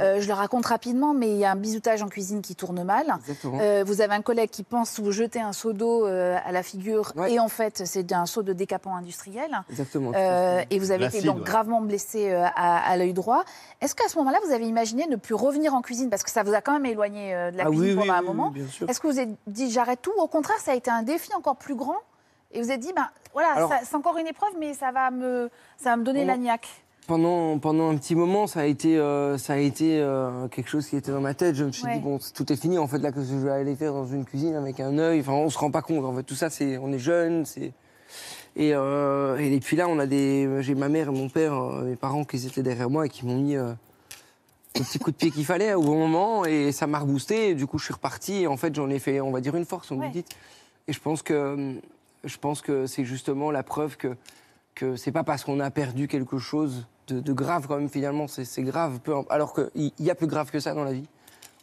Euh, 0.00 0.20
je 0.20 0.28
le 0.28 0.34
raconte 0.34 0.66
rapidement, 0.66 1.14
mais 1.14 1.30
il 1.30 1.36
y 1.38 1.44
a 1.44 1.50
un 1.52 1.56
bisoutage 1.56 2.02
en 2.02 2.08
cuisine 2.08 2.42
qui 2.42 2.54
tourne 2.54 2.82
mal. 2.84 3.06
Euh, 3.44 3.84
vous 3.86 4.00
avez 4.00 4.14
un 4.14 4.22
collègue 4.22 4.50
qui 4.50 4.62
pense 4.62 5.00
vous 5.00 5.12
jeter 5.12 5.40
un 5.40 5.52
seau 5.52 5.72
d'eau 5.72 6.06
euh, 6.06 6.36
à 6.44 6.52
la 6.52 6.62
figure, 6.62 7.12
et 7.28 7.38
en 7.40 7.48
fait, 7.48 7.82
c'est 7.86 8.12
un 8.12 8.26
seau 8.26 8.42
de 8.42 8.52
décapant 8.52 8.94
industriel. 8.96 9.62
Exactement. 9.70 10.12
Euh, 10.14 10.62
et 10.70 10.78
vous 10.78 10.90
avez 10.90 11.06
été 11.06 11.22
donc 11.22 11.38
ouais. 11.38 11.44
gravement 11.44 11.80
blessé 11.80 12.30
euh, 12.30 12.44
à, 12.56 12.90
à 12.90 12.96
l'œil 12.96 13.12
droit. 13.12 13.44
Est-ce 13.80 13.94
qu'à 13.94 14.08
ce 14.08 14.16
moment-là, 14.18 14.38
vous 14.46 14.52
avez 14.52 14.66
imaginé 14.66 15.06
ne 15.06 15.16
plus 15.16 15.34
revenir 15.34 15.74
en 15.74 15.82
cuisine? 15.82 16.10
Parce 16.10 16.22
que 16.22 16.30
ça 16.30 16.42
vous 16.42 16.54
a 16.54 16.60
quand 16.60 16.72
même 16.72 16.86
éloigné 16.86 17.34
euh, 17.34 17.50
de 17.50 17.56
la 17.56 17.64
Ah 17.64 17.68
cuisine 17.68 17.84
oui, 17.90 17.94
pendant 17.96 18.02
oui, 18.12 18.18
un 18.18 18.20
oui, 18.20 18.26
moment. 18.26 18.50
oui, 18.54 18.60
bien 18.62 18.68
sûr. 18.70 18.88
Est-ce 18.88 19.00
que 19.00 19.06
vous 19.08 19.18
avez 19.18 19.30
dit 19.46 19.70
j'arrête 19.70 20.00
tout? 20.02 20.12
Ou 20.18 20.20
Au 20.22 20.28
contraire, 20.28 20.58
ça 20.60 20.72
a 20.72 20.74
été 20.74 20.90
un 20.90 21.02
défi 21.02 21.34
encore 21.34 21.56
plus 21.56 21.74
grand 21.74 21.96
et 22.52 22.62
vous 22.62 22.70
avez 22.70 22.78
dit, 22.78 22.92
ben 22.96 23.08
voilà, 23.34 23.68
c'est 23.84 23.94
encore 23.94 24.16
une 24.16 24.26
épreuve, 24.26 24.50
mais 24.58 24.72
ça 24.74 24.90
va 24.90 25.10
me, 25.10 25.50
ça 25.76 25.90
va 25.90 25.96
me 25.96 26.02
donner 26.04 26.20
Pendant- 26.20 26.32
la 26.32 26.38
niaque. 26.38 26.68
Pendant, 27.08 27.58
pendant 27.58 27.88
un 27.90 27.96
petit 27.96 28.14
moment, 28.14 28.46
ça 28.46 28.60
a 28.60 28.64
été, 28.66 28.98
euh, 28.98 29.38
ça 29.38 29.54
a 29.54 29.56
été 29.56 29.98
euh, 29.98 30.46
quelque 30.48 30.68
chose 30.68 30.86
qui 30.86 30.94
était 30.94 31.10
dans 31.10 31.22
ma 31.22 31.32
tête. 31.32 31.54
Je 31.54 31.64
me 31.64 31.72
suis 31.72 31.84
Ouais. 31.86 31.94
dit, 31.94 32.00
bon, 32.00 32.18
tout 32.34 32.52
est 32.52 32.56
fini. 32.56 32.76
En 32.76 32.86
fait, 32.86 32.98
là, 32.98 33.12
que 33.12 33.24
je 33.24 33.34
vais 33.34 33.50
aller 33.50 33.74
faire 33.76 33.94
dans 33.94 34.06
une 34.06 34.26
cuisine 34.26 34.54
avec 34.54 34.78
un 34.78 34.98
œil. 34.98 35.20
Enfin, 35.20 35.32
on 35.32 35.48
se 35.48 35.56
rend 35.56 35.70
pas 35.70 35.80
compte. 35.80 36.04
En 36.04 36.14
fait, 36.14 36.22
tout 36.22 36.34
ça, 36.34 36.50
c'est, 36.50 36.76
on 36.76 36.92
est 36.92 36.98
jeune. 36.98 37.46
C'est... 37.46 37.72
Et, 38.56 38.74
euh, 38.74 39.38
et 39.38 39.58
puis 39.58 39.74
là, 39.74 39.88
on 39.88 39.98
a 39.98 40.04
des, 40.04 40.58
j'ai 40.60 40.74
ma 40.74 40.90
mère 40.90 41.08
et 41.08 41.12
mon 41.12 41.30
père, 41.30 41.58
mes 41.82 41.96
parents 41.96 42.24
qui 42.26 42.46
étaient 42.46 42.62
derrière 42.62 42.90
moi 42.90 43.06
et 43.06 43.08
qui 43.08 43.24
m'ont 43.24 43.38
mis 43.40 43.54
le 43.54 43.74
petit 44.74 44.98
coup 44.98 45.10
de 45.10 45.16
pied 45.16 45.30
qu'il 45.30 45.46
fallait 45.46 45.72
au 45.72 45.80
bon 45.82 45.96
moment. 45.96 46.44
Et 46.44 46.72
ça 46.72 46.86
m'a 46.86 46.98
reboosté. 46.98 47.48
Et 47.48 47.54
du 47.54 47.66
coup, 47.66 47.78
je 47.78 47.84
suis 47.84 47.94
reparti. 47.94 48.42
Et 48.42 48.46
en 48.48 48.58
fait, 48.58 48.74
j'en 48.74 48.90
ai 48.90 48.98
fait, 48.98 49.22
on 49.22 49.30
va 49.30 49.40
dire, 49.40 49.56
une 49.56 49.64
force, 49.64 49.88
comme 49.88 50.04
vous 50.04 50.10
dites. 50.12 50.28
Et 50.88 50.92
je 50.92 51.00
pense 51.00 51.22
que, 51.22 51.74
je 52.22 52.36
pense 52.36 52.60
que 52.60 52.84
c'est 52.86 53.06
justement 53.06 53.50
la 53.50 53.62
preuve 53.62 53.96
que, 53.96 54.14
que 54.74 54.96
c'est 54.96 55.12
pas 55.12 55.24
parce 55.24 55.42
qu'on 55.44 55.58
a 55.60 55.70
perdu 55.70 56.06
quelque 56.06 56.36
chose 56.36 56.86
de, 57.08 57.20
de 57.20 57.32
grave 57.32 57.66
quand 57.66 57.76
même 57.76 57.88
finalement, 57.88 58.26
c'est, 58.28 58.62
grave. 58.62 59.00
Peu, 59.00 59.14
alors 59.30 59.54
qu'il 59.54 59.92
y 59.98 60.10
a 60.10 60.14
plus 60.14 60.26
grave 60.26 60.50
que 60.50 60.60
ça 60.60 60.74
dans 60.74 60.84
la 60.84 60.92
vie. 60.92 61.06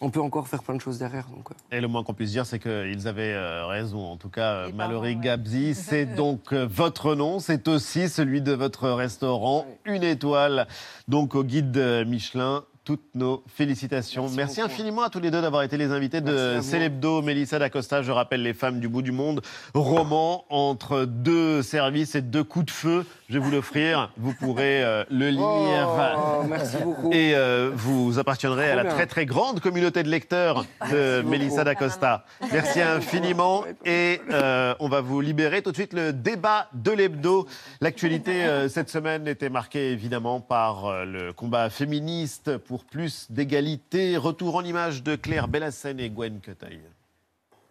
On 0.02 0.10
peut 0.10 0.20
encore 0.20 0.48
faire 0.48 0.62
plein 0.62 0.76
de 0.76 0.82
choses 0.82 1.00
derrière. 1.00 1.26
Donc. 1.30 1.50
Et 1.72 1.80
le 1.80 1.88
moins 1.88 2.04
qu'on 2.04 2.14
puisse 2.14 2.32
dire, 2.32 2.46
c'est 2.46 2.60
qu'ils 2.60 3.08
avaient 3.08 3.34
euh, 3.34 3.66
raison. 3.66 4.04
En 4.04 4.18
tout 4.18 4.30
cas, 4.30 4.54
euh, 4.54 4.72
Mallory 4.74 5.16
Gabzi, 5.16 5.74
c'est 5.76 6.06
donc 6.06 6.52
euh, 6.52 6.68
votre 6.70 7.16
nom, 7.16 7.40
c'est 7.40 7.68
aussi 7.70 8.10
celui 8.10 8.42
de 8.42 8.52
votre 8.52 8.90
restaurant, 8.90 9.66
une 9.86 10.04
étoile, 10.04 10.68
donc 11.08 11.34
au 11.36 11.44
guide 11.44 11.78
Michelin. 12.06 12.66
Toutes 12.86 13.16
nos 13.16 13.44
félicitations. 13.48 14.30
Merci, 14.30 14.62
infiniment 14.62 15.02
à 15.02 15.10
tous 15.10 15.20
les 15.20 15.32
deux 15.32 15.42
d'avoir 15.42 15.64
été 15.64 15.76
les 15.76 15.92
invités 15.92 16.22
de. 16.22 16.60
Célébdo. 16.62 17.24
Mélissa 17.24 17.58
D'Acosta, 17.58 18.04
je 18.04 18.12
rappelle 18.12 18.44
Les 18.44 18.54
Femmes 18.54 18.80
du 18.80 18.88
bout 18.88 19.02
du 19.02 19.12
monde, 19.12 19.42
roman 19.74 20.46
entre 20.52 21.06
deux 21.06 21.64
services 21.64 22.14
et 22.14 22.22
deux 22.22 22.44
coups 22.44 22.66
de 22.66 22.72
feu. 22.72 23.06
Je 23.28 23.40
vais 23.40 23.40
vous 23.40 23.50
l'offrir. 23.50 24.12
Vous 24.18 24.34
pourrez 24.34 24.84
euh, 24.84 25.04
le 25.10 25.30
lire. 25.30 25.90
Oh, 26.16 26.44
merci 26.48 26.78
beaucoup. 26.78 27.12
Et 27.12 27.34
euh, 27.34 27.72
vous 27.74 28.20
appartiendrez 28.20 28.70
à 28.70 28.76
la 28.76 28.86
très 28.86 29.08
très 29.08 29.26
grande 29.26 29.62
communauté 29.62 30.04
de 30.04 30.10
lecteurs 30.10 30.64
de 30.92 31.22
beaucoup. 31.22 31.32
Mélissa 31.32 31.64
D'Acosta. 31.64 32.24
Merci 32.52 32.82
infiniment 32.82 33.64
et 33.84 34.22
euh, 34.30 34.76
on 34.80 34.90
va 34.90 35.02
vous 35.02 35.22
libérer 35.22 35.64
tout 35.64 35.72
de 35.72 35.76
suite 35.76 35.94
le 35.94 36.14
débat 36.14 36.70
de 36.76 36.92
l'hebdo. 36.92 37.48
L'actualité 37.82 38.68
cette 38.70 38.92
semaine 38.92 39.28
était 39.28 39.50
marquée 39.50 39.92
évidemment 39.92 40.40
par 40.40 41.06
le 41.06 41.34
combat 41.34 41.72
féministe 41.72 42.58
pour 42.58 42.75
plus 42.84 43.28
d'égalité. 43.30 44.18
Retour 44.18 44.56
en 44.56 44.64
image 44.64 45.04
de 45.04 45.16
Claire 45.16 45.48
Bellassène 45.48 46.00
et 46.00 46.10
Gwen 46.10 46.42
Queteil. 46.42 46.82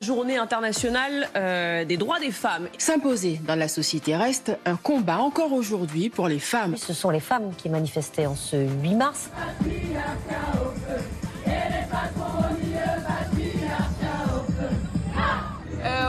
Journée 0.00 0.36
internationale 0.36 1.28
euh, 1.36 1.84
des 1.84 1.96
droits 1.96 2.20
des 2.20 2.30
femmes. 2.30 2.68
S'imposer 2.78 3.40
dans 3.46 3.54
la 3.54 3.68
société 3.68 4.16
reste 4.16 4.56
un 4.66 4.76
combat 4.76 5.18
encore 5.18 5.52
aujourd'hui 5.52 6.10
pour 6.10 6.28
les 6.28 6.38
femmes. 6.38 6.76
Ce 6.76 6.92
sont 6.92 7.10
les 7.10 7.20
femmes 7.20 7.54
qui 7.56 7.68
manifestaient 7.68 8.26
en 8.26 8.34
ce 8.34 8.56
8 8.56 8.94
mars. 8.94 9.30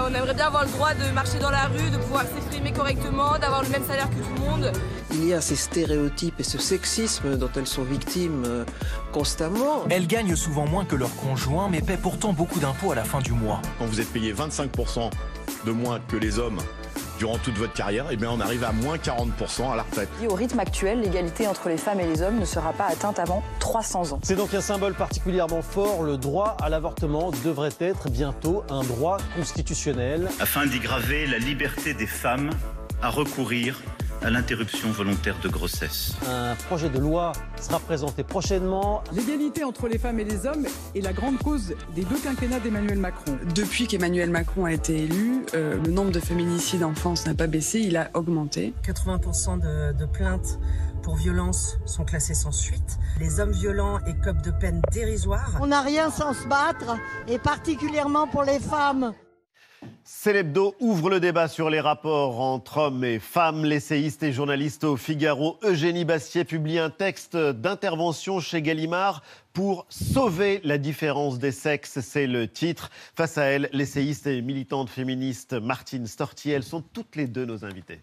On 0.06 0.14
aimerait 0.14 0.34
bien 0.34 0.48
avoir 0.48 0.66
le 0.66 0.72
droit 0.72 0.94
de 0.94 1.12
marcher 1.14 1.40
dans 1.40 1.50
la 1.50 1.66
rue, 1.66 1.90
de 1.90 1.98
pouvoir 1.98 2.24
s'exprimer 2.24 2.72
correctement, 2.72 3.38
d'avoir 3.40 3.64
le 3.64 3.70
même 3.70 3.84
salaire 3.86 4.10
que 4.10 4.16
tout 4.16 4.34
le 4.36 4.40
monde. 4.40 4.72
Il 5.12 5.26
y 5.26 5.34
a 5.34 5.42
ces 5.42 5.56
stéréotypes 5.56 6.40
et 6.40 6.44
ce 6.44 6.60
sexisme 6.60 7.38
dont 7.38 7.50
elles 7.56 7.68
sont 7.68 7.84
victimes 7.84 8.44
euh, 8.46 8.66
constamment. 9.12 9.86
Elles 9.90 10.08
gagnent 10.08 10.36
souvent 10.36 10.68
moins 10.68 10.86
que 10.86 10.96
leurs 10.96 11.16
conjoints, 11.16 11.70
mais 11.70 11.82
paient 11.82 11.98
pourtant 11.98 12.34
beaucoup 12.34 12.60
d'impôts 12.60 12.92
à 12.92 12.96
la 12.96 13.04
fin 13.04 13.20
du 13.20 13.32
mois. 13.32 13.62
Quand 13.80 13.86
vous 13.86 14.00
êtes 14.00 14.12
payé 14.12 14.34
25% 14.34 15.10
de 15.66 15.72
moins 15.72 16.00
que 16.08 16.18
les 16.18 16.38
hommes 16.38 16.60
durant 17.20 17.38
toute 17.38 17.58
votre 17.58 17.74
carrière, 17.74 18.06
eh 18.12 18.18
bien 18.18 18.30
on 18.32 18.40
arrive 18.40 18.64
à 18.64 18.72
moins 18.72 18.98
40% 18.98 19.72
à 19.72 19.76
la 19.76 19.84
retraite. 19.84 20.10
Au 20.28 20.34
rythme 20.34 20.60
actuel, 20.60 21.02
l'égalité 21.02 21.48
entre 21.48 21.70
les 21.70 21.78
femmes 21.78 22.00
et 22.00 22.08
les 22.08 22.22
hommes 22.22 22.40
ne 22.40 22.46
sera 22.46 22.74
pas 22.74 22.86
atteinte 22.86 23.20
avant 23.20 23.44
300 23.60 24.14
ans. 24.14 24.20
C'est 24.24 24.36
donc 24.36 24.54
un 24.54 24.62
symbole 24.62 24.94
particulièrement 24.94 25.62
fort. 25.62 26.04
Le 26.04 26.18
droit 26.18 26.58
à 26.62 26.70
l'avortement 26.70 27.32
devrait 27.44 27.70
être 27.80 28.10
bientôt 28.10 28.64
un 28.70 28.84
droit 28.84 29.18
constitutionnel. 29.36 30.30
afin 30.40 30.66
d'y 30.66 30.80
graver 30.80 31.28
la 31.28 31.38
liberté 31.38 31.94
des 31.94 32.08
femmes 32.08 32.50
à 33.02 33.10
recourir 33.10 33.82
à 34.24 34.30
l'interruption 34.30 34.90
volontaire 34.92 35.36
de 35.42 35.50
grossesse. 35.50 36.14
Un 36.28 36.56
projet 36.68 36.90
de 36.90 37.00
loi 37.00 37.32
sera 37.62 37.80
présenté 37.80 38.24
prochainement. 38.24 39.04
L'égalité 39.14 39.64
entre 39.64 39.88
les 39.88 39.98
femmes 39.98 40.20
et 40.20 40.24
les 40.24 40.46
hommes 40.46 40.66
est 40.96 41.02
la 41.02 41.14
grande 41.14 41.38
cause 41.38 41.74
des 41.96 42.04
deux 42.04 42.18
quinquennats 42.18 42.60
d'Emmanuel 42.60 43.00
Macron. 43.00 43.38
Depuis 43.54 43.88
qu'Emmanuel 43.88 44.30
Macron 44.30 44.66
a 44.66 44.74
été 44.74 45.04
élu, 45.04 45.46
euh, 45.54 45.78
le 45.84 45.92
nombre 45.92 46.12
de 46.12 46.20
féminicides 46.20 46.84
en 46.84 46.94
France 46.96 47.26
n'a 47.26 47.34
pas 47.34 47.48
baissé, 47.48 47.80
il 47.80 47.98
a 47.98 48.10
augmenté. 48.14 48.74
80% 48.84 49.60
de, 49.60 49.98
de 49.98 50.06
plaintes 50.06 50.60
pour 51.04 51.16
violence 51.16 51.78
sont 51.86 52.04
classées 52.04 52.34
sans 52.34 52.52
suite. 52.52 52.98
Les 53.20 53.40
hommes 53.40 53.52
violents 53.52 54.00
écopent 54.08 54.42
de 54.42 54.52
peines 54.52 54.82
dérisoires. 54.92 55.52
On 55.62 55.68
n'a 55.68 55.82
rien 55.82 56.10
sans 56.10 56.34
se 56.34 56.48
battre, 56.48 56.98
et 57.28 57.38
particulièrement 57.38 58.28
pour 58.28 58.44
les 58.44 58.60
femmes. 58.60 59.14
Célébdo 60.04 60.76
ouvre 60.80 61.10
le 61.10 61.20
débat 61.20 61.48
sur 61.48 61.70
les 61.70 61.80
rapports 61.80 62.40
entre 62.40 62.78
hommes 62.78 63.04
et 63.04 63.20
femmes. 63.20 63.66
L'essayiste 63.66 64.24
et 64.24 64.32
journaliste 64.32 64.84
au 64.84 64.98
Figaro, 64.98 65.58
Eugénie 65.64 66.06
Bastier, 66.06 66.44
publie 66.44 66.80
un 66.80 66.90
texte 66.90 67.36
d'intervention 67.36 68.40
chez 68.40 68.62
Gallimard 68.62 69.24
pour 69.54 69.86
sauver 69.90 70.62
la 70.64 70.78
différence 70.78 71.40
des 71.40 71.52
sexes. 71.52 72.00
C'est 72.02 72.28
le 72.28 72.48
titre. 72.48 72.90
Face 73.16 73.38
à 73.38 73.46
elle, 73.46 73.70
l'essayiste 73.74 74.28
et 74.28 74.42
militante 74.42 74.90
féministe 74.90 75.54
Martine 75.54 76.08
Storti. 76.08 76.52
Elles 76.52 76.64
sont 76.64 76.82
toutes 76.82 77.16
les 77.16 77.28
deux 77.28 77.46
nos 77.46 77.66
invitées. 77.66 78.02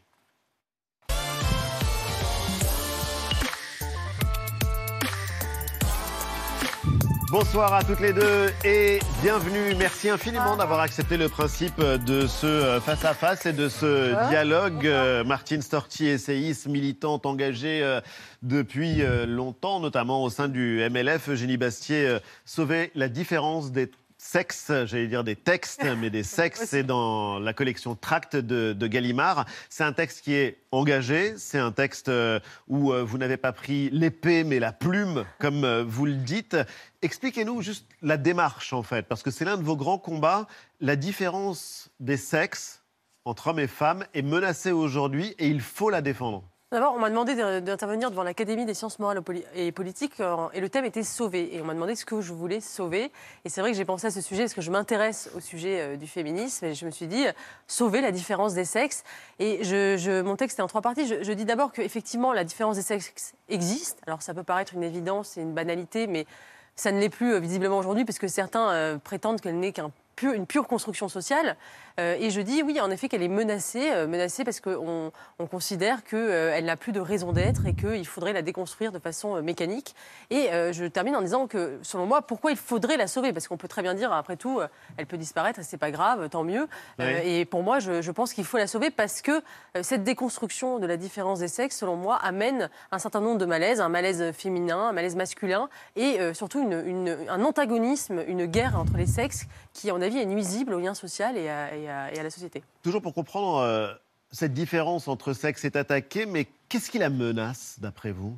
Bonsoir 7.33 7.73
à 7.73 7.83
toutes 7.83 8.01
les 8.01 8.13
deux 8.13 8.53
et 8.63 8.99
bienvenue. 9.23 9.75
Merci 9.79 10.11
infiniment 10.11 10.55
d'avoir 10.55 10.81
accepté 10.81 11.17
le 11.17 11.31
principe 11.31 11.81
de 11.81 12.27
ce 12.27 12.79
face-à-face 12.85 13.47
et 13.47 13.55
de 13.55 13.71
ce 13.71 14.29
dialogue. 14.29 14.87
Euh, 14.87 15.25
Martine 15.25 15.63
Storti, 15.63 16.09
essayiste, 16.09 16.67
militante 16.67 17.25
engagée 17.25 17.83
euh, 17.83 18.03
depuis 18.43 19.01
euh, 19.01 19.25
longtemps, 19.25 19.81
notamment 19.81 20.23
au 20.23 20.29
sein 20.29 20.49
du 20.49 20.87
MLF. 20.91 21.31
Eugénie 21.31 21.57
Bastier, 21.57 22.19
sauver 22.45 22.91
la 22.95 23.09
différence 23.09 23.73
des 23.73 23.91
sexe, 24.23 24.71
j'allais 24.87 25.09
dire 25.09 25.25
des 25.25 25.35
textes, 25.35 25.85
mais 25.99 26.09
des 26.09 26.23
sexes, 26.23 26.67
c'est 26.67 26.85
dans 26.85 27.41
la 27.41 27.53
collection 27.53 27.97
Tract 27.97 28.37
de, 28.37 28.73
de 28.73 28.87
Gallimard. 28.87 29.47
C'est 29.69 29.83
un 29.83 29.93
texte 29.93 30.23
qui 30.23 30.35
est 30.35 30.59
engagé, 30.71 31.35
c'est 31.37 31.59
un 31.59 31.73
texte 31.73 32.09
euh, 32.09 32.39
où 32.69 32.93
euh, 32.93 33.03
vous 33.03 33.19
n'avez 33.19 33.37
pas 33.37 33.53
pris 33.53 33.91
l'épée 33.91 34.45
mais 34.45 34.61
la 34.61 34.73
plume, 34.73 35.25
comme 35.39 35.65
euh, 35.65 35.85
vous 35.87 36.07
le 36.07 36.15
dites. 36.15 36.57
Expliquez-nous 37.03 37.63
juste 37.63 37.89
la 38.01 38.17
démarche, 38.17 38.73
en 38.73 38.85
fait, 38.85 39.09
parce 39.09 39.25
que 39.25 39.33
c'est 39.33 39.45
l'un 39.45 39.57
de 39.57 39.65
vos 39.65 39.77
grands 39.77 39.99
combats. 39.99 40.47
La 40.81 40.95
différence 40.95 41.91
des 41.99 42.17
sexes 42.17 42.85
entre 43.25 43.49
hommes 43.49 43.59
et 43.59 43.67
femmes 43.67 44.05
est 44.15 44.23
menacée 44.23 44.71
aujourd'hui 44.71 45.35
et 45.41 45.49
il 45.49 45.61
faut 45.61 45.91
la 45.91 46.01
défendre. 46.01 46.45
D'abord, 46.71 46.95
on 46.95 47.01
m'a 47.01 47.11
demandé 47.11 47.35
d'intervenir 47.61 48.11
devant 48.11 48.23
l'Académie 48.23 48.65
des 48.65 48.73
sciences 48.73 49.01
morales 49.01 49.21
et 49.55 49.73
politiques 49.73 50.21
euh, 50.21 50.49
et 50.55 50.61
le 50.61 50.71
thème 50.71 50.85
était 50.85 51.03
sauver. 51.03 51.55
Et 51.55 51.61
on 51.61 51.65
m'a 51.65 51.75
demandé 51.75 51.97
ce 51.97 52.07
que 52.07 52.21
je 52.23 52.33
voulais 52.33 52.61
sauver. 52.61 53.11
Et 53.45 53.49
c'est 53.49 53.61
vrai 53.61 53.73
que 53.73 53.77
j'ai 53.77 53.85
pensé 53.85 54.07
à 54.07 54.11
ce 54.11 54.23
sujet 54.23 54.45
parce 54.45 54.55
que 54.55 54.63
je 54.63 54.71
m'intéresse 54.71 55.29
au 55.37 55.41
sujet 55.41 55.81
euh, 55.81 55.97
du 55.97 56.07
féminisme 56.07 56.65
et 56.65 56.75
je 56.75 56.87
me 56.87 56.91
suis 56.91 57.09
dit 57.09 57.25
sauver 57.67 58.01
la 58.01 58.13
différence 58.13 58.55
des 58.55 58.65
sexes. 58.65 59.03
Et 59.41 59.65
je, 59.65 60.23
mon 60.23 60.37
texte 60.37 60.61
est 60.61 60.63
en 60.63 60.69
trois 60.69 60.81
parties. 60.81 61.07
Je, 61.07 61.23
je 61.23 61.33
dis 61.33 61.45
d'abord 61.45 61.73
qu'effectivement 61.73 62.33
la 62.33 62.45
différence 62.45 62.77
des 62.77 62.83
sexes 62.83 63.35
existe. 63.51 64.01
Alors 64.07 64.23
ça 64.23 64.33
peut 64.33 64.45
paraître 64.45 64.73
une 64.73 64.85
évidence 64.85 65.37
et 65.37 65.43
une 65.43 65.53
banalité, 65.53 66.07
mais 66.07 66.27
ça 66.77 66.93
ne 66.93 67.01
l'est 67.01 67.09
plus 67.09 67.35
euh, 67.35 67.39
visiblement 67.39 67.79
aujourd'hui 67.79 68.05
parce 68.05 68.19
que 68.19 68.29
certains 68.29 68.99
prétendent 69.05 69.41
qu'elle 69.41 69.59
n'est 69.59 69.73
qu'un 69.73 69.91
une 70.23 70.47
pure 70.47 70.69
construction 70.69 71.09
sociale. 71.09 71.57
Euh, 72.01 72.17
et 72.19 72.31
je 72.31 72.41
dis 72.41 72.63
oui, 72.63 72.81
en 72.81 72.91
effet, 72.91 73.09
qu'elle 73.09 73.23
est 73.23 73.29
menacée, 73.29 73.91
euh, 73.93 74.07
menacée 74.07 74.45
parce 74.45 74.61
qu'on 74.61 75.13
on 75.39 75.47
considère 75.47 76.05
qu'elle 76.05 76.21
euh, 76.21 76.61
n'a 76.61 76.77
plus 76.77 76.93
de 76.93 77.01
raison 77.01 77.33
d'être 77.33 77.67
et 77.67 77.75
qu'il 77.75 78.07
faudrait 78.07 78.33
la 78.33 78.43
déconstruire 78.43 78.93
de 78.93 78.99
façon 78.99 79.43
mécanique. 79.43 79.95
Et 80.31 80.49
je 80.73 80.85
termine 80.87 81.17
en 81.17 81.23
disant 81.23 81.47
que, 81.47 81.79
selon 81.83 82.07
moi, 82.07 82.23
pourquoi 82.23 82.51
il 82.51 82.57
faudrait 82.57 82.97
la 82.97 83.07
sauver? 83.07 83.33
Parce 83.33 83.49
qu'on 83.49 83.57
peut 83.57 83.69
très 83.69 83.83
bien 83.83 83.95
dire, 83.95 84.13
après 84.13 84.37
tout, 84.37 84.61
elle 84.97 85.07
peut 85.07 85.17
disparaître, 85.17 85.61
c'est 85.63 85.77
pas 85.77 85.91
grave, 85.91 86.29
tant 86.29 86.45
mieux. 86.45 86.69
et 86.99 87.45
pour 87.45 87.63
moi, 87.63 87.79
je, 87.79 88.03
je 88.03 88.11
pense 88.11 88.33
qu'il 88.33 88.45
faut 88.45 88.59
la 88.59 88.67
sauver 88.67 88.91
parce 88.91 89.23
que 89.23 89.43
cette 89.83 90.05
déconstruction 90.05 90.79
de 90.79 90.87
la 90.87 90.97
différence 90.97 91.41
des 91.41 91.49
sexes, 91.49 91.79
selon 91.79 91.97
moi, 91.97 92.17
amène 92.17 92.71
un 92.91 92.99
certain 92.99 93.21
nombre 93.21 93.39
de 93.39 93.47
malaises, 93.47 93.81
un 93.81 93.89
malaise 93.89 94.33
féminin, 94.33 94.89
un 94.89 94.93
malaise 94.93 95.17
masculin, 95.17 95.69
et 95.97 96.19
surtout 96.35 96.63
une, 96.63 96.83
une, 96.87 97.19
un 97.29 97.45
antagonisme, 97.45 98.23
une 98.27 98.47
guerre 98.47 98.79
entre 98.79 98.97
les 98.97 99.07
sexes 99.07 99.47
qui, 99.73 99.91
à 99.91 99.95
mon 99.95 100.03
avis, 100.03 100.19
est 100.19 100.27
nuisible 100.27 100.75
au 100.75 100.81
lien 100.81 100.95
social 100.95 101.37
et 101.37 101.49
à, 101.49 101.75
et 101.75 101.89
à, 101.89 102.23
la 102.23 102.31
société. 102.31 102.63
Toujours 102.83 103.03
pour 103.03 103.15
comprendre, 103.15 103.59
euh, 103.59 103.93
cette 104.31 104.53
différence 104.53 105.09
entre 105.09 105.33
sexe 105.33 105.65
est 105.65 105.77
attaquée, 105.77 106.27
mais 106.27 106.47
qu'est-ce 106.69 106.91
qui 106.91 106.99
la 106.99 107.11
menace, 107.11 107.77
d'après 107.81 108.13
vous? 108.13 108.37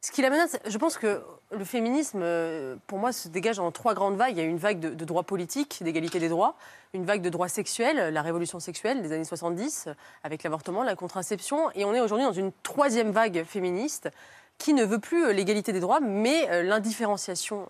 Ce 0.00 0.12
qui 0.12 0.20
la 0.20 0.28
menace, 0.28 0.58
je 0.66 0.76
pense 0.76 0.98
que 0.98 1.22
le 1.50 1.64
féminisme, 1.64 2.20
euh, 2.22 2.76
pour 2.86 2.98
moi, 2.98 3.12
se 3.12 3.28
dégage 3.28 3.58
en 3.58 3.72
trois 3.72 3.94
grandes 3.94 4.16
vagues. 4.16 4.36
Il 4.36 4.38
y 4.38 4.42
a 4.42 4.44
une 4.44 4.58
vague 4.58 4.78
de, 4.78 4.90
de 4.90 5.04
droits 5.04 5.22
politiques, 5.22 5.78
d'égalité 5.82 6.18
des 6.18 6.28
droits, 6.28 6.56
une 6.92 7.06
vague 7.06 7.22
de 7.22 7.30
droits 7.30 7.48
sexuels, 7.48 8.12
la 8.12 8.22
révolution 8.22 8.60
sexuelle 8.60 9.02
des 9.02 9.12
années 9.12 9.24
70, 9.24 9.88
avec 10.22 10.42
l'avortement, 10.42 10.82
la 10.82 10.94
contraception, 10.94 11.70
et 11.74 11.84
on 11.84 11.94
est 11.94 12.00
aujourd'hui 12.00 12.26
dans 12.26 12.32
une 12.32 12.52
troisième 12.62 13.12
vague 13.12 13.44
féministe 13.44 14.10
qui 14.58 14.74
ne 14.74 14.84
veut 14.84 15.00
plus 15.00 15.24
euh, 15.24 15.32
l'égalité 15.32 15.72
des 15.72 15.80
droits, 15.80 16.00
mais 16.00 16.62
l'indifférenciation 16.62 17.66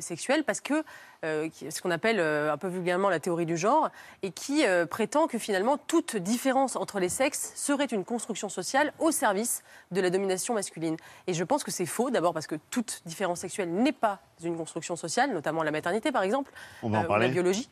sexuelle, 0.00 0.44
parce 0.44 0.60
que 0.60 0.84
ce 1.22 1.80
qu'on 1.80 1.90
appelle 1.90 2.20
un 2.20 2.56
peu 2.56 2.68
vulgairement 2.68 3.10
la 3.10 3.20
théorie 3.20 3.46
du 3.46 3.56
genre, 3.56 3.90
et 4.22 4.30
qui 4.30 4.64
prétend 4.90 5.26
que 5.26 5.38
finalement 5.38 5.78
toute 5.78 6.16
différence 6.16 6.76
entre 6.76 7.00
les 7.00 7.08
sexes 7.08 7.52
serait 7.54 7.86
une 7.86 8.04
construction 8.04 8.48
sociale 8.48 8.92
au 8.98 9.10
service 9.10 9.62
de 9.90 10.00
la 10.00 10.10
domination 10.10 10.54
masculine. 10.54 10.96
Et 11.26 11.34
je 11.34 11.44
pense 11.44 11.64
que 11.64 11.70
c'est 11.70 11.86
faux, 11.86 12.10
d'abord 12.10 12.34
parce 12.34 12.46
que 12.46 12.56
toute 12.70 13.02
différence 13.06 13.40
sexuelle 13.40 13.70
n'est 13.72 13.92
pas 13.92 14.20
une 14.44 14.56
construction 14.56 14.94
sociale, 14.94 15.32
notamment 15.32 15.62
la 15.62 15.72
maternité 15.72 16.12
par 16.12 16.22
exemple, 16.22 16.52
On 16.82 16.90
va 16.90 17.00
en 17.00 17.04
parler. 17.04 17.26
la 17.26 17.32
biologie. 17.32 17.68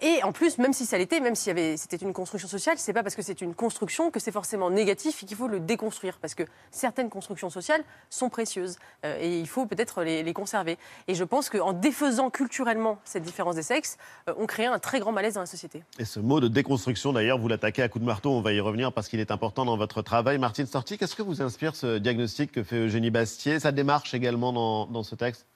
et 0.00 0.22
en 0.22 0.32
plus, 0.32 0.58
même 0.58 0.72
si 0.72 0.86
ça 0.86 0.96
l'était, 0.96 1.20
même 1.20 1.34
si 1.34 1.50
c'était 1.76 1.96
une 1.96 2.12
construction 2.12 2.48
sociale, 2.48 2.78
c'est 2.78 2.92
pas 2.92 3.02
parce 3.02 3.14
que 3.14 3.22
c'est 3.22 3.40
une 3.40 3.54
construction 3.54 4.10
que 4.10 4.20
c'est 4.20 4.32
forcément 4.32 4.70
négatif 4.70 5.22
et 5.22 5.26
qu'il 5.26 5.36
faut 5.36 5.48
le 5.48 5.60
déconstruire, 5.60 6.18
parce 6.18 6.34
que 6.34 6.44
certaines 6.70 7.10
constructions 7.10 7.50
sociales 7.50 7.82
sont 8.10 8.28
précieuses 8.28 8.78
euh, 9.04 9.18
et 9.20 9.40
il 9.40 9.48
faut 9.48 9.66
peut-être 9.66 10.02
les, 10.02 10.32
conserver. 10.32 10.78
Et 11.08 11.14
je 11.14 11.24
pense 11.24 11.48
qu'en 11.48 11.72
défaisant 11.72 12.30
culturellement 12.30 12.85
cette 13.04 13.22
différence 13.22 13.54
des 13.54 13.62
sexes, 13.62 13.96
euh, 14.28 14.34
on 14.38 14.46
crée 14.46 14.66
un 14.66 14.78
très 14.78 15.00
grand 15.00 15.12
malaise 15.12 15.34
dans 15.34 15.40
la 15.40 15.46
société. 15.46 15.82
Et 15.98 16.04
ce 16.04 16.20
mot 16.20 16.40
de 16.40 16.48
déconstruction, 16.48 17.12
d'ailleurs, 17.12 17.38
vous 17.38 17.48
l'attaquez 17.48 17.82
à 17.82 17.88
coup 17.88 17.98
de 17.98 18.04
marteau, 18.04 18.30
on 18.30 18.40
va 18.40 18.52
y 18.52 18.60
revenir 18.60 18.92
parce 18.92 19.08
qu'il 19.08 19.20
est 19.20 19.30
important 19.30 19.64
dans 19.64 19.76
votre 19.76 20.02
travail. 20.02 20.38
Martine 20.38 20.66
Storti, 20.66 20.98
qu'est-ce 20.98 21.16
que 21.16 21.22
vous 21.22 21.42
inspire 21.42 21.74
ce 21.76 21.98
diagnostic 21.98 22.52
que 22.52 22.62
fait 22.62 22.86
Eugénie 22.86 23.10
Bastier, 23.10 23.60
sa 23.60 23.72
démarche 23.72 24.14
également 24.14 24.52
dans, 24.86 25.02
ce 25.02 25.14
texte? 25.14 25.46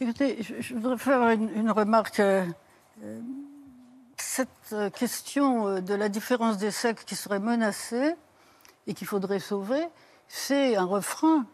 Écoutez, 0.00 0.38
je, 0.60 0.74
voudrais 0.74 0.98
faire 0.98 1.28
une, 1.30 1.70
remarque. 1.70 2.20
Euh, 2.20 2.44
cette 4.16 4.74
question 4.94 5.80
de 5.80 5.94
la 5.94 6.08
différence 6.08 6.56
des 6.58 6.70
sexes 6.70 7.04
qui 7.04 7.16
serait 7.16 7.40
menacée 7.40 8.14
et 8.86 8.94
qu'il 8.94 9.06
faudrait 9.06 9.40
sauver, 9.40 9.82
c'est 10.28 10.76
un 10.76 10.84
refrain, 10.84 11.46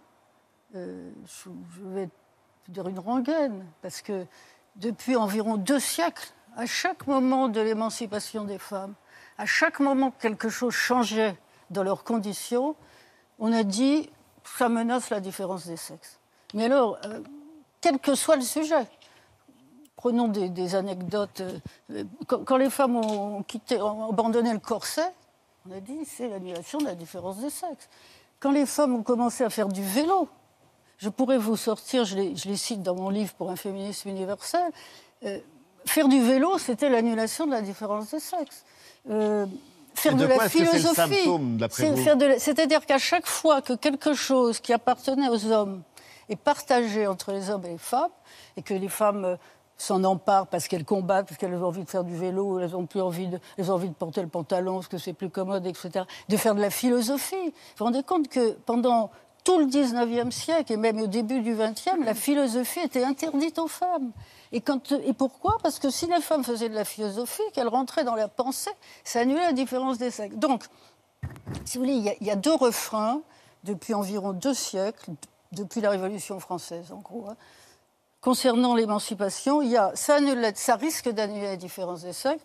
euh, 0.77 1.11
je, 1.27 1.51
vais 1.89 2.09
dire 2.69 2.89
une 2.89 2.99
rengaine, 2.99 3.65
parce 3.83 4.03
que 4.03 4.27
depuis 4.77 5.17
environ 5.17 5.57
deux 5.57 5.81
siècles, 5.81 6.29
à 6.57 6.67
chaque 6.67 7.07
moment 7.07 7.49
de 7.49 7.61
l'émancipation 7.61 8.45
des 8.45 8.59
femmes, 8.59 8.95
à 9.39 9.47
chaque 9.47 9.81
moment 9.81 10.11
que 10.11 10.21
quelque 10.21 10.49
chose 10.49 10.75
changeait 10.75 11.37
dans 11.71 11.83
leurs 11.83 12.05
conditions, 12.05 12.77
on 13.39 13.53
a 13.53 13.63
dit 13.63 14.11
ça 14.45 14.69
menace 14.69 15.11
la 15.11 15.21
différence 15.21 15.67
des 15.67 15.77
sexes. 15.77 16.19
Mais 16.55 16.65
alors, 16.65 16.99
euh, 17.05 17.21
quel 17.81 17.99
que 17.99 18.15
soit 18.15 18.37
le 18.37 18.43
sujet, 18.43 18.87
prenons 19.97 20.29
des, 20.29 20.75
anecdotes. 20.75 21.43
Euh, 21.91 22.05
quand, 22.27 22.57
les 22.57 22.71
femmes 22.71 22.97
ont, 22.97 23.45
ont 23.81 24.11
abandonné 24.11 24.53
le 24.53 24.59
corset, 24.59 25.13
on 25.69 25.77
a 25.77 25.81
dit 25.81 26.05
c'est 26.05 26.29
l'annulation 26.29 26.79
de 26.79 26.87
la 26.87 26.95
différence 26.95 27.39
des 27.39 27.51
sexes. 27.51 27.89
Quand 28.41 28.53
les 28.53 28.67
femmes 28.67 28.95
ont 28.95 29.03
commencé 29.03 29.45
à 29.45 29.51
faire 29.51 29.69
du 29.69 29.83
vélo, 29.83 30.29
je 30.99 31.09
pourrais 31.09 31.39
vous 31.39 31.57
sortir, 31.57 32.05
je 32.05 32.17
les, 32.17 32.57
cite 32.57 32.83
dans 32.83 32.95
mon 32.95 33.09
livre 33.09 33.33
pour 33.35 33.51
un 33.51 33.57
féminisme 33.57 34.09
universel, 34.09 34.71
euh, 35.25 35.39
faire 35.87 36.09
du 36.09 36.21
vélo, 36.21 36.59
c'était 36.59 36.89
l'annulation 36.89 37.47
de 37.47 37.53
la 37.53 37.63
différence 37.63 38.13
de 38.13 38.19
sexe. 38.19 38.65
Euh, 39.09 39.47
faire 39.95 40.17
de, 40.17 40.27
la 40.27 40.49
philosophie, 40.49 41.29
c'est-à-dire 42.39 42.85
qu'à 42.85 42.99
chaque 42.99 43.27
fois 43.27 43.63
que 43.63 43.73
quelque 43.73 44.15
chose 44.15 44.61
qui 44.61 44.73
appartenait 44.73 45.29
aux 45.29 45.47
hommes 45.47 45.83
est 46.29 46.37
partagé 46.37 47.07
entre 47.07 47.33
les 47.33 47.51
hommes 47.51 47.65
et 47.65 47.71
les 47.71 47.79
femmes, 47.79 48.11
et 48.57 48.63
que 48.63 48.75
les 48.75 48.89
femmes 48.89 49.25
euh, 49.25 49.37
s'en 49.77 50.03
emparent 50.05 50.49
parce 50.49 50.69
qu'elles 50.69 50.85
combattent, 50.85 51.27
parce 51.29 51.39
qu'elles 51.39 51.55
ont 51.55 51.67
envie 51.67 51.85
de 51.85 51.91
faire 51.91 52.05
du 52.05 52.17
vélo, 52.17 52.59
elles 52.59 52.77
ont 52.77 52.87
plus 52.87 53.01
envie 53.01 53.29
de, 53.29 53.39
elles 53.57 53.71
ont 53.71 53.75
envie 53.75 53.89
de 53.89 53.95
porter 53.95 54.21
le 54.21 54.29
pantalon 54.29 54.75
parce 54.75 54.89
que 54.89 54.99
c'est 54.99 55.13
plus 55.13 55.31
commode, 55.31 55.67
etc. 55.67 56.05
De 56.29 56.37
faire 56.37 56.55
de 56.55 56.61
la 56.61 56.71
philosophie. 56.71 57.37
Vous 57.37 57.53
vous 57.79 57.85
rendez 57.87 58.03
compte 58.03 58.29
que 58.29 58.53
pendant 58.67 59.11
tout 59.49 59.59
le 59.59 59.65
19e 59.65 60.31
siècle 60.31 60.75
et 60.75 60.77
même 60.77 61.01
au 61.01 61.07
début 61.07 61.41
du 61.41 61.55
20e, 61.55 62.05
la 62.05 62.13
philosophie 62.13 62.81
était 62.81 63.03
interdite 63.03 63.59
aux 63.59 63.67
femmes. 63.67 64.13
Et, 64.53 64.61
pourquoi? 65.17 65.57
Parce 65.63 65.79
que 65.79 65.89
si 65.89 66.07
les 66.07 66.21
femmes 66.21 66.45
faisaient 66.45 66.69
de 66.69 66.75
la 66.75 66.85
philosophie, 66.85 67.41
qu'elles 67.55 67.69
rentraient 67.69 68.05
dans 68.05 68.15
la 68.15 68.29
pensée, 68.29 68.71
ça 69.05 69.21
annulait 69.21 69.41
la 69.41 69.55
différence 69.55 69.97
des 69.97 70.11
sexes. 70.11 70.37
Donc, 70.37 70.65
si 71.65 71.79
vous 71.79 71.85
voulez, 71.85 71.97
il 71.97 72.05
y, 72.05 72.11
a, 72.11 72.15
il 72.21 72.27
y 72.27 72.31
a 72.31 72.37
deux 72.37 72.55
refrains 72.55 73.23
depuis 73.65 73.95
environ 73.95 74.35
deux 74.35 74.53
siècles, 74.53 75.13
depuis 75.53 75.81
la 75.81 75.89
Révolution 75.89 76.41
française 76.41 76.93
en 76.93 76.99
gros. 76.99 77.25
Hein 77.31 77.37
concernant 78.21 78.75
l'émancipation, 78.75 79.63
il 79.63 79.71
y 79.71 79.79
a, 79.79 79.93
ça, 79.95 80.19
ça 80.57 80.77
risque 80.77 81.09
d'annuler 81.09 81.47
la 81.47 81.57
différence 81.57 82.03
des 82.03 82.13
sexes 82.13 82.45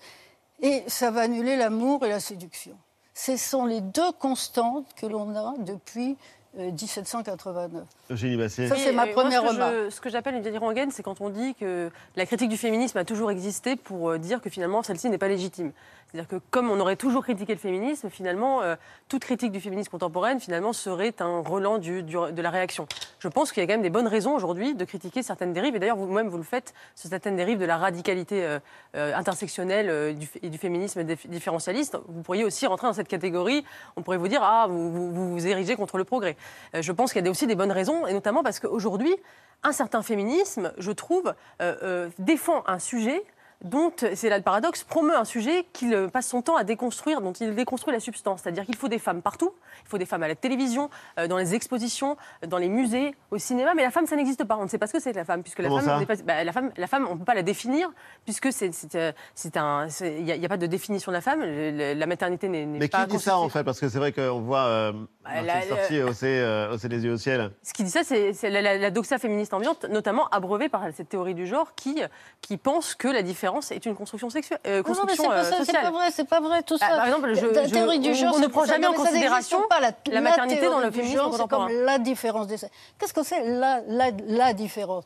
et 0.61 0.85
ça 0.87 1.11
va 1.11 1.23
annuler 1.23 1.57
l'amour 1.57 2.05
et 2.05 2.09
la 2.09 2.21
séduction. 2.21 2.77
Ce 3.13 3.35
sont 3.35 3.65
les 3.65 3.81
deux 3.81 4.13
constantes 4.13 4.87
que 4.95 5.05
l'on 5.05 5.35
a 5.35 5.53
depuis 5.59 6.15
1789. 6.57 7.83
Euh, 8.09 8.13
Eugénie. 8.13 8.49
Ça, 8.49 8.75
c'est 8.75 8.93
ma 8.93 9.07
première 9.07 9.43
remarque. 9.43 9.91
ce 9.91 9.99
que 9.99 10.09
j'appelle 10.09 10.35
une 10.35 10.41
vieille 10.41 10.57
rengaine, 10.57 10.91
c'est 10.91 11.03
quand 11.03 11.21
on 11.21 11.29
dit 11.29 11.55
que 11.55 11.89
la 12.15 12.25
critique 12.25 12.49
du 12.49 12.57
féminisme 12.57 12.97
a 12.97 13.05
toujours 13.05 13.31
existé 13.31 13.75
pour 13.75 14.11
euh, 14.11 14.17
dire 14.17 14.41
que 14.41 14.49
finalement 14.49 14.83
celle-ci 14.83 15.09
n'est 15.09 15.17
pas 15.17 15.27
légitime. 15.27 15.71
C'est-à-dire 16.13 16.29
que 16.29 16.41
comme 16.51 16.69
on 16.69 16.79
aurait 16.79 16.95
toujours 16.95 17.23
critiqué 17.23 17.53
le 17.53 17.59
féminisme, 17.59 18.11
finalement, 18.11 18.61
euh, 18.61 18.75
toute 19.09 19.23
critique 19.23 19.51
du 19.51 19.59
féminisme 19.59 19.89
contemporaine, 19.89 20.39
finalement, 20.39 20.71
serait 20.71 21.15
un 21.19 21.39
relan 21.39 21.79
du, 21.79 22.03
de 22.03 22.41
la 22.41 22.51
réaction. 22.51 22.85
Je 23.17 23.27
pense 23.27 23.51
qu'il 23.51 23.61
y 23.61 23.63
a 23.63 23.67
quand 23.67 23.73
même 23.73 23.81
des 23.81 23.89
bonnes 23.89 24.07
raisons 24.07 24.35
aujourd'hui 24.35 24.75
de 24.75 24.85
critiquer 24.85 25.23
certaines 25.23 25.53
dérives, 25.53 25.75
et 25.75 25.79
d'ailleurs 25.79 25.97
vous-même 25.97 26.27
vous 26.27 26.37
le 26.37 26.43
faites 26.43 26.75
sur 26.93 27.09
certaines 27.09 27.35
dérives 27.35 27.57
de 27.57 27.65
la 27.65 27.77
radicalité 27.77 28.43
euh, 28.43 28.59
euh, 28.95 29.15
intersectionnelle 29.15 30.15
du, 30.15 30.29
et 30.43 30.51
du 30.51 30.59
féminisme 30.59 31.03
différentialiste. 31.03 31.97
Vous 32.07 32.21
pourriez 32.21 32.43
aussi 32.43 32.67
rentrer 32.67 32.85
dans 32.85 32.93
cette 32.93 33.07
catégorie, 33.07 33.65
on 33.95 34.03
pourrait 34.03 34.17
vous 34.17 34.27
dire, 34.27 34.43
ah, 34.43 34.67
vous 34.69 34.91
vous, 34.91 35.31
vous 35.31 35.47
érigez 35.47 35.75
contre 35.75 35.97
le 35.97 36.03
progrès. 36.03 36.37
Euh, 36.75 36.81
je 36.81 36.91
pense 36.91 37.13
qu'il 37.13 37.23
y 37.23 37.27
a 37.27 37.31
aussi 37.31 37.47
des 37.47 37.55
bonnes 37.55 37.71
raisons, 37.71 38.07
et 38.07 38.13
notamment 38.13 38.43
parce 38.43 38.59
qu'aujourd'hui, 38.59 39.15
un 39.63 39.71
certain 39.71 40.01
féminisme, 40.01 40.73
je 40.77 40.91
trouve, 40.91 41.33
euh, 41.61 41.75
euh, 41.83 42.09
défend 42.19 42.63
un 42.67 42.79
sujet 42.79 43.23
dont, 43.63 43.91
c'est 44.15 44.29
là 44.29 44.37
le 44.37 44.43
paradoxe, 44.43 44.83
promeut 44.83 45.15
un 45.17 45.25
sujet 45.25 45.65
qu'il 45.73 45.93
euh, 45.93 46.07
passe 46.07 46.27
son 46.27 46.41
temps 46.41 46.55
à 46.57 46.63
déconstruire, 46.63 47.21
dont 47.21 47.31
il 47.33 47.55
déconstruit 47.55 47.93
la 47.93 47.99
substance. 47.99 48.41
C'est-à-dire 48.43 48.65
qu'il 48.65 48.75
faut 48.75 48.87
des 48.89 48.99
femmes 48.99 49.21
partout, 49.21 49.53
il 49.85 49.89
faut 49.89 49.97
des 49.97 50.05
femmes 50.05 50.23
à 50.23 50.27
la 50.27 50.35
télévision, 50.35 50.89
euh, 51.19 51.27
dans 51.27 51.37
les 51.37 51.55
expositions, 51.55 52.17
euh, 52.43 52.47
dans 52.47 52.57
les 52.57 52.69
musées, 52.69 53.15
au 53.31 53.37
cinéma, 53.37 53.73
mais 53.75 53.83
la 53.83 53.91
femme, 53.91 54.05
ça 54.05 54.15
n'existe 54.15 54.43
pas. 54.43 54.57
On 54.57 54.63
ne 54.63 54.67
sait 54.69 54.77
pas 54.77 54.87
ce 54.87 54.93
que 54.93 54.99
c'est 54.99 55.11
que 55.13 55.17
la 55.17 55.25
femme, 55.25 55.43
puisque 55.43 55.59
la 55.59 55.69
Comment 55.69 55.81
femme, 55.81 56.05
pas- 56.05 56.15
bah, 56.17 56.43
la 56.43 56.51
femme, 56.51 56.71
la 56.77 56.87
femme, 56.87 57.07
on 57.09 57.13
ne 57.13 57.19
peut 57.19 57.25
pas 57.25 57.33
la 57.35 57.41
définir, 57.43 57.89
puisque 58.25 58.51
c'est, 58.51 58.71
euh, 58.95 59.11
un, 59.55 59.87
il 60.01 60.23
n'y 60.23 60.45
a, 60.45 60.49
pas 60.49 60.57
de 60.57 60.65
définition 60.67 61.11
de 61.11 61.17
la 61.17 61.21
femme. 61.21 61.41
Le- 61.41 61.93
La 61.93 62.05
maternité 62.07 62.49
n'est, 62.49 62.65
n'est 62.65 62.79
Mais 62.79 62.87
pas 62.87 63.05
qui 63.05 63.15
dit 63.17 63.19
ça 63.19 63.37
en 63.37 63.47
fait? 63.49 63.63
Parce 63.63 63.79
que 63.79 63.87
c'est 63.87 63.97
vrai 63.99 64.11
qu'on 64.11 64.41
voit 64.41 64.65
euh, 64.65 64.93
Martine 65.23 65.45
la- 65.45 65.61
Sorcier 65.61 66.03
hausser, 66.03 66.27
euh, 66.39 66.73
hausser 66.73 66.89
les 66.89 67.05
yeux 67.05 67.13
au 67.13 67.17
ciel. 67.17 67.51
Ce 67.63 67.73
qui 67.73 67.83
dit 67.83 67.89
ça, 67.91 68.01
c'est 68.03 68.33
la- 68.49 68.77
la 68.77 68.91
doxa 68.91 69.17
féministe 69.19 69.53
ambiante, 69.53 69.85
notamment 69.85 70.27
abreuvée 70.29 70.69
par 70.69 70.83
cette 70.93 71.09
théorie 71.09 71.35
du 71.35 71.45
genre 71.47 71.75
qui, 71.75 72.01
qui 72.41 72.57
pense 72.57 72.95
que 72.95 73.07
la 73.07 73.21
différence 73.21 73.52
est 73.61 73.85
une 73.85 73.95
construction 73.95 74.29
sexuelle, 74.29 74.59
euh, 74.67 74.81
Non, 74.81 74.93
non, 74.93 75.01
mais 75.05 75.15
construction 75.15 75.23
c'est 75.23 75.29
pas 75.29 75.35
euh, 75.55 75.57
sociale. 75.57 75.83
pas 75.83 75.91
vrai, 75.91 76.11
c'est 76.11 76.23
pas 76.27 76.39
vrai 76.41 76.63
tout 76.63 76.77
Bah, 76.79 76.87
ça. 76.89 76.95
par 76.97 77.05
exemple, 77.05 77.33
je- 77.33 77.45
la 77.47 77.65
je- 77.67 77.73
théorie 77.73 77.99
du 77.99 78.09
on- 78.11 78.13
genre, 78.13 78.33
on 78.35 78.37
ne 78.39 78.43
c'est- 78.43 78.49
prend 78.49 78.65
jamais 78.65 78.87
non, 78.87 78.93
en 78.93 78.95
considération 78.95 79.61
pas, 79.69 79.79
la, 79.79 79.91
la 80.11 80.21
maternité 80.21 80.65
dans 80.69 80.79
le 80.79 80.89
du 80.89 80.95
féminisme 80.97 81.17
genre, 81.19 81.31
c'est 81.33 81.37
contemporain. 81.41 81.67
comme 81.67 81.81
la 81.85 81.97
différence 81.99 82.47
des 82.47 82.57
sexes. 82.57 82.73
Qu'est-ce 82.97 83.13
que 83.13 83.23
c'est 83.23 83.43
la, 83.45 83.81
la, 83.87 84.11
la 84.27 84.53
différence? 84.53 85.03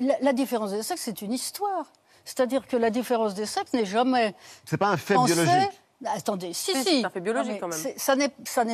La, 0.00 0.14
la 0.20 0.32
différence 0.32 0.70
des 0.70 0.82
sexes, 0.82 1.02
c'est 1.02 1.22
une 1.22 1.32
histoire. 1.32 1.86
C'est-à-dire 2.24 2.66
que 2.66 2.76
la 2.76 2.90
différence 2.90 3.34
des 3.34 3.46
sexes 3.46 3.72
n'est 3.72 3.86
jamais 3.86 4.34
C'est 4.64 4.76
pas 4.76 4.88
un 4.88 4.96
fait 4.96 5.14
pensée- 5.14 5.34
biologique. 5.34 5.80
Ah, 6.06 6.10
Attendez, 6.16 6.52
si, 6.52 6.72
Si, 6.72 6.82
si. 6.84 7.00
c'est 7.00 7.04
un 7.04 7.10
fait 7.10 7.20
biologique, 7.20 7.60
quand 7.60 7.68
même. 7.68 7.78
c'est- 7.78 7.98
Ça 7.98 8.14
n'est, 8.16 8.30
ça 8.46 8.64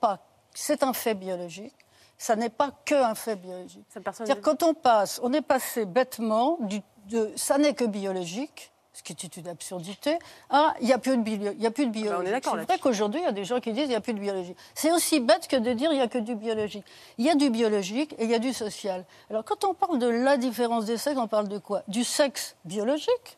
pas. 0.00 0.18
C'est 0.54 0.82
un 0.82 0.92
fait 0.92 1.14
biologique. 1.14 1.74
Ça 2.18 2.34
n'est 2.34 2.48
pas 2.48 2.70
que 2.84 2.94
un 2.94 3.14
fait 3.14 3.36
biologique. 3.36 3.84
Personne- 4.02 4.24
C'est-à-dire 4.26 4.42
quand 4.42 4.62
on 4.62 4.72
passe, 4.72 5.20
on 5.22 5.32
est 5.34 5.42
passé 5.42 5.84
bêtement 5.84 6.56
du, 6.60 6.80
de 7.06 7.30
ça 7.36 7.58
n'est 7.58 7.74
que 7.74 7.84
biologique, 7.84 8.70
ce 8.92 9.02
qui 9.02 9.12
est 9.12 9.36
une 9.36 9.48
absurdité, 9.48 10.18
à 10.48 10.74
il 10.80 10.86
n'y 10.86 10.92
a 10.92 10.98
plus 10.98 11.16
de, 11.18 11.22
bio- 11.22 11.52
y 11.58 11.66
a 11.66 11.70
plus 11.70 11.86
de 11.86 11.90
biologie. 11.90 12.14
Ah 12.18 12.22
on 12.22 12.26
est 12.26 12.30
d'accord 12.30 12.54
C'est 12.58 12.64
vrai 12.64 12.78
qu'aujourd'hui, 12.78 13.20
il 13.20 13.24
y 13.24 13.28
a 13.28 13.32
des 13.32 13.44
gens 13.44 13.60
qui 13.60 13.72
disent 13.72 13.84
il 13.84 13.88
n'y 13.90 13.94
a 13.94 14.00
plus 14.00 14.14
de 14.14 14.18
biologie. 14.20 14.54
C'est 14.74 14.90
aussi 14.90 15.20
bête 15.20 15.46
que 15.48 15.56
de 15.56 15.72
dire 15.74 15.92
il 15.92 15.96
n'y 15.96 16.02
a 16.02 16.08
que 16.08 16.18
du 16.18 16.34
biologique. 16.34 16.84
Il 17.18 17.26
y 17.26 17.30
a 17.30 17.34
du 17.34 17.50
biologique 17.50 18.14
et 18.18 18.24
il 18.24 18.30
y 18.30 18.34
a 18.34 18.38
du 18.38 18.52
social. 18.54 19.04
Alors 19.28 19.44
quand 19.44 19.64
on 19.64 19.74
parle 19.74 19.98
de 19.98 20.08
la 20.08 20.36
différence 20.38 20.86
des 20.86 20.96
sexes, 20.96 21.18
on 21.18 21.28
parle 21.28 21.48
de 21.48 21.58
quoi? 21.58 21.82
Du 21.88 22.04
sexe 22.04 22.56
biologique? 22.64 23.36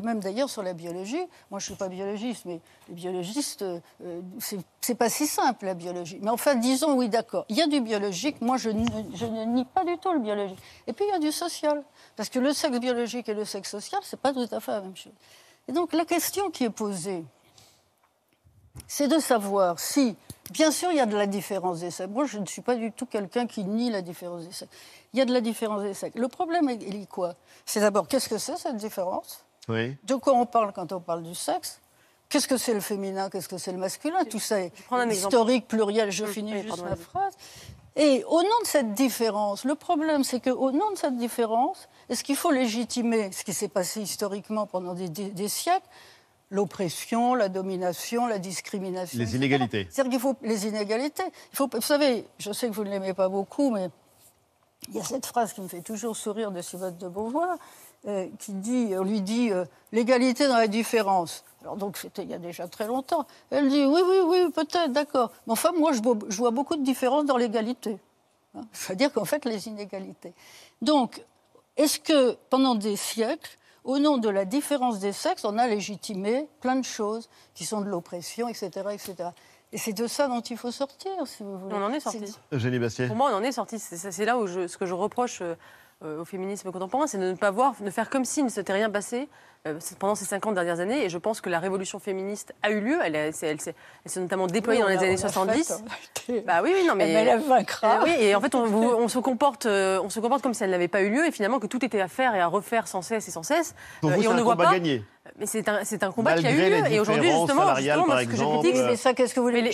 Et 0.00 0.02
même 0.02 0.20
d'ailleurs 0.20 0.48
sur 0.48 0.62
la 0.62 0.72
biologie, 0.72 1.20
moi 1.50 1.60
je 1.60 1.64
ne 1.64 1.66
suis 1.66 1.74
pas 1.74 1.88
biologiste, 1.88 2.44
mais 2.46 2.60
les 2.88 2.94
biologistes, 2.94 3.62
euh, 3.62 3.80
c'est- 4.38 4.94
pas 4.94 5.08
si 5.08 5.26
simple 5.26 5.66
la 5.66 5.74
biologie. 5.74 6.18
Mais 6.22 6.30
enfin, 6.30 6.54
disons 6.54 6.94
oui, 6.94 7.08
d'accord, 7.08 7.44
il 7.48 7.56
y 7.56 7.62
a 7.62 7.66
du 7.66 7.80
biologique, 7.80 8.40
moi 8.40 8.56
je 8.56 8.70
ne, 8.70 8.84
je 9.14 9.26
ne 9.26 9.44
nie 9.44 9.64
pas 9.64 9.84
du 9.84 9.96
tout 9.98 10.12
le 10.12 10.18
biologique. 10.18 10.58
Et 10.86 10.92
puis 10.92 11.04
il 11.06 11.10
y 11.10 11.14
a 11.14 11.18
du 11.18 11.32
social, 11.32 11.82
parce 12.16 12.28
que 12.28 12.38
le 12.38 12.52
sexe 12.52 12.78
biologique 12.78 13.28
et 13.28 13.34
le 13.34 13.44
sexe 13.44 13.70
social, 13.70 14.00
c'est 14.02 14.20
pas 14.20 14.32
tout 14.32 14.48
à 14.50 14.60
fait 14.60 14.72
la 14.72 14.80
même 14.80 14.96
chose. 14.96 15.12
Et 15.68 15.72
donc 15.72 15.92
la 15.92 16.04
question 16.04 16.50
qui 16.50 16.64
est 16.64 16.70
posée, 16.70 17.24
c'est 18.86 19.08
de 19.08 19.18
savoir 19.18 19.78
si, 19.78 20.16
bien 20.50 20.70
sûr, 20.70 20.90
il 20.90 20.96
y 20.96 21.00
a 21.00 21.06
de 21.06 21.16
la 21.16 21.26
différence 21.26 21.80
des 21.80 21.90
sexes. 21.90 22.10
Moi, 22.10 22.24
je 22.24 22.38
ne 22.38 22.46
suis 22.46 22.62
pas 22.62 22.76
du 22.76 22.92
tout 22.92 23.04
quelqu'un 23.06 23.46
qui 23.46 23.64
nie 23.64 23.90
la 23.90 24.00
différence 24.00 24.46
des 24.46 24.52
sexes. 24.52 24.72
Il 25.12 25.18
y 25.18 25.22
a 25.22 25.24
de 25.24 25.32
la 25.32 25.40
différence 25.40 25.82
des 25.82 25.94
sexes. 25.94 26.16
Le 26.16 26.28
problème, 26.28 26.70
il 26.70 27.02
est 27.02 27.06
quoi? 27.06 27.34
C'est 27.66 27.80
d'abord, 27.80 28.06
qu'est-ce 28.08 28.28
que 28.28 28.38
c'est 28.38 28.56
cette 28.56 28.76
différence? 28.76 29.44
Oui. 29.68 29.96
de 30.04 30.14
quoi 30.14 30.34
on 30.34 30.46
parle 30.46 30.72
quand 30.72 30.92
on 30.92 31.00
parle 31.00 31.22
du 31.22 31.34
sexe? 31.34 31.80
Qu'est-ce 32.28 32.46
que 32.48 32.56
c'est 32.56 32.74
le 32.74 32.80
féminin? 32.80 33.28
Qu'est-ce 33.28 33.48
que 33.48 33.58
c'est 33.58 33.72
le 33.72 33.78
masculin? 33.78 34.24
Tout 34.24 34.38
ça 34.38 34.60
est 34.60 34.72
historique, 35.10 35.66
pluriel. 35.68 36.10
Je 36.12 36.24
finis 36.24 36.52
oui, 36.54 36.62
juste 36.62 36.82
ma 36.82 36.96
phrase. 36.96 37.34
Et 37.96 38.22
au 38.28 38.40
nom 38.42 38.60
de 38.62 38.66
cette 38.66 38.94
différence, 38.94 39.64
le 39.64 39.74
problème, 39.74 40.22
c'est 40.22 40.38
qu'au 40.40 40.70
nom 40.70 40.92
de 40.92 40.96
cette 40.96 41.16
différence, 41.16 41.88
est-ce 42.08 42.22
qu'il 42.22 42.36
faut 42.36 42.52
légitimer 42.52 43.32
ce 43.32 43.42
qui 43.42 43.52
s'est 43.52 43.68
passé 43.68 44.00
historiquement 44.00 44.66
pendant 44.66 44.94
des, 44.94 45.08
des- 45.08 45.30
des 45.30 45.48
siècles? 45.48 45.86
L'oppression, 46.52 47.34
la 47.34 47.48
domination, 47.48 48.26
la 48.26 48.38
discrimination. 48.38 49.18
Les 49.18 49.36
inégalités. 49.36 49.86
C'est-à-dire 49.90 50.10
qu'il 50.10 50.20
faut 50.20 50.34
les 50.42 50.66
inégalités. 50.66 51.22
Il 51.52 51.56
faut, 51.56 51.68
vous 51.72 51.80
savez, 51.80 52.26
je 52.38 52.52
sais 52.52 52.68
que 52.68 52.72
vous 52.74 52.82
ne 52.84 52.90
l'aimez 52.90 53.14
pas 53.14 53.28
beaucoup, 53.28 53.70
mais 53.70 53.88
il 54.88 54.96
y 54.96 55.00
a 55.00 55.04
cette 55.04 55.26
phrase 55.26 55.52
qui 55.52 55.60
me 55.60 55.68
fait 55.68 55.80
toujours 55.82 56.16
sourire 56.16 56.50
de 56.50 56.60
Simone 56.60 56.96
de 56.96 57.08
Beauvoir, 57.08 57.56
qui 58.38 58.52
dit, 58.54 58.94
on 58.98 59.04
lui 59.04 59.20
dit 59.20 59.50
euh, 59.52 59.64
l'égalité 59.92 60.48
dans 60.48 60.56
la 60.56 60.68
différence. 60.68 61.44
Alors 61.62 61.76
donc 61.76 61.96
c'était 61.98 62.22
il 62.22 62.30
y 62.30 62.34
a 62.34 62.38
déjà 62.38 62.66
très 62.68 62.86
longtemps. 62.86 63.26
Elle 63.50 63.68
dit 63.68 63.84
oui, 63.84 64.00
oui, 64.08 64.16
oui, 64.26 64.50
peut-être, 64.52 64.92
d'accord. 64.92 65.30
Mais 65.46 65.52
enfin, 65.52 65.72
moi, 65.76 65.92
je, 65.92 66.00
vois- 66.02 66.16
je 66.28 66.36
vois 66.38 66.50
beaucoup 66.50 66.76
de 66.76 66.82
différences 66.82 67.26
dans 67.26 67.36
l'égalité. 67.36 67.98
Hein. 68.54 68.62
C'est-à-dire 68.72 69.12
qu'en 69.12 69.24
fait, 69.26 69.44
les 69.44 69.68
inégalités. 69.68 70.32
Donc, 70.80 71.22
est-ce 71.76 72.00
que 72.00 72.36
pendant 72.48 72.74
des 72.74 72.96
siècles, 72.96 73.56
au 73.84 73.98
nom 73.98 74.18
de 74.18 74.28
la 74.28 74.44
différence 74.44 74.98
des 74.98 75.12
sexes, 75.12 75.44
on 75.44 75.56
a 75.58 75.66
légitimé 75.66 76.48
plein 76.60 76.76
de 76.76 76.84
choses 76.84 77.28
qui 77.54 77.64
sont 77.64 77.80
de 77.80 77.88
l'oppression, 77.88 78.48
etc., 78.48 78.68
etc. 78.92 79.30
Et 79.72 79.78
c'est 79.78 79.92
de 79.92 80.06
ça 80.06 80.26
dont 80.26 80.40
il 80.40 80.56
faut 80.56 80.70
sortir, 80.72 81.12
si 81.26 81.42
vous 81.44 81.56
voulez. 81.58 81.74
On 81.76 81.84
en 81.84 81.92
est 81.92 82.00
sorti. 82.00 82.24
Eugénie 82.50 82.78
Bastier. 82.78 83.06
Pour 83.06 83.16
moi, 83.16 83.30
on 83.32 83.36
en 83.36 83.42
est 83.42 83.52
sorti. 83.52 83.78
C'est 83.78 84.24
là 84.24 84.36
où 84.38 84.46
je- 84.46 84.66
ce 84.66 84.76
que 84.76 84.84
je 84.84 84.94
reproche 84.94 85.40
euh, 85.42 85.54
euh, 85.54 85.54
au 86.04 86.24
féminisme 86.24 86.70
contemporain, 86.72 87.06
c'est 87.06 87.18
de 87.18 87.30
ne 87.30 87.34
pas 87.36 87.50
voir, 87.50 87.74
de 87.80 87.90
faire 87.90 88.08
comme 88.10 88.24
s'il 88.24 88.44
ne 88.44 88.48
s'était 88.48 88.72
rien 88.72 88.88
passé 88.90 89.28
euh, 89.66 89.78
pendant 89.98 90.14
ces 90.14 90.24
50 90.24 90.54
dernières 90.54 90.80
années. 90.80 91.04
Et 91.04 91.08
je 91.10 91.18
pense 91.18 91.40
que 91.42 91.50
la 91.50 91.58
révolution 91.58 91.98
féministe 91.98 92.54
a 92.62 92.70
eu 92.70 92.80
lieu. 92.80 92.98
Elle, 93.04 93.34
s'est 93.34 93.48
elle 93.48 93.60
s'est 93.60 94.20
notamment 94.20 94.46
déployée 94.46 94.80
Oui, 94.80 94.84
dans 94.84 94.88
les 94.88 94.96
a- 94.96 95.00
années 95.00 95.18
on 95.18 95.22
l'a 95.44 95.52
70. 95.54 95.68
faite, 95.68 95.76
on 95.84 95.88
a 95.90 96.32
été- 96.36 96.40
Bah 96.46 96.60
oui, 96.62 96.72
oui, 96.74 96.86
non, 96.86 96.94
mais. 96.94 97.10
Elle 97.12 97.40
vaincra. 97.40 97.98
Euh, 98.00 98.04
oui, 98.04 98.14
et 98.18 98.34
en 98.34 98.40
fait, 98.40 98.54
on, 98.54 98.64
vous- 98.64 98.88
on 98.96 99.08
se 99.08 99.18
comporte, 99.18 99.66
euh, 99.66 100.00
on 100.02 100.08
se 100.08 100.20
comporte 100.20 100.42
comme 100.42 100.54
si 100.54 100.64
elle 100.64 100.70
n'avait 100.70 100.88
pas 100.88 101.02
eu 101.02 101.10
lieu, 101.10 101.26
et 101.26 101.30
finalement 101.32 101.58
que 101.58 101.66
tout 101.66 101.84
était 101.84 102.00
à 102.00 102.08
faire 102.08 102.34
et 102.34 102.40
à 102.40 102.46
refaire 102.46 102.88
sans 102.88 103.02
cesse 103.02 103.28
et 103.28 103.30
sans 103.30 103.42
cesse. 103.42 103.74
Euh, 104.04 104.08
vous, 104.14 104.22
et 104.22 104.28
on 104.28 104.34
ne 104.34 104.40
voit 104.42 104.56
pas. 104.56 104.72
gagné. 104.72 105.04
Mais 105.38 105.46
c'est 105.46 105.68
un, 105.68 105.84
c'est 105.84 106.02
un 106.02 106.10
combat 106.12 106.34
qui 106.36 106.46
a 106.46 106.50
eu 106.52 106.56
lieu. 106.70 106.92
Et 106.92 107.00
aujourd'hui, 107.00 107.30
justement, 107.30 107.74
justement, 107.76 108.04
par 108.06 108.20
ce 108.20 108.24
que 108.26 108.36
je 108.36 108.44
critique, 108.44 108.74
Oui, 108.74 108.82
mais 108.86 108.96
ça, 108.96 109.14
qu'est-ce 109.14 109.34
que 109.34 109.40
vous 109.40 109.46
voulez 109.46 109.70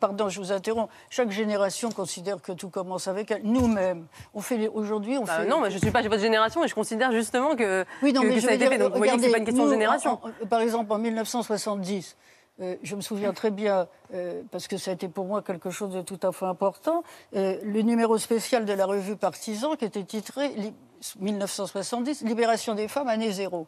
Pardon, 0.00 0.28
je 0.28 0.38
vous 0.40 0.52
interromps. 0.52 0.90
Chaque 1.10 1.30
génération 1.30 1.90
considère 1.90 2.40
que 2.40 2.52
tout 2.52 2.68
commence 2.68 3.08
avec 3.08 3.30
elle. 3.30 3.42
Nous-mêmes, 3.42 4.06
on 4.34 4.40
fait 4.40 4.56
les- 4.56 4.68
aujourd'hui, 4.68 5.18
on 5.18 5.24
Bah, 5.24 5.40
fait. 5.40 5.46
non, 5.46 5.60
mais 5.60 5.70
je 5.70 5.76
ne 5.76 5.80
suis 5.80 5.90
pas 5.90 6.02
de 6.02 6.08
votre 6.08 6.20
génération 6.22 6.62
et 6.64 6.68
je 6.68 6.74
considère 6.74 7.10
justement 7.12 7.56
que, 7.56 7.84
Oui, 8.02 8.12
non, 8.12 8.22
que, 8.22 8.26
mais 8.28 8.34
que 8.34 8.40
je 8.40 8.46
ça 8.46 8.52
a 8.52 8.54
été 8.54 8.64
dire, 8.64 8.72
fait. 8.72 8.78
Donc 8.78 8.92
vous 8.92 8.98
voyez 8.98 9.12
que 9.14 9.18
ce 9.20 9.26
n'est 9.26 9.32
pas 9.32 9.38
une 9.38 9.44
regardez, 9.44 9.52
question 9.52 9.66
de 9.66 9.72
génération. 9.72 10.18
en- 10.22 10.28
en- 10.44 10.46
par 10.46 10.60
exemple, 10.60 10.92
en 10.92 10.98
1970, 10.98 12.16
euh, 12.60 12.76
je 12.82 12.94
me 12.96 13.00
souviens 13.00 13.32
très 13.32 13.50
bien, 13.50 13.88
euh, 14.14 14.42
parce 14.52 14.68
que 14.68 14.76
ça 14.76 14.92
a 14.92 14.94
été 14.94 15.08
pour 15.08 15.24
moi 15.24 15.42
quelque 15.42 15.70
chose 15.70 15.92
de 15.92 16.02
tout 16.02 16.20
à 16.22 16.30
fait 16.32 16.46
important, 16.46 17.02
euh, 17.34 17.56
le 17.64 17.82
numéro 17.82 18.18
spécial 18.18 18.64
de 18.64 18.72
la 18.72 18.86
revue 18.86 19.16
Partisan 19.16 19.74
qui 19.74 19.84
était 19.84 20.04
titré 20.04 20.48
Li- 20.50 20.74
1970, 21.18 22.22
Libération 22.22 22.74
des 22.74 22.88
femmes, 22.88 23.08
année 23.08 23.32
zéro. 23.32 23.66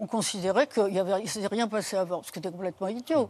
On 0.00 0.06
considérait 0.06 0.66
qu'il 0.66 0.84
ne 0.84 1.26
s'était 1.26 1.46
rien 1.46 1.68
passé 1.68 1.96
avant, 1.96 2.22
ce 2.22 2.32
qui 2.32 2.38
était 2.38 2.50
complètement 2.50 2.88
idiot. 2.88 3.28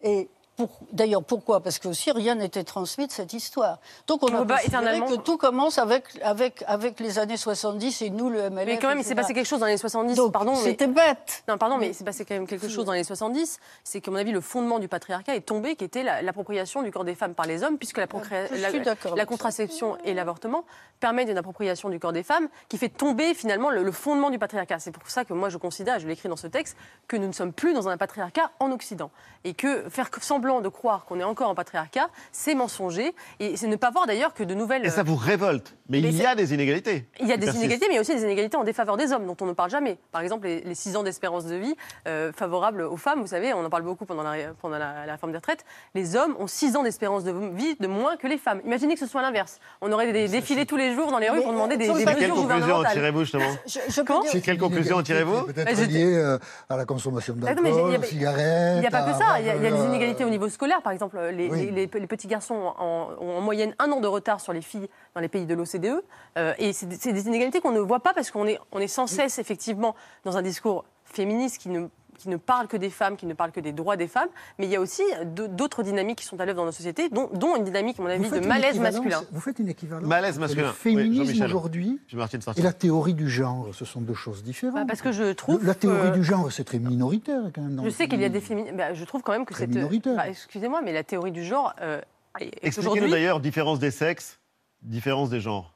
Et 0.00 0.28
pour- 0.56 0.78
D'ailleurs, 0.92 1.22
pourquoi? 1.24 1.60
Parce 1.62 1.78
que 1.78 1.88
aussi 1.88 2.10
rien 2.12 2.34
n'était 2.34 2.64
transmis 2.64 3.06
de 3.06 3.12
cette 3.12 3.32
histoire. 3.32 3.78
Donc 4.06 4.22
on, 4.22 4.26
a 4.28 4.30
considéré 4.38 4.60
éternellement- 4.66 5.06
que 5.06 5.14
tout 5.16 5.36
commence 5.38 5.78
avec, 5.78 6.04
avec, 6.22 6.62
avec 6.66 7.00
les 7.00 7.18
années 7.18 7.36
70 7.36 8.02
et 8.02 8.10
nous, 8.10 8.28
le 8.28 8.50
MLF. 8.50 8.66
Mais 8.66 8.78
quand 8.78 8.88
même, 8.88 8.98
il 8.98 9.04
s'est 9.04 9.14
passé 9.14 9.32
quelque 9.34 9.46
chose 9.46 9.60
dans 9.60 9.66
les 9.66 9.78
70. 9.78 10.14
Donc, 10.14 10.32
pardon, 10.32 10.52
mais- 10.52 10.58
C'était 10.62 10.86
bête. 10.86 11.42
Non, 11.48 11.56
pardon, 11.58 11.78
mais 11.78 11.88
il 11.88 11.94
s'est 11.94 12.04
passé 12.04 12.24
quand 12.24 12.34
même 12.34 12.46
quelque 12.46 12.68
chose 12.68 12.84
dans 12.84 12.92
les 12.92 13.04
70. 13.04 13.58
C'est 13.82 14.00
qu'à 14.00 14.10
mon 14.10 14.18
avis, 14.18 14.32
le 14.32 14.40
fondement 14.42 14.78
du 14.78 14.88
patriarcat 14.88 15.34
est 15.36 15.40
tombé, 15.40 15.74
qui 15.76 15.84
était 15.84 16.02
la- 16.02 16.20
l'appropriation 16.22 16.82
du 16.82 16.90
corps 16.90 17.04
des 17.04 17.14
femmes 17.14 17.34
par 17.34 17.46
les 17.46 17.62
hommes, 17.64 17.78
puisque 17.78 17.98
la, 17.98 18.06
procré- 18.06 18.48
ça. 19.22 19.26
contraception 19.26 19.96
et 20.04 20.12
l'avortement 20.14 20.64
permettent 21.00 21.30
une 21.30 21.38
appropriation 21.38 21.88
du 21.88 21.98
corps 21.98 22.12
des 22.12 22.22
femmes 22.22 22.48
qui 22.68 22.78
fait 22.78 22.88
tomber 22.90 23.34
finalement 23.34 23.70
le, 23.70 23.82
le 23.82 23.92
fondement 23.92 24.30
du 24.30 24.38
patriarcat. 24.38 24.78
C'est 24.78 24.92
pour 24.92 25.08
ça 25.10 25.24
que 25.24 25.32
moi 25.32 25.48
je 25.48 25.56
considère, 25.56 25.98
je 25.98 26.06
l'écris 26.06 26.28
dans 26.28 26.36
ce 26.36 26.46
texte, 26.46 26.76
que 27.08 27.16
nous 27.16 27.26
ne 27.26 27.32
sommes 27.32 27.52
plus 27.52 27.72
dans 27.74 27.88
un 27.88 27.96
patriarcat 27.96 28.50
en 28.60 28.70
Occident. 28.70 29.10
Et 29.44 29.54
que 29.54 29.88
faire 29.88 30.10
semblant 30.20 30.51
de 30.60 30.68
croire 30.68 31.04
qu'on 31.06 31.18
est 31.20 31.24
encore 31.24 31.48
en 31.48 31.54
patriarcat, 31.54 32.08
c'est 32.32 32.54
mensonger. 32.54 33.14
Et 33.40 33.56
c'est 33.56 33.66
ne 33.66 33.76
pas 33.76 33.90
voir 33.90 34.06
d'ailleurs 34.06 34.34
que 34.34 34.44
de 34.44 34.54
nouvelles. 34.54 34.84
Et 34.86 34.90
ça 34.90 35.02
vous 35.02 35.16
révolte. 35.16 35.74
Mais, 35.88 36.00
Mais 36.00 36.08
il 36.08 36.16
y 36.16 36.24
a 36.26 36.34
des 36.34 36.54
inégalités. 36.54 37.06
Il 37.20 37.26
y 37.28 37.32
a 37.32 37.36
des 37.36 37.54
inégalités, 37.56 37.86
mais 37.88 37.94
il 37.94 37.96
y 37.96 37.98
a 37.98 38.00
aussi 38.00 38.14
des 38.14 38.22
inégalités 38.22 38.56
en 38.56 38.64
défaveur 38.64 38.96
des 38.96 39.12
hommes, 39.12 39.26
dont 39.26 39.36
on 39.40 39.46
ne 39.46 39.52
parle 39.52 39.70
jamais. 39.70 39.98
Par 40.10 40.22
exemple, 40.22 40.46
les, 40.46 40.60
les 40.62 40.74
6 40.74 40.96
ans 40.96 41.02
d'espérance 41.02 41.44
de 41.46 41.54
vie 41.56 41.74
euh, 42.08 42.32
favorables 42.32 42.82
aux 42.82 42.96
femmes, 42.96 43.20
vous 43.20 43.26
savez, 43.26 43.52
on 43.52 43.64
en 43.64 43.70
parle 43.70 43.82
beaucoup 43.82 44.04
pendant 44.06 44.22
la, 44.22 44.34
pendant 44.60 44.78
la, 44.78 45.04
la 45.06 45.12
réforme 45.12 45.32
des 45.32 45.38
retraites. 45.38 45.64
Les 45.94 46.16
hommes 46.16 46.34
ont 46.38 46.46
6 46.46 46.76
ans 46.76 46.82
d'espérance 46.82 47.24
de 47.24 47.32
vie 47.54 47.76
de 47.78 47.86
moins 47.86 48.16
que 48.16 48.26
les 48.26 48.38
femmes. 48.38 48.60
Imaginez 48.64 48.94
que 48.94 49.00
ce 49.00 49.06
soit 49.06 49.22
l'inverse. 49.22 49.58
On 49.80 49.92
aurait 49.92 50.10
des 50.12 50.28
défilés 50.28 50.64
tous 50.66 50.76
les 50.76 50.94
jours 50.94 51.10
dans 51.10 51.18
les 51.18 51.28
rues 51.28 51.38
Mais, 51.38 51.42
pour 51.44 51.52
demander 51.52 51.76
des, 51.76 51.88
des 51.88 51.94
sur 51.94 52.04
Quelle 52.04 52.14
mesures 52.16 52.34
conclusion 52.34 52.54
en 52.54 52.58
gouvernementales. 52.58 52.92
tirez-vous 52.94 53.20
justement 53.20 53.44
Je, 53.66 53.78
je 53.88 54.00
Comment 54.02 54.20
dire- 54.22 54.42
Quelle 54.42 54.58
conclusion 54.58 54.96
en 54.96 55.02
tirez-vous 55.02 55.42
Peut-être 55.42 55.76
Bah, 55.76 55.84
lié 55.86 56.14
euh, 56.16 56.38
à 56.70 56.76
la 56.76 56.84
consommation 56.84 57.34
d'alcool, 57.34 58.04
cigarettes. 58.04 58.76
Il 58.76 58.80
n'y 58.80 58.86
a 58.86 58.90
pas 58.90 59.02
que 59.02 59.18
ça. 59.18 59.40
Il 59.40 59.46
y 59.46 59.50
a, 59.50 59.56
il 59.56 59.62
y 59.62 59.66
a 59.66 59.70
des 59.70 59.76
euh, 59.76 59.86
inégalités 59.86 60.24
au 60.24 60.30
niveau 60.32 60.48
scolaire. 60.48 60.82
Par 60.82 60.92
exemple, 60.92 61.18
les, 61.32 61.48
Oui. 61.48 61.66
les- 61.70 61.86
les- 61.86 62.00
les 62.00 62.06
petits 62.06 62.26
garçons 62.26 62.54
en- 62.78 63.10
ont 63.20 63.36
en 63.36 63.40
moyenne 63.40 63.74
un 63.78 63.90
an 63.92 64.00
de 64.00 64.06
retard 64.08 64.40
sur 64.40 64.52
les 64.52 64.62
filles 64.62 64.88
dans 65.14 65.20
les 65.20 65.28
pays 65.28 65.46
de 65.46 65.54
l'OCDE. 65.54 66.02
Euh, 66.38 66.54
et 66.58 66.72
c'est 66.72 66.86
des- 66.86 66.96
c'est 66.96 67.12
des 67.12 67.26
inégalités 67.28 67.60
qu'on 67.60 67.70
ne 67.72 67.80
voit 67.80 68.00
pas 68.00 68.12
parce 68.14 68.30
qu'on 68.30 68.46
est, 68.46 68.58
on 68.72 68.80
est 68.80 68.88
sans 68.88 69.06
cesse, 69.06 69.38
effectivement, 69.38 69.94
dans 70.24 70.36
un 70.36 70.42
discours 70.42 70.84
féministe 71.04 71.58
qui 71.58 71.68
ne 71.68 71.86
qui 72.22 72.28
ne 72.28 72.36
parle 72.36 72.68
que 72.68 72.76
des 72.76 72.90
femmes, 72.90 73.16
qui 73.16 73.26
ne 73.26 73.34
parle 73.34 73.50
que 73.52 73.60
des 73.60 73.72
droits 73.72 73.96
des 73.96 74.06
femmes, 74.08 74.28
mais 74.58 74.66
il 74.66 74.70
y 74.70 74.76
a 74.76 74.80
aussi 74.80 75.02
d'autres 75.26 75.82
dynamiques 75.82 76.18
qui 76.18 76.24
sont 76.24 76.38
à 76.40 76.44
l'œuvre 76.46 76.58
dans 76.58 76.64
nos 76.66 76.72
sociétés, 76.72 77.08
dont, 77.08 77.28
dont 77.34 77.56
une 77.56 77.64
dynamique, 77.64 77.98
à 77.98 78.02
mon 78.02 78.08
avis, 78.08 78.30
de 78.30 78.40
malaise 78.46 78.78
masculin. 78.78 79.22
Vous 79.32 79.40
faites 79.40 79.58
une 79.58 79.68
équivalence 79.68 80.06
Malaise 80.08 80.38
masculin. 80.38 80.62
Le 80.62 80.68
Oui, 80.68 80.74
féminisme 80.74 81.24
Jean-Michel. 81.24 81.46
aujourd'hui 81.46 82.00
et 82.56 82.62
la 82.62 82.72
théorie 82.72 83.14
du 83.14 83.28
genre, 83.28 83.68
ce 83.72 83.84
sont 83.84 84.00
deux 84.00 84.14
choses 84.14 84.42
différentes. 84.42 84.76
Bah, 84.76 84.84
parce 84.86 85.02
que 85.02 85.12
je 85.12 85.32
trouve 85.32 85.64
La 85.66 85.74
théorie 85.74 86.10
que- 86.10 86.14
du 86.14 86.24
genre, 86.24 86.50
c'est 86.52 86.64
très 86.64 86.78
minoritaire 86.78 87.42
quand 87.54 87.62
même. 87.62 87.74
dans 87.76 87.84
Je 87.84 87.90
sais 87.90 88.06
qu'il 88.08 88.20
y 88.20 88.24
a 88.24 88.28
des 88.28 88.40
féministes. 88.40 88.76
bah, 88.76 88.94
je 88.94 89.04
trouve 89.04 89.22
quand 89.22 89.32
même 89.32 89.44
que 89.44 89.54
c'est. 89.54 89.66
minoritaire. 89.66 90.16
bah, 90.16 90.28
Excusez-moi, 90.28 90.80
mais 90.82 90.92
la 90.92 91.02
théorie 91.04 91.32
du 91.32 91.44
genre. 91.44 91.74
euh, 91.80 92.00
est 92.40 92.50
Expliquez-nous 92.62 93.08
d'ailleurs 93.10 93.40
différence 93.40 93.78
des 93.78 93.90
sexes, 93.90 94.38
différence 94.82 95.28
des 95.30 95.40
genres. 95.40 95.74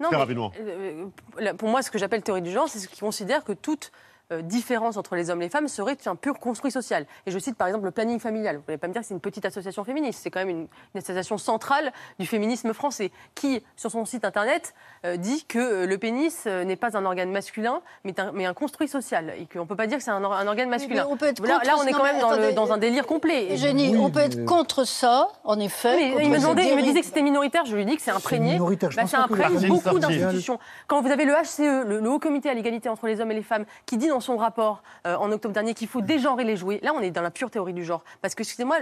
Non, 0.00 0.08
Très 0.08 0.16
mais, 0.16 0.22
rapidement. 0.22 0.52
euh, 0.60 1.06
euh, 1.40 1.54
pour 1.54 1.68
moi, 1.68 1.82
ce 1.82 1.90
que 1.90 1.98
j'appelle 1.98 2.22
théorie 2.22 2.42
du 2.42 2.52
genre, 2.52 2.68
c'est 2.68 2.78
ce 2.78 2.86
qui 2.86 3.00
considère 3.00 3.42
que 3.42 3.52
toute 3.52 3.90
euh, 4.32 4.42
différence 4.42 4.96
entre 4.96 5.14
les 5.16 5.30
hommes 5.30 5.40
et 5.40 5.46
les 5.46 5.50
femmes 5.50 5.68
serait 5.68 5.96
un 6.06 6.14
pur 6.16 6.38
construit 6.38 6.70
social. 6.70 7.06
Et 7.26 7.30
je 7.30 7.38
cite 7.38 7.56
par 7.56 7.66
exemple 7.66 7.84
le 7.86 7.90
planning 7.90 8.20
familial. 8.20 8.56
Vous 8.56 8.60
ne 8.60 8.64
pouvez 8.66 8.76
pas 8.78 8.88
me 8.88 8.92
dire 8.92 9.02
que 9.02 9.08
c'est 9.08 9.14
une 9.14 9.20
petite 9.20 9.44
association 9.44 9.84
féministe. 9.84 10.20
C'est 10.22 10.30
quand 10.30 10.40
même 10.40 10.48
une, 10.50 10.66
une 10.94 10.98
association 10.98 11.38
centrale 11.38 11.92
du 12.18 12.26
féminisme 12.26 12.72
français 12.72 13.10
qui, 13.34 13.62
sur 13.76 13.90
son 13.90 14.04
site 14.04 14.24
internet, 14.24 14.74
euh, 15.06 15.16
dit 15.16 15.44
que 15.46 15.58
euh, 15.58 15.86
le 15.86 15.98
pénis 15.98 16.44
euh, 16.46 16.64
n'est 16.64 16.76
pas 16.76 16.96
un 16.96 17.04
organe 17.06 17.30
masculin, 17.30 17.80
mais 18.04 18.18
un, 18.20 18.32
mais 18.32 18.44
un 18.46 18.54
construit 18.54 18.88
social. 18.88 19.32
Et 19.38 19.46
qu'on 19.46 19.60
ne 19.60 19.64
peut 19.64 19.76
pas 19.76 19.86
dire 19.86 19.98
que 19.98 20.04
c'est 20.04 20.10
un, 20.10 20.22
or- 20.22 20.34
un 20.34 20.46
organe 20.46 20.68
masculin. 20.68 21.04
mais 21.06 21.12
on 21.12 21.16
peut 21.16 21.26
être 21.26 21.40
là, 21.46 21.54
contre 21.54 21.66
là, 21.66 21.74
on 21.78 21.86
est 21.86 21.92
quand 21.92 21.98
Non, 21.98 22.04
même 22.04 22.20
dans, 22.20 22.28
le- 22.30 22.34
attendez, 22.36 22.52
dans 22.52 22.72
un 22.72 22.78
délire 22.78 23.06
complet. 23.06 23.52
Et- 23.52 23.56
Génie, 23.56 23.96
on 23.96 24.10
peut 24.10 24.20
être 24.20 24.44
contre 24.44 24.84
ça, 24.84 25.28
en 25.44 25.58
effet. 25.58 25.96
mais 26.16 26.24
il 26.24 26.28
me, 26.30 26.34
cette 26.34 26.42
demandait, 26.42 26.62
il 26.62 26.64
me 26.66 26.70
dérive. 26.76 26.84
disait 26.86 27.00
que 27.00 27.06
c'était 27.06 27.22
minoritaire, 27.22 27.64
je 27.64 27.74
lui 27.74 27.84
dis 27.86 27.96
que 27.96 28.02
c'est 28.02 28.10
imprégné. 28.10 28.52
minoritaire, 28.52 28.90
je 28.90 28.96
Bah, 28.96 29.02
pense 29.02 29.10
ça 29.12 29.22
imprègne 29.22 29.68
beaucoup 29.68 29.98
d'institutions. 29.98 30.58
Quand 30.86 31.00
vous 31.00 31.10
avez 31.10 31.24
le 31.24 31.32
HCE, 31.34 31.86
le, 31.88 32.00
le 32.00 32.10
Haut 32.10 32.18
Comité 32.18 32.50
à 32.50 32.54
l'égalité 32.54 32.88
entre 32.88 33.06
les 33.06 33.20
hommes 33.20 33.30
et 33.30 33.34
les 33.34 33.42
femmes, 33.42 33.64
qui 33.86 33.96
dit 33.96 34.08
dans 34.08 34.17
son 34.20 34.36
rapport 34.36 34.82
euh, 35.06 35.16
en 35.16 35.30
octobre 35.32 35.52
dernier 35.54 35.74
qu'il 35.74 35.88
faut 35.88 36.00
dégenrer 36.00 36.44
les 36.44 36.56
jouets, 36.56 36.80
là 36.82 36.92
on 36.94 37.00
est 37.00 37.10
dans 37.10 37.22
la 37.22 37.30
pure 37.30 37.50
théorie 37.50 37.72
du 37.74 37.84
genre. 37.84 38.02
Parce 38.22 38.34
que, 38.34 38.42
excusez-moi, 38.42 38.76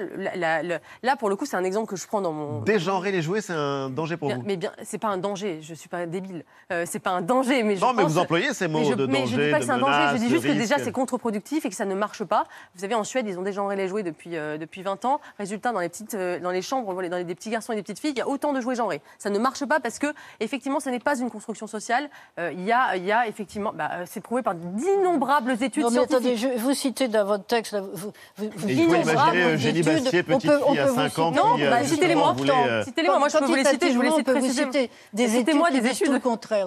là 1.03 1.17
pour 1.17 1.29
le 1.29 1.37
coup, 1.37 1.47
c'est 1.47 1.57
un 1.57 1.65
exemple 1.65 1.89
que 1.89 1.97
je 1.97 2.07
prends 2.07 2.21
dans 2.21 2.33
mon. 2.33 2.61
Dégenrer 2.63 3.13
les 3.13 3.23
jouets, 3.23 3.41
c'est 3.41 3.53
un 3.53 3.91
danger 3.91 4.17
pour 4.17 4.29
Bien, 4.29 4.39
vous. 4.39 4.43
mais 4.47 4.57
bien, 4.57 4.73
c'est 4.83 4.99
pas 4.99 5.09
un 5.09 5.19
danger. 5.19 5.61
Je 5.63 5.75
suis 5.75 5.89
pas 5.89 6.07
débile. 6.07 6.45
Euh, 6.73 6.85
c'est 6.87 6.99
pas 6.99 7.11
un 7.11 7.23
danger, 7.23 7.63
mais 7.63 7.77
je 7.77 7.81
Non, 7.81 7.93
mais 7.93 8.03
vous 8.03 8.19
employez 8.19 8.53
ces 8.55 8.69
mots 8.69 8.81
mais 8.81 8.85
je, 8.87 8.95
de 8.95 9.07
mais 9.07 9.27
je 9.27 9.37
danger, 9.37 9.47
dis 9.47 9.51
pas 9.53 9.59
que 9.61 9.65
c'est 9.65 9.71
un 9.71 9.79
danger. 9.79 10.09
Je 10.13 10.19
dis 10.19 10.29
juste 10.29 10.45
que 10.47 10.53
déjà 10.53 10.79
c'est 10.79 10.93
contre-productif 10.93 11.65
et 11.65 11.69
que 11.69 11.75
ça 11.75 11.85
ne 11.85 11.95
marche 11.95 12.25
pas. 12.25 12.45
Vous 12.75 12.81
savez, 12.81 12.95
en 12.95 13.05
Suède, 13.05 13.27
ils 13.29 13.39
ont 13.39 13.43
dégenré 13.43 13.77
les 13.77 13.89
jouets 13.89 14.03
depuis 14.03 14.37
euh, 14.37 14.59
depuis 14.59 14.83
20 14.83 15.05
ans. 15.05 15.21
Résultat, 15.39 15.73
dans 15.73 15.81
les 15.81 15.89
petites, 15.89 16.15
euh, 16.15 16.39
dans 16.41 16.51
les 16.51 16.63
chambres, 16.63 16.89
on 16.89 16.93
voit 16.95 17.03
les- 17.03 17.09
dans 17.09 17.17
les, 17.17 17.25
des 17.25 17.35
petits 17.35 17.51
garçons 17.51 17.73
et 17.73 17.77
des 17.77 17.83
petites 17.83 17.99
filles, 18.01 18.13
il 18.13 18.19
y 18.19 18.23
a 18.23 18.29
autant 18.29 18.53
de 18.53 18.61
jouets 18.61 18.75
genrés. 18.75 19.01
Ça 19.19 19.31
ne 19.31 19.39
marche 19.39 19.65
pas 19.65 19.81
parce 19.81 19.99
que 19.99 20.09
effectivement, 20.41 20.81
ce 20.81 20.89
n'est 20.91 20.99
pas 21.01 21.19
une 21.19 21.31
construction 21.31 21.67
sociale. 21.67 22.09
Euh, 22.39 22.51
Il 22.53 22.65
y 22.65 22.73
a, 22.73 22.97
il 22.97 23.05
y 23.05 23.13
a 23.13 23.27
effectivement, 23.27 23.73
bah, 23.75 23.91
c'est 24.07 24.21
prouvé 24.21 24.43
par 24.43 24.55
d'innombrables 24.55 25.26
études 25.63 25.83
Non, 25.83 25.91
mais 25.91 25.99
attendez, 26.01 26.37
scientifiques. 26.37 26.59
je, 26.59 26.63
vous 26.63 26.75
citez 26.75 27.09
dans 27.09 27.25
votre 27.25 27.45
texte. 27.45 27.75
vous- 27.75 28.13
vous- 28.37 28.51
vous- 28.57 28.69
imaginer 28.69 29.43
Eugénie. 29.55 29.83
Bastier, 29.83 30.21
On 30.29 30.37
petite 30.37 30.51
peut- 30.51 30.61
on 30.67 30.71
fille 30.71 30.79
à 30.81 30.85
peut 30.85 30.91
vous 30.91 30.97
5 30.97 31.19
ans, 31.19 31.33
qui, 31.33 31.37
Non, 31.39 31.59
euh, 31.61 31.71
bah, 31.71 31.85
citez-les-moi. 31.85 32.37
euh, 32.39 32.85
Citez-les-moi, 32.85 33.19
moi 33.19 33.29
je 33.29 33.39
peux 33.39 33.45
vous 33.45 33.55
les 33.55 33.65
citer, 33.65 33.91
je 33.93 33.97
vous 33.97 34.03
les 34.03 34.11
cite 34.11 34.25
précisément. 34.27 34.73
citer 34.73 34.91
des 35.13 35.29
Citez-moi 35.29 35.69
études 35.71 35.83
des 35.83 35.89
qui 35.89 35.93
disent 35.93 36.03
études. 36.03 36.07
tout 36.09 36.13
le 36.13 36.21
contraire. 36.21 36.67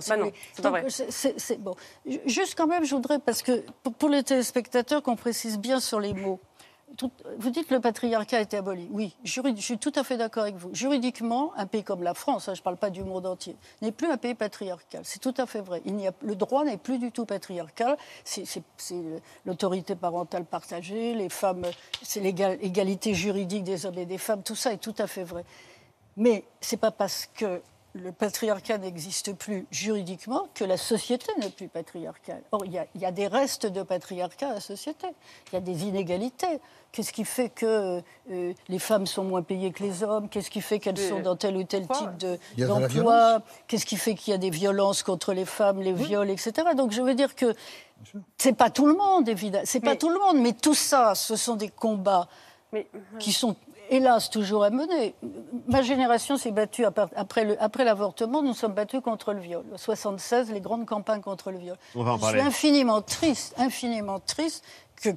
c'est 1.37 1.61
bon. 1.61 1.75
Juste 2.25 2.55
quand 2.57 2.67
même, 2.67 2.83
je 2.85 2.95
voudrais, 2.95 3.19
parce 3.19 3.41
que 3.41 3.63
pour, 3.83 3.93
pour 3.93 4.09
les 4.09 4.23
téléspectateurs, 4.23 5.01
qu'on 5.03 5.15
précise 5.15 5.57
bien 5.59 5.79
sur 5.79 5.99
les 5.99 6.13
mots. 6.13 6.39
Vous 7.37 7.49
dites 7.49 7.71
le 7.71 7.79
patriarcat 7.79 8.37
a 8.37 8.41
été 8.41 8.57
aboli. 8.57 8.89
Oui, 8.91 9.15
je 9.23 9.41
suis 9.57 9.77
tout 9.77 9.91
à 9.95 10.03
fait 10.03 10.17
d'accord 10.17 10.43
avec 10.43 10.55
vous. 10.55 10.69
Juridiquement, 10.73 11.53
un 11.55 11.65
pays 11.65 11.83
comme 11.83 12.03
la 12.03 12.13
France, 12.13 12.49
hein, 12.49 12.53
je 12.55 12.59
ne 12.59 12.63
parle 12.63 12.77
pas 12.77 12.89
du 12.89 13.03
monde 13.03 13.25
entier, 13.25 13.55
n'est 13.81 13.91
plus 13.91 14.07
un 14.07 14.17
pays 14.17 14.33
patriarcal. 14.33 15.01
C'est 15.05 15.19
tout 15.19 15.33
à 15.37 15.45
fait 15.45 15.61
vrai. 15.61 15.81
Le 16.21 16.35
droit 16.35 16.65
n'est 16.65 16.77
plus 16.77 16.97
du 16.97 17.11
tout 17.11 17.25
patriarcal. 17.25 17.95
C'est 18.23 18.43
l'autorité 19.45 19.95
parentale 19.95 20.45
partagée, 20.45 21.13
les 21.13 21.29
femmes, 21.29 21.65
c'est 22.01 22.19
l'égalité 22.19 23.13
juridique 23.13 23.63
des 23.63 23.85
hommes 23.85 23.97
et 23.97 24.05
des 24.05 24.17
femmes. 24.17 24.43
Tout 24.43 24.55
ça 24.55 24.73
est 24.73 24.77
tout 24.77 24.95
à 24.97 25.07
fait 25.07 25.23
vrai. 25.23 25.45
Mais 26.17 26.43
c'est 26.59 26.77
pas 26.77 26.91
parce 26.91 27.27
que 27.27 27.61
le 27.93 28.11
patriarcat 28.11 28.77
n'existe 28.77 29.33
plus 29.33 29.65
juridiquement 29.71 30.47
que 30.53 30.63
la 30.63 30.77
société 30.77 31.31
n'est 31.39 31.49
plus 31.49 31.67
patriarcale. 31.67 32.41
Or, 32.51 32.63
il 32.65 32.71
y, 32.71 32.77
a, 32.77 32.85
il 32.93 33.01
y 33.01 33.05
a 33.05 33.11
des 33.11 33.27
restes 33.27 33.65
de 33.65 33.81
patriarcat 33.81 34.49
à 34.49 34.53
la 34.55 34.59
société. 34.59 35.07
Il 35.51 35.55
y 35.55 35.57
a 35.57 35.61
des 35.61 35.85
inégalités. 35.85 36.59
Qu'est-ce 36.91 37.11
qui 37.11 37.25
fait 37.25 37.49
que 37.49 38.01
euh, 38.31 38.53
les 38.67 38.79
femmes 38.79 39.05
sont 39.05 39.23
moins 39.23 39.41
payées 39.41 39.71
que 39.71 39.83
les 39.83 40.03
hommes? 40.03 40.29
Qu'est-ce 40.29 40.49
qui 40.49 40.61
fait 40.61 40.79
qu'elles 40.79 40.97
sont 40.97 41.19
dans 41.19 41.35
tel 41.35 41.57
ou 41.57 41.63
tel 41.63 41.87
type 41.87 42.17
de 42.17 42.39
d'emploi? 42.57 43.41
Qu'est-ce 43.67 43.85
qui 43.85 43.97
fait 43.97 44.15
qu'il 44.15 44.31
y 44.31 44.35
a 44.35 44.39
des 44.39 44.49
violences 44.49 45.03
contre 45.03 45.33
les 45.33 45.45
femmes, 45.45 45.81
les 45.81 45.93
viols, 45.93 46.29
etc. 46.29 46.69
Donc 46.75 46.91
je 46.91 47.01
veux 47.01 47.15
dire 47.15 47.35
que 47.35 47.55
c'est 48.37 48.55
pas 48.55 48.69
tout 48.69 48.85
le 48.85 48.95
monde, 48.95 49.27
évidemment. 49.29 49.65
C'est 49.65 49.79
pas 49.79 49.95
tout 49.95 50.09
le 50.09 50.19
monde, 50.19 50.37
mais 50.39 50.53
tout 50.53 50.73
ça, 50.73 51.15
ce 51.15 51.35
sont 51.35 51.55
des 51.55 51.69
combats 51.69 52.27
Mais, 52.71 52.87
qui 53.19 53.33
sont 53.33 53.55
hélas 53.89 54.29
toujours 54.29 54.63
à 54.63 54.69
mener. 54.69 55.15
Ma 55.67 55.81
génération 55.81 56.37
s'est 56.37 56.51
battue 56.51 56.85
après 56.85 57.83
l'avortement, 57.83 58.41
nous 58.41 58.53
sommes 58.53 58.73
battus 58.73 59.01
contre 59.01 59.33
le 59.33 59.39
viol. 59.39 59.63
En 59.73 59.77
76, 59.77 60.51
les 60.51 60.61
grandes 60.61 60.85
campagnes 60.85 61.21
contre 61.21 61.51
le 61.51 61.57
viol. 61.57 61.77
On 61.95 62.03
va 62.03 62.13
en 62.13 62.15
Je 62.17 62.21
parler. 62.21 62.39
suis 62.39 62.47
infiniment 62.47 63.01
triste, 63.01 63.53
infiniment 63.57 64.19
triste 64.19 64.63
que 65.01 65.09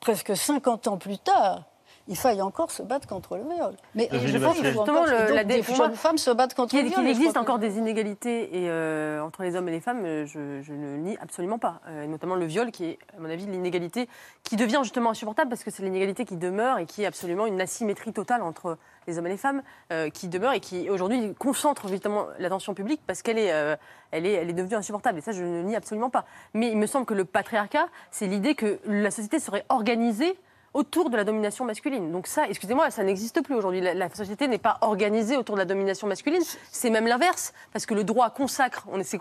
presque 0.00 0.36
50 0.36 0.88
ans 0.88 0.96
plus 0.98 1.18
tard, 1.18 1.64
il 2.08 2.16
faille 2.16 2.42
encore 2.42 2.70
se 2.70 2.82
battre 2.82 3.06
contre 3.06 3.36
le 3.36 3.42
viol. 3.44 3.74
Mais 3.94 4.08
je 4.12 4.38
pense 4.38 4.56
faut 4.56 4.62
Justement, 4.64 5.00
encore 5.02 5.06
le- 5.06 5.34
la 5.34 5.44
des 5.44 5.62
jeunes 5.62 5.94
femmes 5.94 6.18
se 6.18 6.30
battent 6.30 6.54
contre 6.54 6.70
Qu'il 6.70 6.80
le 6.82 6.88
viol. 6.88 7.00
qu'il 7.00 7.08
existe 7.08 7.34
que- 7.34 7.38
encore 7.38 7.58
des 7.58 7.78
inégalités 7.78 8.62
et, 8.64 8.68
euh, 8.70 9.20
entre 9.22 9.42
les 9.42 9.54
hommes 9.56 9.68
et 9.68 9.72
les 9.72 9.80
femmes, 9.80 10.04
euh, 10.04 10.26
je, 10.26 10.60
je 10.62 10.72
ne 10.72 10.84
le 10.92 10.96
nie 10.98 11.16
absolument 11.20 11.58
pas. 11.58 11.80
Euh, 11.88 12.06
notamment 12.06 12.34
le 12.34 12.44
viol, 12.44 12.70
qui 12.72 12.84
est, 12.86 12.98
à 13.16 13.20
mon 13.20 13.30
avis, 13.30 13.46
l'inégalité 13.46 14.08
qui 14.42 14.56
devient 14.56 14.80
justement 14.82 15.10
insupportable 15.10 15.48
parce 15.50 15.62
que 15.64 15.70
c'est 15.70 15.82
l'inégalité 15.82 16.24
qui 16.24 16.36
demeure 16.36 16.78
et 16.78 16.86
qui 16.86 17.02
est 17.02 17.06
absolument 17.06 17.46
une 17.46 17.60
asymétrie 17.60 18.12
totale 18.12 18.42
entre 18.42 18.78
les 19.06 19.18
hommes 19.18 19.26
et 19.26 19.30
les 19.30 19.36
femmes 19.36 19.62
euh, 19.92 20.10
qui 20.10 20.28
demeure 20.28 20.52
et 20.52 20.60
qui 20.60 20.90
aujourd'hui 20.90 21.34
concentre 21.38 21.88
justement 21.88 22.26
l'attention 22.38 22.74
publique 22.74 23.00
parce 23.06 23.22
qu'elle 23.22 23.38
est, 23.38 23.52
euh, 23.52 23.76
elle 24.10 24.26
est, 24.26 24.32
elle 24.32 24.50
est 24.50 24.54
devenue 24.54 24.74
insupportable. 24.76 25.18
Et 25.18 25.22
ça, 25.22 25.32
je 25.32 25.42
ne 25.42 25.58
le 25.58 25.62
nie 25.62 25.76
absolument 25.76 26.10
pas. 26.10 26.24
Mais 26.54 26.68
il 26.70 26.76
me 26.78 26.86
semble 26.86 27.06
que 27.06 27.14
le 27.14 27.24
patriarcat, 27.24 27.86
c'est 28.10 28.26
l'idée 28.26 28.54
que 28.54 28.78
la 28.86 29.10
société 29.10 29.38
serait 29.40 29.64
organisée 29.68 30.36
autour 30.74 31.10
de 31.10 31.16
la 31.16 31.24
domination 31.24 31.64
masculine. 31.64 32.10
Donc 32.12 32.26
ça, 32.26 32.48
excusez-moi, 32.48 32.90
ça 32.90 33.02
n'existe 33.02 33.42
plus 33.42 33.54
aujourd'hui. 33.54 33.80
La, 33.80 33.94
la 33.94 34.08
société 34.10 34.48
n'est 34.48 34.58
pas 34.58 34.78
organisée 34.80 35.36
autour 35.36 35.54
de 35.56 35.60
la 35.60 35.64
domination 35.66 36.06
masculine. 36.06 36.42
C'est 36.70 36.88
même 36.90 37.06
l'inverse, 37.06 37.52
parce 37.72 37.84
que 37.86 37.94
le 37.94 38.04
droit 38.04 38.30
consacre, 38.30 38.84
on 38.90 38.98
est 38.98 39.16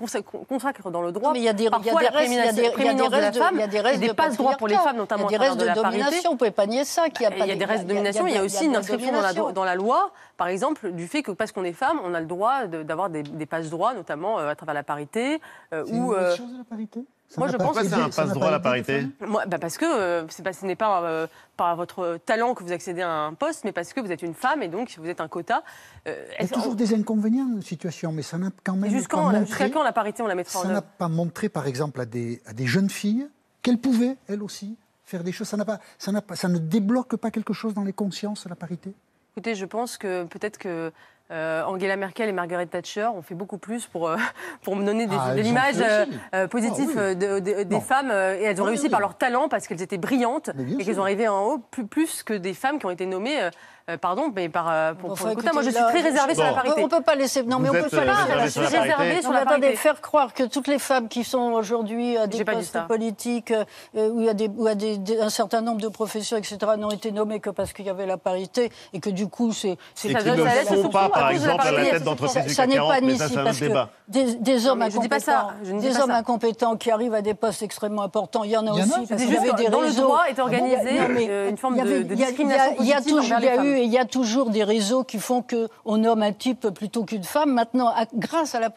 consacre 0.47 0.89
dans 0.91 1.01
le 1.01 1.11
droit. 1.11 1.33
Mais 1.33 1.39
il 1.39 1.43
y 1.43 1.49
a 1.49 1.53
des, 1.53 1.63
il 1.63 1.65
y 1.65 1.67
a 1.67 1.71
parfois 1.71 1.99
des 2.01 2.05
la 2.07 2.11
restes, 2.11 2.31
il 2.31 2.35
y 2.35 2.39
a 2.39 2.51
des, 2.53 2.57
il 2.59 2.63
y 2.63 2.65
a 2.67 2.69
des 2.69 2.73
prééminence 2.73 3.09
de 3.09 3.15
la 3.15 3.17
restes 3.21 3.35
de, 3.35 3.39
femme 3.43 3.55
il 3.55 3.59
y 3.59 3.63
a 3.63 3.67
des 3.67 3.79
restes 3.81 4.01
de 4.03 4.11
passe-droits 4.13 4.53
pour 4.57 4.67
les 4.67 4.75
femmes, 4.75 4.97
notamment 4.97 5.27
Il 5.29 5.33
y 5.33 5.35
a 5.35 5.39
des 5.39 5.45
restes 5.45 5.57
de 5.57 5.61
de 5.61 5.65
la 5.67 5.73
parité. 5.75 5.99
domination, 6.03 6.29
on 6.31 6.33
ne 6.33 6.39
peut 6.39 6.51
pas 6.51 6.65
nier 6.67 6.85
ça. 6.85 7.09
qu'il 7.09 7.23
y 7.23 7.25
a 7.25 7.31
Il 7.33 7.39
pas 7.39 7.45
y 7.47 7.51
a 7.51 7.55
des 7.55 7.65
restes 7.65 7.85
de 7.85 7.91
il 7.91 7.95
y 7.95 7.97
a- 7.97 8.11
domination. 8.11 8.27
Il 8.27 8.33
y 8.33 8.37
a 8.37 8.39
de- 8.39 8.45
aussi 8.45 8.59
de 8.59 8.65
une 8.65 8.71
la 8.73 8.79
inscription 8.79 9.11
dans 9.11 9.21
la, 9.21 9.33
dans 9.51 9.63
la 9.65 9.75
loi, 9.75 10.11
par 10.37 10.47
exemple, 10.47 10.91
du 10.91 11.07
fait 11.07 11.21
que 11.23 11.31
parce 11.31 11.51
qu'on 11.51 11.63
est 11.65 11.73
femme, 11.73 11.99
on 12.05 12.13
a 12.13 12.19
le 12.19 12.25
droit 12.27 12.65
de- 12.67 12.83
d'avoir 12.83 13.09
des, 13.09 13.23
des 13.23 13.45
passe-droits, 13.45 13.93
notamment 13.93 14.39
euh, 14.39 14.49
à 14.49 14.55
travers 14.55 14.73
la 14.75 14.83
parité. 14.83 15.41
euh, 15.73 15.83
C'est 15.85 15.91
une 15.91 15.99
ou, 15.99 16.05
mauvaise 16.07 16.23
euh, 16.33 16.35
chose, 16.37 16.53
la 16.57 16.63
parité? 16.63 17.01
Ça 17.31 17.39
moi, 17.39 17.47
je 17.47 17.55
pas 17.55 17.63
pense 17.63 17.77
que 17.77 17.87
c'est 17.87 17.93
un 17.93 18.09
passe-droit 18.09 18.47
pas 18.47 18.51
la 18.51 18.59
parité 18.59 19.07
moi, 19.25 19.45
bah 19.45 19.57
parce 19.57 19.77
que 19.77 19.85
euh, 19.85 20.27
c'est 20.27 20.43
pas, 20.43 20.51
ce 20.51 20.65
n'est 20.65 20.75
pas 20.75 21.01
euh, 21.01 21.27
par 21.55 21.77
votre 21.77 22.19
talent 22.25 22.53
que 22.53 22.61
vous 22.61 22.73
accédez 22.73 23.01
à 23.01 23.09
un 23.09 23.33
poste, 23.33 23.63
mais 23.63 23.71
parce 23.71 23.93
que 23.93 24.01
vous 24.01 24.11
êtes 24.11 24.21
une 24.21 24.33
femme 24.33 24.61
et 24.61 24.67
donc 24.67 24.93
vous 24.97 25.07
êtes 25.07 25.21
un 25.21 25.29
quota. 25.29 25.63
Euh, 26.09 26.25
Il 26.41 26.43
y 26.43 26.45
a 26.45 26.49
toujours 26.49 26.75
des 26.75 26.93
inconvénients 26.93 27.45
de 27.45 27.61
situation, 27.61 28.11
mais 28.11 28.21
ça 28.21 28.37
n'a 28.37 28.49
quand 28.65 28.75
même 28.75 28.91
Jusqu'en 28.91 29.31
pas 29.31 29.39
jusqu'à 29.39 29.63
montré, 29.63 29.71
quand 29.71 29.83
la 29.83 29.93
parité 29.93 30.21
on 30.21 30.27
la 30.27 30.35
mettra 30.35 30.59
en 30.59 30.63
ça 30.63 30.67
n'a 30.67 30.77
œuvre 30.79 30.87
pas 30.97 31.07
montré, 31.07 31.47
par 31.47 31.67
exemple, 31.67 32.01
à 32.01 32.05
des, 32.05 32.41
à 32.45 32.51
des 32.51 32.67
jeunes 32.67 32.89
filles 32.89 33.29
qu'elles 33.61 33.79
pouvaient, 33.79 34.17
elles 34.27 34.43
aussi, 34.43 34.77
faire 35.05 35.23
des 35.23 35.31
choses. 35.31 35.47
Ça, 35.47 35.55
n'a 35.55 35.63
pas, 35.63 35.79
ça, 35.99 36.11
n'a 36.11 36.21
pas, 36.21 36.35
ça 36.35 36.49
ne 36.49 36.57
débloque 36.57 37.15
pas 37.15 37.31
quelque 37.31 37.53
chose 37.53 37.73
dans 37.73 37.85
les 37.85 37.93
consciences, 37.93 38.45
la 38.45 38.57
parité? 38.57 38.93
Écoutez, 39.37 39.55
je 39.55 39.65
pense 39.65 39.97
que 39.97 40.25
peut-être 40.25 40.57
que 40.57 40.91
euh, 41.31 41.63
Angela 41.63 41.95
Merkel 41.95 42.29
et 42.29 42.31
Margaret 42.33 42.65
Thatcher 42.65 43.07
ont 43.15 43.21
fait 43.21 43.35
beaucoup 43.35 43.57
plus 43.57 43.87
pour, 43.87 44.09
euh, 44.09 44.17
pour 44.63 44.75
me 44.75 44.85
donner 44.85 45.07
des, 45.07 45.15
Ah, 45.19 45.33
de 45.35 45.41
l'image 45.41 45.75
euh, 45.81 46.05
euh, 46.35 46.47
positive 46.47 46.89
Ah, 46.97 47.01
oui. 47.09 47.15
de- 47.15 47.39
de- 47.39 47.63
des 47.63 47.75
Non. 47.75 47.81
femmes 47.81 48.11
et 48.11 48.43
elles 48.43 48.61
ont 48.61 48.65
Oui, 48.65 48.71
réussi 48.71 48.89
par 48.89 48.99
leur 48.99 49.15
talent 49.17 49.47
parce 49.49 49.67
qu'elles 49.67 49.81
étaient 49.81 49.97
brillantes 49.97 50.49
et 50.79 50.83
qu'elles 50.83 50.99
ont 50.99 51.03
arrivé 51.03 51.27
en 51.27 51.43
haut 51.45 51.57
plus, 51.59 51.85
plus 51.87 52.23
que 52.23 52.33
des 52.33 52.53
femmes 52.53 52.79
qui 52.79 52.85
ont 52.85 52.91
été 52.91 53.05
nommées, 53.05 53.49
euh, 53.91 53.93
euh, 53.93 53.97
pardon, 53.97 54.31
mais 54.35 54.49
par. 54.49 54.67
euh, 54.69 54.93
pour, 54.93 55.11
écoutez, 55.29 55.49
moi 55.53 55.61
je 55.61 55.69
suis 55.69 55.79
très 55.79 56.01
réservée 56.01 56.33
sur 56.35 56.43
la 56.43 56.49
Bon. 56.51 56.55
parité. 56.55 56.83
On 56.83 56.87
peut 56.87 57.01
pas 57.01 57.15
laisser. 57.15 57.43
Non, 57.43 57.59
mais 57.59 57.69
on 57.69 57.73
peut 57.73 57.89
pas 57.89 57.97
euh, 57.97 58.41
laisser. 58.43 58.61
je 58.61 58.65
suis 58.67 58.77
réservée 58.77 59.21
sur 59.21 59.31
la 59.31 59.45
parité. 59.45 59.75
faire 59.75 60.01
croire 60.01 60.33
que 60.33 60.43
toutes 60.43 60.67
les 60.67 60.79
femmes 60.79 61.07
qui 61.07 61.23
sont 61.23 61.51
aujourd'hui 61.53 62.17
à 62.17 62.27
des 62.27 62.43
postes 62.43 62.77
politiques, 62.87 63.51
euh, 63.51 64.09
où 64.09 64.19
il 64.21 64.25
y 64.25 64.29
a, 64.29 64.33
des, 64.33 65.19
un 65.19 65.29
certain 65.29 65.61
nombre 65.61 65.81
de 65.81 65.87
professions, 65.87 66.37
etc., 66.37 66.57
n'ont 66.77 66.91
été 66.91 67.11
nommées 67.11 67.39
que 67.39 67.49
parce 67.49 67.73
qu'il 67.73 67.85
y 67.85 67.89
avait 67.89 68.05
la 68.05 68.17
parité 68.17 68.71
et 68.93 68.99
que 68.99 69.09
du 69.09 69.27
coup, 69.27 69.51
c'est. 69.53 69.77
c'est- 69.95 70.09
Et 70.09 70.13
Ça 70.13 70.19
qui 70.21 70.29
ne 70.29 70.81
sont 70.83 70.89
pas, 70.89 71.05
à 71.05 71.09
par 71.09 71.31
exemple, 71.31 71.67
à 71.67 71.71
la 71.71 71.85
tête 71.85 72.03
d'entreprise 72.03 72.33
Ça, 72.33 72.41
du 72.41 72.53
ça 72.53 72.67
n'est 72.67 72.75
40, 72.75 72.89
pas 72.89 72.95
admissible 72.95 73.29
c'est 73.31 73.37
un 73.37 73.43
parce 73.43 73.59
que 73.59 73.65
débat. 73.65 73.89
des, 74.07 74.67
hommes 74.67 74.79
mais 74.79 74.91
je 74.91 74.99
dis 74.99 75.07
pas 75.09 75.19
ça, 75.19 75.39
incompétents, 75.49 75.75
ne 75.75 75.81
des 75.81 75.99
hommes 75.99 76.11
incompétents 76.11 76.75
qui 76.75 76.91
arrivent 76.91 77.13
à 77.13 77.21
des 77.21 77.33
postes 77.33 77.61
extrêmement 77.63 78.03
importants, 78.03 78.43
il 78.43 78.51
y 78.51 78.57
en 78.57 78.67
a 78.67 78.71
aussi. 78.71 78.89
parce 79.07 79.21
qu'il 79.21 79.33
y 79.33 79.37
avait 79.37 79.53
des 79.53 79.65
le 79.65 79.69
droit 79.95 80.23
est 80.29 80.35
Ah 80.37 80.43
bon 80.45 81.27
euh, 81.29 81.49
une 81.49 81.57
forme 81.57 81.75
il 81.75 81.77
y 81.77 81.81
avait- 81.81 82.03
de, 82.03 82.15
discrimination 82.15 82.75
il 82.79 82.85
y 82.87 82.93
a- 82.93 83.63
eu 83.63 83.80
et 83.81 83.85
il 83.85 83.91
y 83.91 83.97
a 83.97 84.05
toujours 84.05 84.51
des 84.51 84.63
réseaux 84.63 85.03
qui 85.03 85.17
font 85.17 85.43
qu'on 85.43 85.97
nomme 85.97 86.21
un 86.21 86.33
type 86.33 86.69
plutôt 86.69 87.03
qu'une 87.03 87.23
femme. 87.23 87.51
Maintenant, 87.51 87.91
grâce 88.13 88.53
à 88.53 88.59
la 88.59 88.69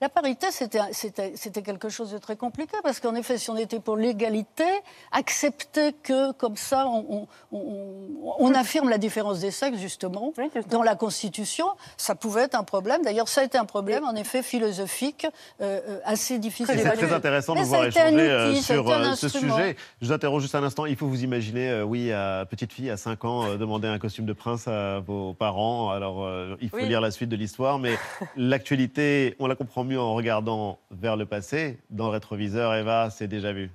La 0.00 0.08
parité, 0.08 0.46
c'était 0.52 1.62
quelque 1.62 1.88
chose 1.88 2.12
de 2.12 2.18
très 2.18 2.36
compliqué, 2.36 2.76
parce 2.84 3.00
qu'en 3.00 3.16
effet, 3.16 3.36
si 3.36 3.50
on 3.50 3.56
était 3.56 3.80
pour 3.80 3.96
l'égalité, 3.96 4.62
accepter 5.10 5.92
que, 6.04 6.30
comme 6.32 6.56
ça, 6.56 6.86
on, 6.86 7.26
on- 7.50 7.56
on- 7.58 8.34
on 8.38 8.54
affirme 8.54 8.88
la 8.90 8.98
différence 8.98 9.40
des 9.40 9.50
sexes, 9.50 9.78
justement, 9.80 10.32
dans 10.70 10.84
la 10.84 10.94
Constitution, 10.94 11.66
ça 11.96 12.14
pouvait 12.14 12.42
être 12.42 12.54
un 12.54 12.62
problème. 12.62 13.02
D'ailleurs, 13.02 13.28
ça 13.28 13.40
a 13.40 13.44
été 13.44 13.58
un 13.58 13.64
problème, 13.64 14.04
en 14.04 14.14
effet, 14.14 14.44
philosophique, 14.44 15.26
euh, 15.60 15.80
euh, 15.88 15.98
assez 16.04 16.38
difficile. 16.38 16.78
C'est 16.78 16.90
très 16.96 17.12
intéressant 17.12 17.54
de 17.54 17.60
vous 17.60 17.66
voir 17.66 17.84
échanger 17.86 18.20
euh, 18.30 18.50
outil, 18.52 18.58
a 18.60 18.62
sur 18.62 18.88
euh, 18.88 19.14
ce 19.16 19.26
instrument. 19.26 19.56
sujet. 19.56 19.76
Je 20.00 20.06
vous 20.06 20.12
interroge 20.12 20.42
juste 20.42 20.54
un 20.54 20.62
instant. 20.62 20.86
Il 20.86 20.94
faut 20.94 21.08
vous 21.08 21.24
imaginer, 21.24 21.70
euh, 21.70 21.82
oui, 21.82 22.12
à 22.12 22.46
petite 22.48 22.72
fille, 22.72 22.90
à 22.90 22.96
5 22.96 23.24
ans, 23.24 23.44
euh, 23.46 23.56
demander 23.56 23.88
un 23.88 23.98
costume 23.98 24.26
de 24.26 24.32
prince 24.32 24.68
à 24.68 25.00
vos 25.00 25.34
parents. 25.34 25.90
Alors, 25.90 26.24
euh, 26.24 26.54
il 26.60 26.68
faut 26.68 26.76
Oui. 26.76 26.86
lire 26.86 27.00
la 27.00 27.10
suite 27.10 27.30
de 27.30 27.36
l'histoire, 27.36 27.80
mais 27.80 27.96
l'actualité, 28.36 29.34
on 29.40 29.48
la 29.48 29.56
comprend 29.56 29.87
mieux 29.88 30.00
en 30.00 30.14
regardant 30.14 30.78
vers 30.90 31.16
le 31.16 31.26
passé. 31.26 31.80
Dans 31.90 32.06
le 32.06 32.12
rétroviseur, 32.12 32.74
Eva, 32.74 33.10
c'est 33.10 33.26
déjà 33.26 33.52
vu. 33.52 33.70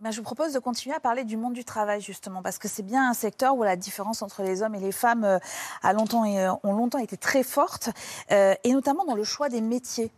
Ben, 0.00 0.10
je 0.10 0.18
vous 0.18 0.22
propose 0.22 0.52
de 0.52 0.58
continuer 0.58 0.94
à 0.94 1.00
parler 1.00 1.24
du 1.24 1.38
monde 1.38 1.54
du 1.54 1.64
travail, 1.64 2.02
justement, 2.02 2.42
parce 2.42 2.58
que 2.58 2.68
c'est 2.68 2.82
bien 2.82 3.08
un 3.08 3.14
secteur 3.14 3.56
où 3.56 3.62
la 3.62 3.76
différence 3.76 4.20
entre 4.20 4.42
les 4.42 4.62
hommes 4.62 4.74
et 4.74 4.80
les 4.80 4.92
femmes 4.92 5.24
euh, 5.24 5.38
a 5.82 5.94
longtemps, 5.94 6.24
euh, 6.26 6.50
ont 6.62 6.74
longtemps 6.74 6.98
été 6.98 7.16
très 7.16 7.42
forte, 7.42 7.88
euh, 8.30 8.54
et 8.64 8.72
notamment 8.72 9.06
dans 9.06 9.14
le 9.14 9.24
choix 9.24 9.48
des 9.48 9.62
métiers. 9.62 10.10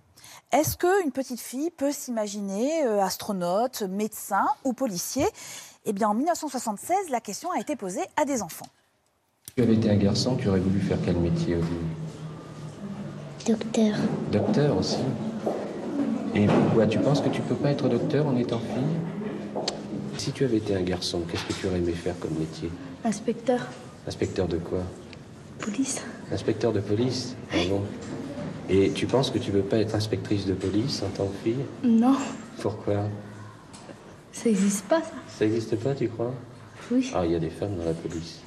Est-ce 0.52 0.76
qu'une 0.76 1.12
petite 1.12 1.40
fille 1.40 1.70
peut 1.70 1.92
s'imaginer 1.92 2.84
euh, 2.84 3.02
astronaute, 3.02 3.82
médecin 3.82 4.46
ou 4.64 4.72
policier? 4.72 5.26
Eh 5.84 5.92
bien, 5.92 6.08
en 6.08 6.14
1976, 6.14 7.10
la 7.10 7.20
question 7.20 7.50
a 7.52 7.60
été 7.60 7.76
posée 7.76 8.04
à 8.16 8.24
des 8.24 8.42
enfants. 8.42 8.66
Si 9.58 9.62
tu 9.62 9.68
avais 9.70 9.78
été 9.78 9.88
un 9.90 9.96
garçon, 9.96 10.36
tu 10.36 10.48
aurais 10.50 10.60
voulu 10.60 10.78
faire 10.80 10.98
quel 11.02 11.16
métier 11.16 11.54
au 11.56 11.60
début 11.60 13.56
Docteur. 13.58 13.96
Docteur 14.30 14.76
aussi. 14.76 14.98
Et 16.34 16.44
pourquoi 16.46 16.86
Tu 16.86 16.98
penses 16.98 17.22
que 17.22 17.30
tu 17.30 17.40
peux 17.40 17.54
pas 17.54 17.70
être 17.70 17.88
docteur 17.88 18.26
en 18.26 18.36
étant 18.36 18.58
fille? 18.58 19.64
Si 20.18 20.32
tu 20.32 20.44
avais 20.44 20.58
été 20.58 20.76
un 20.76 20.82
garçon, 20.82 21.22
qu'est-ce 21.26 21.46
que 21.46 21.54
tu 21.54 21.68
aurais 21.68 21.78
aimé 21.78 21.92
faire 21.92 22.18
comme 22.20 22.34
métier? 22.38 22.68
Inspecteur. 23.02 23.60
Inspecteur 24.06 24.46
de 24.46 24.58
quoi? 24.58 24.80
Police. 25.58 26.02
Inspecteur 26.30 26.74
de 26.74 26.80
police 26.80 27.34
Ah 27.50 27.56
bon 27.70 27.80
Et 28.68 28.90
tu 28.90 29.06
penses 29.06 29.30
que 29.30 29.38
tu 29.38 29.52
veux 29.52 29.62
pas 29.62 29.78
être 29.78 29.94
inspectrice 29.94 30.44
de 30.44 30.52
police 30.52 31.02
en 31.02 31.08
tant 31.16 31.28
que 31.28 31.36
fille? 31.44 31.64
Non, 31.82 32.16
Pourquoi? 32.60 33.04
Ça 34.32 34.50
n'existe 34.50 34.84
pas 34.84 35.00
ça. 35.00 35.12
Ça 35.28 35.46
n'existe 35.46 35.76
pas, 35.76 35.94
tu 35.94 36.08
crois? 36.10 36.34
Oui. 36.92 37.10
Ah, 37.14 37.24
il 37.24 37.32
y 37.32 37.34
a 37.34 37.38
des 37.40 37.48
femmes 37.48 37.74
dans 37.78 37.86
la 37.86 37.94
police. 37.94 38.40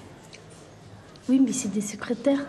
Oui, 1.30 1.40
mais 1.40 1.54
c'est 1.54 1.70
des 1.70 1.82
secrétaires. 1.82 2.40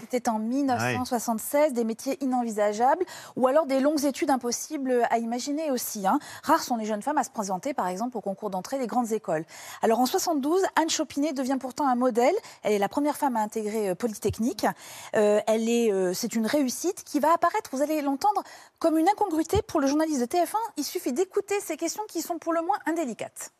C'était 0.00 0.28
en 0.28 0.40
1976, 0.40 1.72
des 1.72 1.84
métiers 1.84 2.18
inenvisageables 2.20 3.04
ou 3.36 3.46
alors 3.46 3.66
des 3.66 3.78
longues 3.78 4.04
études 4.04 4.30
impossibles 4.30 5.06
à 5.10 5.18
imaginer 5.18 5.70
aussi. 5.70 6.04
hein. 6.08 6.18
Rares 6.42 6.64
sont 6.64 6.76
les 6.76 6.84
jeunes 6.84 7.02
femmes 7.02 7.18
à 7.18 7.22
se 7.22 7.30
présenter, 7.30 7.72
par 7.72 7.86
exemple, 7.86 8.16
au 8.16 8.20
concours 8.20 8.50
d'entrée 8.50 8.80
des 8.80 8.88
grandes 8.88 9.12
écoles. 9.12 9.44
Alors 9.82 10.00
en 10.00 10.06
72, 10.06 10.60
Anne 10.74 10.90
Chopinet 10.90 11.32
devient 11.34 11.58
pourtant 11.60 11.86
un 11.86 11.94
modèle. 11.94 12.34
Elle 12.64 12.72
est 12.72 12.78
la 12.80 12.88
première 12.88 13.16
femme 13.16 13.36
à 13.36 13.40
intégrer 13.40 13.90
euh, 13.90 13.94
Polytechnique. 13.94 14.66
Euh, 15.14 15.38
elle 15.46 15.68
est, 15.68 15.92
euh, 15.92 16.12
c'est 16.12 16.34
une 16.34 16.46
réussite 16.46 17.04
qui 17.04 17.20
va 17.20 17.32
apparaître, 17.32 17.70
vous 17.72 17.82
allez 17.82 18.02
l'entendre, 18.02 18.42
comme 18.80 18.98
une 18.98 19.08
incongruité 19.08 19.62
pour 19.62 19.78
le 19.78 19.86
journaliste 19.86 20.20
de 20.20 20.26
TF1. 20.26 20.56
Il 20.78 20.84
suffit 20.84 21.12
d'écouter 21.12 21.60
ces 21.60 21.76
questions 21.76 22.02
qui 22.08 22.22
sont 22.22 22.38
pour 22.38 22.52
le 22.52 22.62
moins 22.62 22.78
indélicates. 22.86 23.52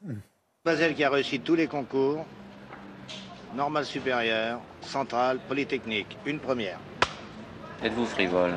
Mademoiselle 0.65 0.97
qui 0.97 1.05
a 1.05 1.11
réussi 1.11 1.39
tous 1.39 1.55
les 1.55 1.69
concours, 1.69 2.27
normale 3.55 3.85
supérieure, 3.85 4.61
centrale, 4.83 5.39
polytechnique, 5.49 6.17
une 6.27 6.39
première. 6.39 6.79
Êtes-vous 7.83 8.07
frivole 8.07 8.55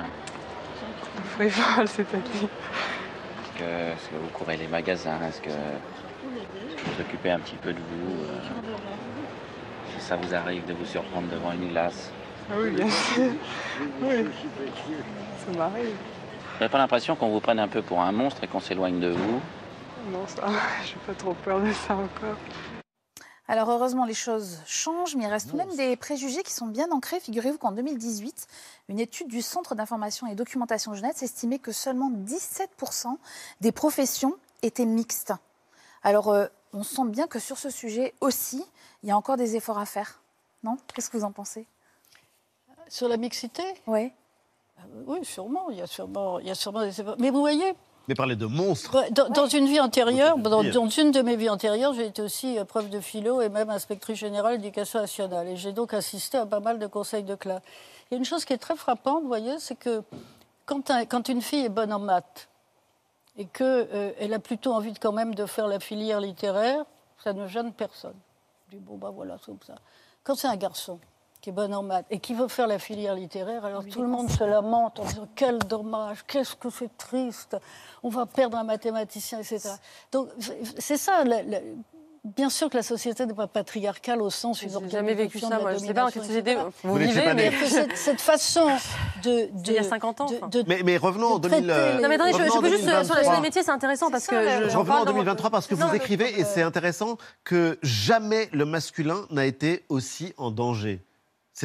Frivole, 1.35 1.87
c'est-à-dire 1.87 2.49
Est-ce 2.49 3.59
que, 3.59 3.63
est-ce 3.63 4.09
que 4.09 4.15
vous 4.15 4.29
courez 4.33 4.57
les 4.57 4.67
magasins? 4.67 5.19
Est-ce 5.27 5.41
que 5.41 5.49
vous 5.49 6.93
vous 6.93 7.01
occupez 7.01 7.31
un 7.31 7.39
petit 7.39 7.55
peu 7.55 7.73
de 7.73 7.79
vous 7.79 8.23
euh, 8.23 8.39
Si 9.97 10.05
ça 10.05 10.15
vous 10.15 10.33
arrive 10.33 10.65
de 10.65 10.73
vous 10.73 10.85
surprendre 10.85 11.27
devant 11.27 11.51
une 11.51 11.69
glace? 11.69 12.11
Ah 12.51 12.55
oui, 12.59 12.71
bien 12.71 12.89
sûr. 12.89 13.31
Oui. 14.01 14.25
Ça 15.45 15.57
m'arrive. 15.57 15.85
Vous 15.85 16.59
n'avez 16.59 16.71
pas 16.71 16.77
l'impression 16.77 17.15
qu'on 17.15 17.29
vous 17.29 17.39
prenne 17.39 17.59
un 17.59 17.67
peu 17.67 17.81
pour 17.81 18.01
un 18.01 18.11
monstre 18.11 18.43
et 18.43 18.47
qu'on 18.47 18.59
s'éloigne 18.59 18.99
de 18.99 19.09
vous? 19.09 19.41
Non, 20.11 20.25
ça, 20.27 20.47
j'ai 20.85 20.95
pas 21.05 21.13
trop 21.13 21.33
peur 21.33 21.59
de 21.59 21.71
ça 21.71 21.93
encore. 21.93 22.37
Alors 23.49 23.71
heureusement, 23.71 24.05
les 24.05 24.13
choses 24.13 24.59
changent, 24.67 25.15
mais 25.15 25.23
il 25.23 25.27
reste 25.27 25.47
tout 25.47 25.53
de 25.53 25.57
même 25.57 25.75
des 25.75 25.95
préjugés 25.95 26.43
qui 26.43 26.53
sont 26.53 26.67
bien 26.67 26.91
ancrés. 26.91 27.19
Figurez-vous 27.19 27.57
qu'en 27.57 27.71
2018, 27.71 28.45
une 28.89 28.99
étude 28.99 29.27
du 29.27 29.41
Centre 29.41 29.73
d'information 29.73 30.27
et 30.27 30.35
documentation 30.35 30.93
jeunesse 30.93 31.23
estimait 31.23 31.57
que 31.57 31.71
seulement 31.71 32.11
17% 32.11 33.17
des 33.61 33.71
professions 33.71 34.35
étaient 34.61 34.85
mixtes. 34.85 35.33
Alors 36.03 36.29
euh, 36.29 36.45
on 36.73 36.83
sent 36.83 37.05
bien 37.05 37.25
que 37.25 37.39
sur 37.39 37.57
ce 37.57 37.71
sujet 37.71 38.13
aussi, 38.21 38.63
il 39.01 39.09
y 39.09 39.11
a 39.11 39.17
encore 39.17 39.35
des 39.35 39.55
efforts 39.55 39.79
à 39.79 39.87
faire. 39.87 40.21
Non? 40.61 40.77
Qu'est-ce 40.93 41.09
que 41.09 41.17
vous 41.17 41.23
en 41.23 41.31
pensez? 41.31 41.65
Sur 42.87 43.07
la 43.07 43.17
mixité? 43.17 43.63
Oui. 43.87 44.11
Oui, 45.07 45.25
sûrement. 45.25 45.71
Il 45.71 45.77
y 45.79 45.81
a 45.81 45.87
sûrement, 45.87 46.37
il 46.37 46.45
y 46.45 46.51
a 46.51 46.55
sûrement 46.55 46.81
des 46.81 47.01
efforts. 47.01 47.15
Mais 47.17 47.31
vous 47.31 47.39
voyez, 47.39 47.73
Mais 48.09 48.15
parler 48.15 48.35
de 48.35 48.47
monstres. 48.47 48.95
Ouais, 48.99 49.11
Dans, 49.11 49.29
dans 49.29 49.45
une 49.45 49.67
vie 49.67 49.79
antérieure, 49.79 50.35
dans, 50.39 50.61
vie. 50.61 50.71
dans 50.71 50.89
une 50.89 51.11
de 51.11 51.21
mes 51.21 51.35
vies 51.35 51.49
antérieures, 51.51 51.93
j'ai 51.93 52.07
été 52.07 52.23
aussi 52.23 52.57
euh, 52.57 52.65
prof 52.65 52.89
de 52.89 52.99
philo 52.99 53.39
et 53.39 53.49
même 53.49 53.69
inspectrice 53.69 54.17
générale 54.17 54.57
d'éducation 54.57 54.99
nationale. 54.99 55.47
Et 55.47 55.55
j'ai 55.57 55.73
donc 55.73 55.93
assisté 55.93 56.39
à 56.39 56.47
pas 56.47 56.59
mal 56.59 56.79
de 56.79 56.87
conseils 56.87 57.21
de 57.21 57.35
classe. 57.35 57.61
Il 58.09 58.15
y 58.15 58.15
a 58.15 58.17
une 58.17 58.25
chose 58.25 58.45
qui 58.45 58.53
est 58.53 58.57
très 58.57 58.75
frappante, 58.75 59.21
vous 59.21 59.27
voyez, 59.27 59.59
c'est 59.59 59.75
que 59.75 60.01
quand, 60.65 60.89
un- 60.89 61.05
quand 61.05 61.29
une 61.29 61.43
fille 61.43 61.65
est 61.65 61.69
bonne 61.69 61.93
en 61.93 61.99
maths 61.99 62.49
et 63.37 63.45
qu'elle 63.45 64.33
a 64.33 64.39
plutôt 64.39 64.73
envie 64.73 64.91
de, 64.91 64.97
quand 64.97 65.11
même 65.13 65.35
de 65.35 65.45
faire 65.45 65.67
la 65.67 65.79
filière 65.79 66.19
littéraire, 66.19 66.83
ça 67.23 67.31
ne 67.33 67.45
gêne 67.47 67.71
personne. 67.73 68.15
Je 68.71 68.77
dis, 68.77 68.81
bon, 68.83 68.97
bah 68.97 69.11
voilà, 69.13 69.35
c'est 69.39 69.45
comme 69.45 69.59
ça. 69.67 69.75
Quand 70.23 70.33
c'est 70.33 70.47
un 70.47 70.55
garçon 70.57 70.99
qui 71.41 71.49
est 71.49 71.53
bon 71.53 71.73
en 71.73 71.83
maths 71.83 72.05
et 72.09 72.19
qui 72.19 72.33
veut 72.33 72.47
faire 72.49 72.67
la 72.67 72.79
filière 72.79 73.15
littéraire, 73.15 73.63
alors 73.65 73.85
tout 73.85 74.01
le 74.01 74.07
monde 74.09 74.29
se 74.29 74.43
lamente 74.43 74.99
en 74.99 75.05
disant 75.05 75.27
quel 75.35 75.57
dommage, 75.59 76.23
qu'est-ce 76.27 76.55
que 76.55 76.69
c'est 76.69 76.95
triste, 76.97 77.55
on 78.03 78.09
va 78.09 78.25
perdre 78.25 78.57
un 78.57 78.63
mathématicien, 78.65 79.39
etc. 79.39 79.69
Donc 80.11 80.29
c'est 80.77 80.97
ça. 80.97 81.23
la- 81.23 81.43
la- 81.43 81.59
Bien 82.25 82.49
sûr 82.49 82.69
que 82.69 82.75
la 82.75 82.83
société 82.83 83.25
n'est 83.25 83.33
pas 83.33 83.47
patriarcale 83.47 84.21
au 84.21 84.29
sens 84.29 84.61
où 84.61 84.67
J'ai 84.69 84.89
jamais 84.89 85.13
vécu 85.13 85.39
ça, 85.39 85.57
moi. 85.57 85.71
Je 85.73 85.77
sais 85.79 85.93
pas 85.93 86.01
dans 86.03 86.09
quelle 86.11 86.25
société 86.25 86.53
vous 86.55 86.69
Vous 86.83 86.95
vivez, 86.95 87.21
pas 87.23 87.33
mais. 87.33 87.49
cette, 87.65 87.95
cette 87.95 88.19
façon 88.19 88.67
de, 89.23 89.29
de 89.63 89.67
il 89.67 89.73
y 89.73 89.77
a 89.77 89.83
50 89.83 90.19
ans. 90.21 90.25
de- 90.25 90.35
enfin. 90.35 90.47
de- 90.49 90.65
Mais, 90.67 90.81
mais 90.83 90.97
revenons 90.97 91.27
en 91.35 91.39
de 91.39 91.47
2000. 91.47 91.67
traiter 91.69 91.95
les- 91.95 92.01
Non, 92.03 92.09
mais 92.09 92.15
attendez, 92.15 92.33
je, 92.33 92.43
je 92.43 92.51
en 92.57 92.61
peux 92.61 92.69
juste 92.69 92.83
euh, 92.89 93.03
sur, 93.05 93.13
la- 93.15 93.21
2023. 93.21 93.35
les 93.35 93.41
métiers, 93.41 93.63
c'est 93.63 93.71
intéressant 93.71 94.11
parce 94.11 94.27
que 94.27 94.35
je, 94.35 94.63
revenons 94.65 94.79
en 94.81 94.85
parle 94.85 95.05
dans- 95.05 95.13
2023 95.13 95.49
parce 95.49 95.65
que 95.65 95.75
Non, 95.75 95.87
vous 95.87 95.95
écrivez, 95.95 96.37
et 96.37 96.43
c'est 96.43 96.61
intéressant, 96.61 97.15
que 97.45 97.79
jamais 97.83 98.49
le 98.51 98.65
masculin 98.65 99.25
n'a 99.31 99.45
été 99.45 99.85
aussi 99.87 100.33
en 100.37 100.51
danger. 100.51 101.01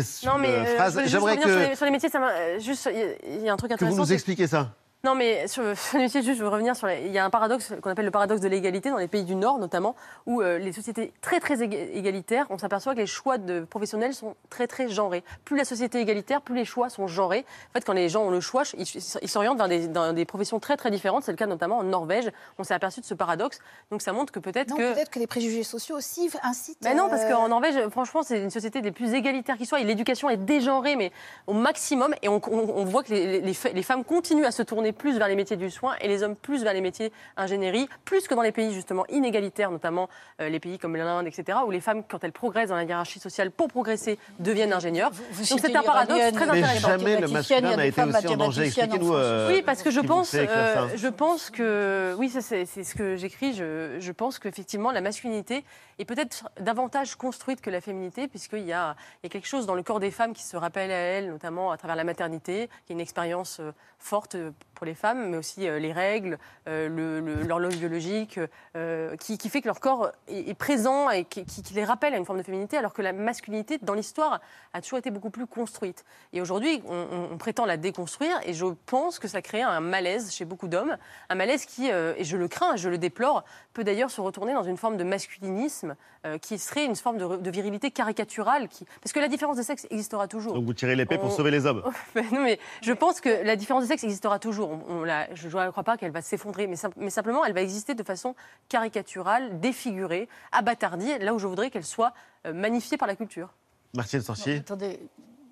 C'est 0.02 0.26
Non, 0.26 0.38
mais 0.38 0.48
une 0.48 0.66
euh, 0.66 0.74
phrase. 0.76 1.00
J'aimerais 1.06 1.32
revenir 1.36 1.48
sur 1.48 1.56
que, 1.56 1.68
les, 1.70 1.76
sur 1.76 1.84
les 1.84 1.90
métiers, 1.92 2.08
ça 2.08 2.18
m'a- 2.18 2.30
euh, 2.32 2.58
juste, 2.58 2.88
il 2.92 2.98
y 2.98 3.02
a- 3.02 3.36
il 3.36 3.42
y, 3.44 3.48
a 3.48 3.52
un 3.52 3.56
truc 3.56 3.70
que 3.70 3.74
vous 3.76 3.84
intéressant. 3.84 3.98
nous 4.02 4.06
c'est- 4.06 4.14
expliquiez 4.14 4.46
ça. 4.48 4.70
Non, 5.04 5.14
mais 5.14 5.46
sur, 5.48 5.62
juste, 5.94 6.22
je 6.22 6.32
veux 6.42 6.48
revenir 6.48 6.74
sur. 6.74 6.86
les- 6.86 7.02
il 7.04 7.12
y 7.12 7.18
a 7.18 7.24
un 7.24 7.30
paradoxe 7.30 7.74
qu'on 7.82 7.90
appelle 7.90 8.06
le 8.06 8.10
paradoxe 8.10 8.40
de 8.40 8.48
l'égalité 8.48 8.88
dans 8.88 8.96
les 8.96 9.06
pays 9.06 9.24
du 9.24 9.34
Nord, 9.34 9.58
notamment, 9.58 9.94
où 10.24 10.40
euh, 10.40 10.56
les 10.58 10.72
sociétés 10.72 11.12
très 11.20 11.40
très 11.40 11.56
éga- 11.56 11.90
égalitaires, 11.92 12.46
on 12.48 12.56
s'aperçoit 12.56 12.94
que 12.94 13.00
les 13.00 13.06
choix 13.06 13.36
de 13.36 13.60
professionnels 13.60 14.14
sont 14.14 14.34
très 14.48 14.66
très 14.66 14.88
genrés. 14.88 15.22
Plus 15.44 15.58
la 15.58 15.66
société 15.66 15.98
est 15.98 16.02
égalitaire, 16.02 16.40
plus 16.40 16.54
les 16.54 16.64
choix 16.64 16.88
sont 16.88 17.06
genrés. 17.06 17.44
En 17.70 17.72
fait, 17.74 17.84
quand 17.84 17.92
les 17.92 18.08
gens 18.08 18.22
ont 18.24 18.30
le 18.30 18.40
choix, 18.40 18.62
ils 18.78 19.28
s'orientent 19.28 19.58
vers 19.58 19.68
des, 19.68 19.88
dans 19.88 20.14
des 20.14 20.24
professions 20.24 20.58
très 20.58 20.78
très 20.78 20.90
différentes. 20.90 21.24
C'est 21.24 21.32
le 21.32 21.36
cas 21.36 21.46
notamment 21.46 21.78
en 21.78 21.82
Norvège. 21.82 22.30
On 22.58 22.64
s'est 22.64 22.72
aperçu 22.74 23.00
de 23.00 23.04
ce 23.04 23.12
paradoxe. 23.12 23.58
Donc 23.90 24.00
ça 24.00 24.12
montre 24.14 24.32
que 24.32 24.38
peut-être 24.40 24.74
que. 24.74 24.94
peut-être 24.94 25.10
que 25.10 25.18
les 25.18 25.26
préjugés 25.26 25.64
sociaux 25.64 25.96
aussi 25.98 26.30
incitent. 26.42 26.78
Ben 26.82 26.96
non, 26.96 27.10
parce 27.10 27.24
euh, 27.24 27.30
qu'en 27.30 27.48
Norvège, 27.48 27.88
franchement, 27.90 28.22
c'est 28.22 28.40
une 28.42 28.48
société 28.50 28.80
des 28.80 28.90
plus 28.90 29.12
égalitaires 29.12 29.58
qui 29.58 29.66
soit. 29.66 29.80
Et 29.80 29.84
l'éducation 29.84 30.30
est 30.30 30.38
dégenrée, 30.38 30.96
mais 30.96 31.12
au 31.46 31.52
maximum. 31.52 32.14
Et 32.22 32.28
on, 32.30 32.40
on- 32.50 32.72
on 32.76 32.84
voit 32.86 33.02
que 33.02 33.12
les, 33.12 33.42
les 33.42 33.52
fa- 33.54 33.68
les 33.68 33.82
femmes 33.82 34.02
continuent 34.02 34.46
à 34.46 34.50
se 34.50 34.62
tourner 34.62 34.93
plus 34.94 35.18
vers 35.18 35.28
les 35.28 35.36
métiers 35.36 35.56
du 35.56 35.70
soin 35.70 35.94
et 36.00 36.08
les 36.08 36.22
hommes 36.22 36.36
plus 36.36 36.62
vers 36.62 36.72
les 36.72 36.80
métiers 36.80 37.12
ingénierie, 37.36 37.88
plus 38.04 38.26
que 38.28 38.34
dans 38.34 38.42
les 38.42 38.52
pays 38.52 38.72
justement 38.72 39.04
inégalitaires, 39.08 39.70
notamment 39.70 40.08
euh, 40.40 40.48
les 40.48 40.60
pays 40.60 40.78
comme 40.78 40.96
l'Inde, 40.96 41.26
etc., 41.26 41.58
où 41.66 41.70
les 41.70 41.80
femmes, 41.80 42.02
quand 42.08 42.22
elles 42.24 42.32
progressent 42.32 42.70
dans 42.70 42.76
la 42.76 42.84
hiérarchie 42.84 43.20
sociale 43.20 43.50
pour 43.50 43.68
progresser, 43.68 44.18
deviennent 44.38 44.72
ingénieurs. 44.72 45.10
vous 45.32 45.44
Donc 45.44 45.60
c'est 45.60 45.76
un 45.76 45.82
paradoxe 45.82 46.32
très 46.32 46.46
mais 46.46 46.62
intéressant. 46.62 46.88
jamais 46.88 47.20
le 47.20 47.28
masculin 47.28 47.70
a 47.72 47.76
n'a 47.76 47.86
été 47.86 48.02
aussi 48.02 48.28
en 48.28 48.36
danger. 48.36 48.64
Expliquez-nous. 48.64 49.14
Euh, 49.14 49.48
Oui, 49.48 49.62
parce 49.62 49.82
que 49.82 49.90
je 49.90 50.00
pense, 50.00 50.34
euh, 50.34 50.88
je 50.96 51.08
pense 51.08 51.50
que, 51.50 52.14
oui, 52.18 52.28
ça, 52.28 52.40
c'est 52.40 52.64
ce 52.64 52.94
que 52.94 53.16
j'écris. 53.16 53.54
Je, 53.54 53.96
je 53.98 54.12
pense 54.12 54.38
qu'effectivement, 54.38 54.90
la 54.90 55.00
masculinité 55.00 55.64
est 55.98 56.04
peut-être 56.04 56.48
davantage 56.60 57.14
construite 57.16 57.60
que 57.60 57.70
la 57.70 57.80
féminité, 57.80 58.28
puisqu'il 58.28 58.64
y 58.64 58.72
a, 58.72 58.96
il 59.22 59.26
y 59.26 59.28
a 59.28 59.30
quelque 59.30 59.46
chose 59.46 59.66
dans 59.66 59.74
le 59.74 59.82
corps 59.82 60.00
des 60.00 60.10
femmes 60.10 60.32
qui 60.32 60.42
se 60.42 60.56
rappelle 60.56 60.90
à 60.90 60.94
elles, 60.94 61.28
notamment 61.28 61.70
à 61.70 61.76
travers 61.76 61.96
la 61.96 62.04
maternité, 62.04 62.68
qui 62.86 62.92
est 62.92 62.94
une 62.94 63.00
expérience 63.00 63.60
forte 63.98 64.36
pour 64.74 64.83
pour 64.84 64.90
les 64.90 64.94
femmes, 64.94 65.30
mais 65.30 65.38
aussi 65.38 65.66
euh, 65.66 65.78
les 65.78 65.94
règles, 65.94 66.36
euh, 66.68 67.46
l'horloge 67.46 67.78
biologique, 67.78 68.38
euh, 68.76 69.16
qui, 69.16 69.38
qui 69.38 69.48
fait 69.48 69.62
que 69.62 69.66
leur 69.66 69.80
corps 69.80 70.10
est, 70.28 70.50
est 70.50 70.54
présent 70.54 71.08
et 71.08 71.24
qui, 71.24 71.46
les 71.74 71.84
rappelle 71.84 72.12
à 72.12 72.18
une 72.18 72.26
forme 72.26 72.36
de 72.36 72.42
féminité, 72.42 72.76
alors 72.76 72.92
que 72.92 73.00
la 73.00 73.14
masculinité, 73.14 73.78
dans 73.80 73.94
l'histoire, 73.94 74.42
a 74.74 74.82
toujours 74.82 74.98
été 74.98 75.10
beaucoup 75.10 75.30
plus 75.30 75.46
construite. 75.46 76.04
Et 76.34 76.42
aujourd'hui, 76.42 76.82
on, 76.86 77.38
prétend 77.38 77.64
la 77.64 77.78
déconstruire, 77.78 78.38
et 78.44 78.52
je 78.52 78.66
pense 78.84 79.18
que 79.18 79.26
ça 79.26 79.40
crée 79.40 79.62
un 79.62 79.80
malaise 79.80 80.30
chez 80.32 80.44
beaucoup 80.44 80.68
d'hommes, 80.68 80.98
un 81.30 81.34
malaise 81.34 81.64
qui, 81.64 81.88
et 81.88 82.24
je 82.24 82.36
le 82.36 82.48
crains, 82.48 82.76
je 82.76 82.88
le 82.88 82.98
déplore, 82.98 83.44
peut 83.72 83.84
d'ailleurs 83.84 84.10
se 84.10 84.20
retourner 84.20 84.52
dans 84.52 84.62
une 84.62 84.76
forme 84.76 84.96
de 84.96 85.04
masculinisme 85.04 85.96
qui 86.40 86.58
serait 86.58 86.84
une 86.84 86.96
forme 86.96 87.18
de, 87.18 87.36
de 87.36 87.50
virilité 87.50 87.90
caricaturale, 87.90 88.68
qui... 88.68 88.86
parce 89.02 89.12
que 89.12 89.20
la 89.20 89.28
différence 89.28 89.56
de 89.56 89.62
sexe 89.62 89.86
existera 89.90 90.28
toujours. 90.28 90.54
Donc 90.54 90.64
vous 90.64 90.74
tirez 90.74 90.96
l'épée 90.96 91.18
pour 91.18 91.28
On- 91.28 91.36
sauver 91.36 91.50
les 91.50 91.66
hommes. 91.66 91.82
Mais 92.14 92.22
non, 92.32 92.42
mais 92.42 92.58
je 92.82 92.92
pense 92.92 93.20
que 93.20 93.44
la 93.44 93.56
différence 93.56 93.84
de 93.84 93.88
sexe 93.88 94.04
existera 94.04 94.38
toujours. 94.38 94.63
On, 94.64 94.80
on 94.88 95.04
la- 95.04 95.32
je 95.34 95.46
ne 95.48 95.70
crois 95.70 95.84
pas 95.84 95.96
qu'elle 95.96 96.10
va 96.12 96.22
s'effondrer, 96.22 96.66
mais, 96.66 96.76
sim- 96.76 96.90
mais 96.96 97.10
simplement, 97.10 97.44
elle 97.44 97.52
va 97.54 97.62
exister 97.62 97.94
de 97.94 98.02
façon 98.02 98.34
caricaturale, 98.68 99.60
défigurée, 99.60 100.28
abâtardie, 100.52 101.18
là 101.20 101.34
où 101.34 101.38
je 101.38 101.46
voudrais 101.46 101.70
qu'elle 101.70 101.84
soit 101.84 102.12
euh, 102.46 102.52
magnifiée 102.52 102.96
par 102.96 103.08
la 103.08 103.16
culture. 103.16 103.54
Martine 103.94 104.20
Sorcier, 104.20 104.56
Attendez, 104.56 104.98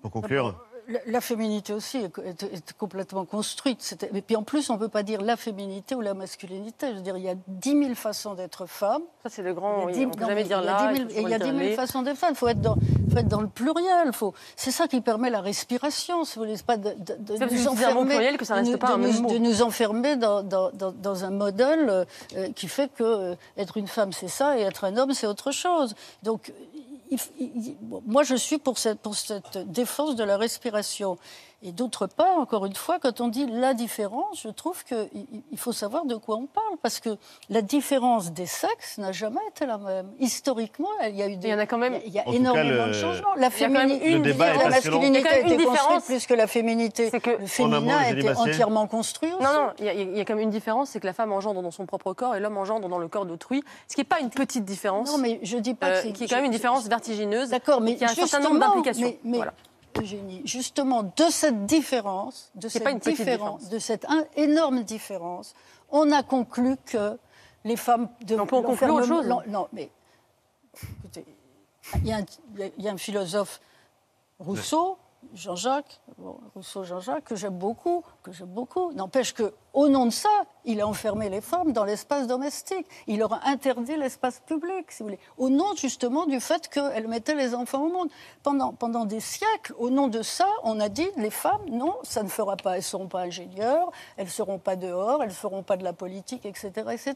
pour 0.01 0.11
conclure. 0.11 0.61
La, 0.87 0.99
la 1.05 1.21
féminité 1.21 1.73
aussi 1.73 1.97
est, 1.97 2.73
complètement 2.77 3.25
construite. 3.25 3.95
Et 4.13 4.21
puis 4.21 4.35
en 4.35 4.43
plus, 4.43 4.69
on 4.69 4.73
ne 4.75 4.79
peut 4.79 4.89
pas 4.89 5.03
dire 5.03 5.21
la 5.21 5.35
féminité 5.37 5.95
ou 5.95 6.01
la 6.01 6.13
masculinité. 6.13 6.87
Je 6.91 6.95
veux 6.95 7.01
dire, 7.01 7.17
il 7.17 7.23
y 7.23 7.29
a 7.29 7.35
10 7.47 7.69
000 7.83 7.95
façons 7.95 8.33
d'être 8.33 8.65
femme. 8.65 9.01
Ça, 9.23 9.29
c'est 9.29 9.41
le 9.41 9.53
grand. 9.53 9.87
Il 9.89 9.95
oui, 9.95 10.01
y 10.01 10.03
a 10.03 10.07
on 10.07 10.09
dix- 10.09 10.17
peut 10.17 10.21
non, 10.21 10.27
jamais 10.29 10.41
mais 10.41 10.47
dire 10.47 10.61
là, 10.61 10.93
10 10.93 10.99
il 11.01 11.07
000 11.07 11.09
faut 11.09 11.15
et 11.15 11.21
il 11.21 11.29
y 11.29 11.33
a 11.33 11.39
10 11.39 11.45
000 11.45 11.57
dire 11.57 11.67
les. 11.69 11.75
façons 11.75 12.01
d'être 12.01 12.17
femme. 12.17 12.31
Il 12.33 12.37
faut 12.37 12.47
être 12.47 12.61
dans, 12.61 12.75
faut 12.75 13.17
être 13.17 13.27
dans 13.27 13.41
le 13.41 13.47
pluriel. 13.47 14.13
Faut... 14.13 14.33
C'est 14.55 14.71
ça 14.71 14.87
qui 14.87 15.01
permet 15.01 15.29
la 15.29 15.41
respiration, 15.41 16.23
si 16.25 16.37
vous 16.37 16.45
voulez. 16.45 16.55
Pas 16.65 16.77
de, 16.77 16.89
de, 16.97 17.37
de 17.37 17.45
nous 17.53 17.67
enfermer, 17.67 18.15
pluriel 18.15 18.37
que 18.37 18.45
ça 18.45 18.55
reste 18.55 18.71
nous- 18.71 18.77
pas 18.77 18.93
un 18.93 18.97
de 18.97 19.07
nous- 19.07 19.21
mot. 19.21 19.29
de 19.29 19.37
nous 19.37 19.61
enfermer 19.61 20.15
dans, 20.17 20.43
dans, 20.43 20.71
dans, 20.71 20.91
dans 20.91 21.23
un 21.25 21.31
modèle 21.31 22.05
euh, 22.35 22.51
qui 22.53 22.67
fait 22.67 22.91
que 22.93 23.03
euh, 23.03 23.35
être 23.57 23.77
une 23.77 23.87
femme, 23.87 24.11
c'est 24.13 24.27
ça, 24.27 24.57
et 24.57 24.61
être 24.61 24.83
un 24.83 24.97
homme, 24.97 25.13
c'est 25.13 25.27
autre 25.27 25.51
chose. 25.51 25.95
Donc, 26.23 26.51
moi, 28.05 28.23
je 28.23 28.35
suis 28.35 28.57
pour 28.57 28.77
cette 28.77 29.07
défense 29.67 30.15
de 30.15 30.23
la 30.23 30.37
respiration. 30.37 31.17
Et 31.65 31.71
d'autre 31.71 32.07
part, 32.07 32.37
encore 32.39 32.65
une 32.65 32.75
fois, 32.75 32.99
quand 32.99 33.21
on 33.21 33.29
dit 33.29 33.45
la 33.49 33.73
différence, 33.73 34.41
je 34.41 34.49
trouve 34.49 34.83
qu'il 34.83 35.07
il 35.51 35.57
faut 35.57 35.71
savoir 35.71 36.03
de 36.05 36.15
quoi 36.15 36.35
on 36.35 36.45
parle, 36.45 36.75
parce 36.81 36.99
que 36.99 37.09
la 37.49 37.61
différence 37.61 38.31
des 38.33 38.45
sexes 38.45 38.97
n'a 38.97 39.13
jamais 39.13 39.39
été 39.49 39.65
la 39.65 39.77
même. 39.77 40.07
Historiquement, 40.19 40.89
il 41.07 41.15
y 41.15 41.23
a 41.23 41.27
eu 41.29 41.37
des, 41.37 41.47
il 41.47 41.55
y, 41.55 41.59
a 41.59 41.65
quand 41.65 41.77
même, 41.77 41.97
il 42.05 42.11
y 42.11 42.19
a 42.19 42.27
En 42.27 42.33
énormément 42.33 42.69
cas, 42.69 42.85
le- 42.85 42.87
de 42.89 42.93
changements. 42.93 43.33
La, 43.37 43.47
Il 43.47 43.61
y 43.61 43.63
a 43.63 43.67
quand 43.67 43.73
même 43.73 43.89
fémini- 43.89 44.05
une 44.17 44.23
Le 44.23 44.33
la 44.33 44.69
masculinité 44.69 45.07
Il 45.07 45.13
y 45.13 45.17
a 45.17 45.21
quand 45.21 45.29
a 45.29 45.37
même 45.37 45.45
été 45.45 45.53
une 45.53 45.61
construite 45.63 45.81
différence. 45.87 46.03
plus 46.05 46.25
que 46.27 46.33
la 46.33 46.47
féminité. 46.47 47.11
Le 47.13 47.17
En 47.17 47.31
un 47.33 47.39
mot, 47.39 47.47
féminin 47.47 47.97
a 47.97 48.09
été 48.09 48.23
Bastier. 48.23 48.51
entièrement 48.51 48.87
construit 48.87 49.31
aussi. 49.31 49.43
Non, 49.43 49.53
non, 49.53 49.69
il 49.79 49.85
y, 49.85 49.89
a- 49.89 49.93
il 49.93 50.17
y 50.17 50.19
a 50.19 50.25
quand 50.25 50.33
même 50.35 50.43
une 50.43 50.49
différence, 50.49 50.89
c'est 50.89 50.99
que 50.99 51.05
la 51.07 51.13
femme 51.13 51.31
engendre 51.31 51.61
dans 51.61 51.71
son 51.71 51.85
propre 51.85 52.11
corps 52.13 52.35
et 52.35 52.41
l'homme 52.41 52.57
engendre 52.57 52.89
dans 52.89 52.97
le 52.99 53.07
corps 53.07 53.25
d'autrui, 53.25 53.63
ce 53.87 53.95
qui 53.95 54.01
n'est 54.01 54.05
pas 54.05 54.19
une 54.19 54.29
petite 54.31 54.65
différence. 54.65 55.09
Non, 55.09 55.17
mais 55.17 55.39
je 55.43 55.57
dis 55.57 55.75
pas 55.75 55.87
que 55.91 55.93
euh, 55.93 56.01
c'est- 56.01 56.11
qui 56.11 56.25
est 56.25 56.27
quand 56.27 56.35
même 56.35 56.45
une 56.45 56.51
différence 56.51 56.87
vertigineuse. 56.89 57.49
D'accord, 57.51 57.79
mais 57.79 57.95
qui 57.95 58.03
a 58.03 58.09
un 58.09 58.13
certain 58.13 58.41
nombre 58.41 58.59
d'implications. 58.59 59.07
Mais, 59.07 59.19
mais, 59.23 59.37
Voilà. 59.37 59.53
Eugénie, 59.99 60.41
justement, 60.45 61.03
de 61.03 61.25
cette 61.29 61.65
différence, 61.65 62.51
de 62.55 62.67
cette 62.67 62.83
pas 62.83 62.91
une 62.91 62.99
petite 62.99 63.17
différence, 63.17 63.61
différence. 63.63 63.69
de 63.69 63.79
cette 63.79 64.05
énorme 64.35 64.83
différence, 64.83 65.53
on 65.91 66.11
a 66.11 66.23
conclu 66.23 66.77
que 66.85 67.17
les 67.63 67.75
femmes 67.75 68.09
de 68.21 68.35
on 68.37 68.45
peut 68.45 68.55
en 68.57 68.63
conclure 68.63 68.93
autre 68.95 69.07
chose. 69.07 69.25
l'enfermement- 69.27 69.59
Non, 69.59 69.67
mais 69.73 69.89
écoutez, 70.99 71.25
il 71.97 72.07
y, 72.07 72.11
a 72.11 72.17
un- 72.17 72.25
y 72.77 72.87
a 72.87 72.97
philosophe 72.97 73.61
Rousseau, 74.39 74.97
Jean-Jacques, 75.33 76.01
bon, 76.17 76.37
Rousseau, 76.55 76.83
Jean-Jacques, 76.83 77.23
que 77.25 77.35
j'aime 77.35 77.57
beaucoup, 77.57 78.03
que 78.23 78.31
j'aime 78.31 78.47
beaucoup. 78.47 78.91
N'empêche 78.93 79.33
que, 79.33 79.53
au 79.73 79.89
nom 79.89 80.05
de 80.05 80.11
ça, 80.11 80.29
il 80.65 80.79
a 80.81 80.87
enfermé 80.87 81.29
les 81.29 81.41
femmes 81.41 81.73
dans 81.73 81.83
l'espace 81.83 82.25
domestique. 82.25 82.87
Il 83.07 83.19
leur 83.19 83.33
a 83.33 83.41
interdit 83.47 83.97
l'espace 83.97 84.41
public, 84.45 84.85
si 84.91 85.03
vous 85.03 85.09
voulez. 85.09 85.19
Au 85.37 85.49
nom 85.49 85.75
justement 85.75 86.25
du 86.25 86.39
fait 86.39 86.69
qu'elles 86.69 87.07
mettaient 87.07 87.35
les 87.35 87.53
enfants 87.53 87.83
au 87.83 87.91
monde. 87.91 88.07
Pendant, 88.43 88.71
pendant 88.71 89.05
des 89.05 89.19
siècles, 89.19 89.73
au 89.77 89.89
nom 89.89 90.07
de 90.07 90.21
ça, 90.21 90.47
on 90.63 90.79
a 90.79 90.89
dit 90.89 91.07
les 91.17 91.29
femmes, 91.29 91.61
non, 91.69 91.93
ça 92.03 92.23
ne 92.23 92.29
fera 92.29 92.55
pas. 92.55 92.71
Elles 92.71 92.77
ne 92.77 92.81
seront 92.83 93.07
pas 93.07 93.19
ingénieures, 93.21 93.91
elles 94.15 94.25
ne 94.25 94.31
seront 94.31 94.57
pas 94.59 94.75
dehors, 94.77 95.21
elles 95.21 95.29
ne 95.29 95.33
feront 95.33 95.63
pas 95.63 95.75
de 95.75 95.83
la 95.83 95.93
politique, 95.93 96.45
etc., 96.45 96.71
etc. 96.91 97.13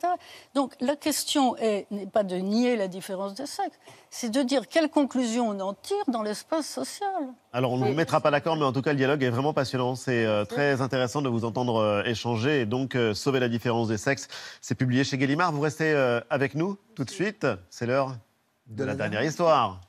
Donc 0.54 0.74
la 0.82 0.96
question 0.98 1.56
est- 1.58 1.88
n'est 1.90 2.06
pas 2.06 2.24
de 2.24 2.36
nier 2.36 2.76
la 2.76 2.88
différence 2.90 3.34
des 3.34 3.46
sexes, 3.46 3.80
c'est 4.10 4.30
de 4.30 4.42
dire 4.42 4.68
quelle 4.68 4.90
conclusion 4.90 5.50
on 5.50 5.60
en 5.62 5.74
tire 5.74 6.04
dans 6.08 6.22
l'espace 6.24 6.66
social. 6.68 7.08
Alors, 7.54 7.72
on 7.72 7.78
ne 7.78 7.88
vous 7.88 7.94
mettra 7.94 8.20
pas 8.20 8.30
d'accord, 8.30 8.56
mais 8.56 8.66
en 8.66 8.74
tout 8.74 8.82
cas, 8.84 8.92
le 8.92 8.98
dialogue 8.98 9.24
est 9.24 9.30
vraiment 9.32 9.54
passionnant. 9.54 9.96
C'est 9.96 10.26
euh, 10.26 10.44
très 10.46 10.80
intéressant 10.82 10.97
de 10.98 11.30
vous 11.30 11.46
entendre 11.46 11.78
euh, 11.78 12.04
échanger 12.04 12.62
et 12.62 12.66
donc 12.66 12.96
euh, 12.96 13.14
sauver 13.14 13.40
la 13.40 13.50
différence 13.50 13.88
des 13.88 13.98
sexes. 13.98 14.28
C'est 14.62 14.76
publié 14.76 15.04
chez 15.04 15.18
Gallimard. 15.18 15.52
Vous 15.52 15.62
restez 15.62 15.94
euh, 15.94 16.20
avec 16.30 16.56
nous 16.56 16.78
tout 16.96 17.04
de 17.04 17.10
suite. 17.10 17.46
C'est 17.70 17.86
l'heure 17.86 18.16
de 18.68 18.84
la 18.84 18.96
dernière 18.96 19.24
histoire. 19.24 19.82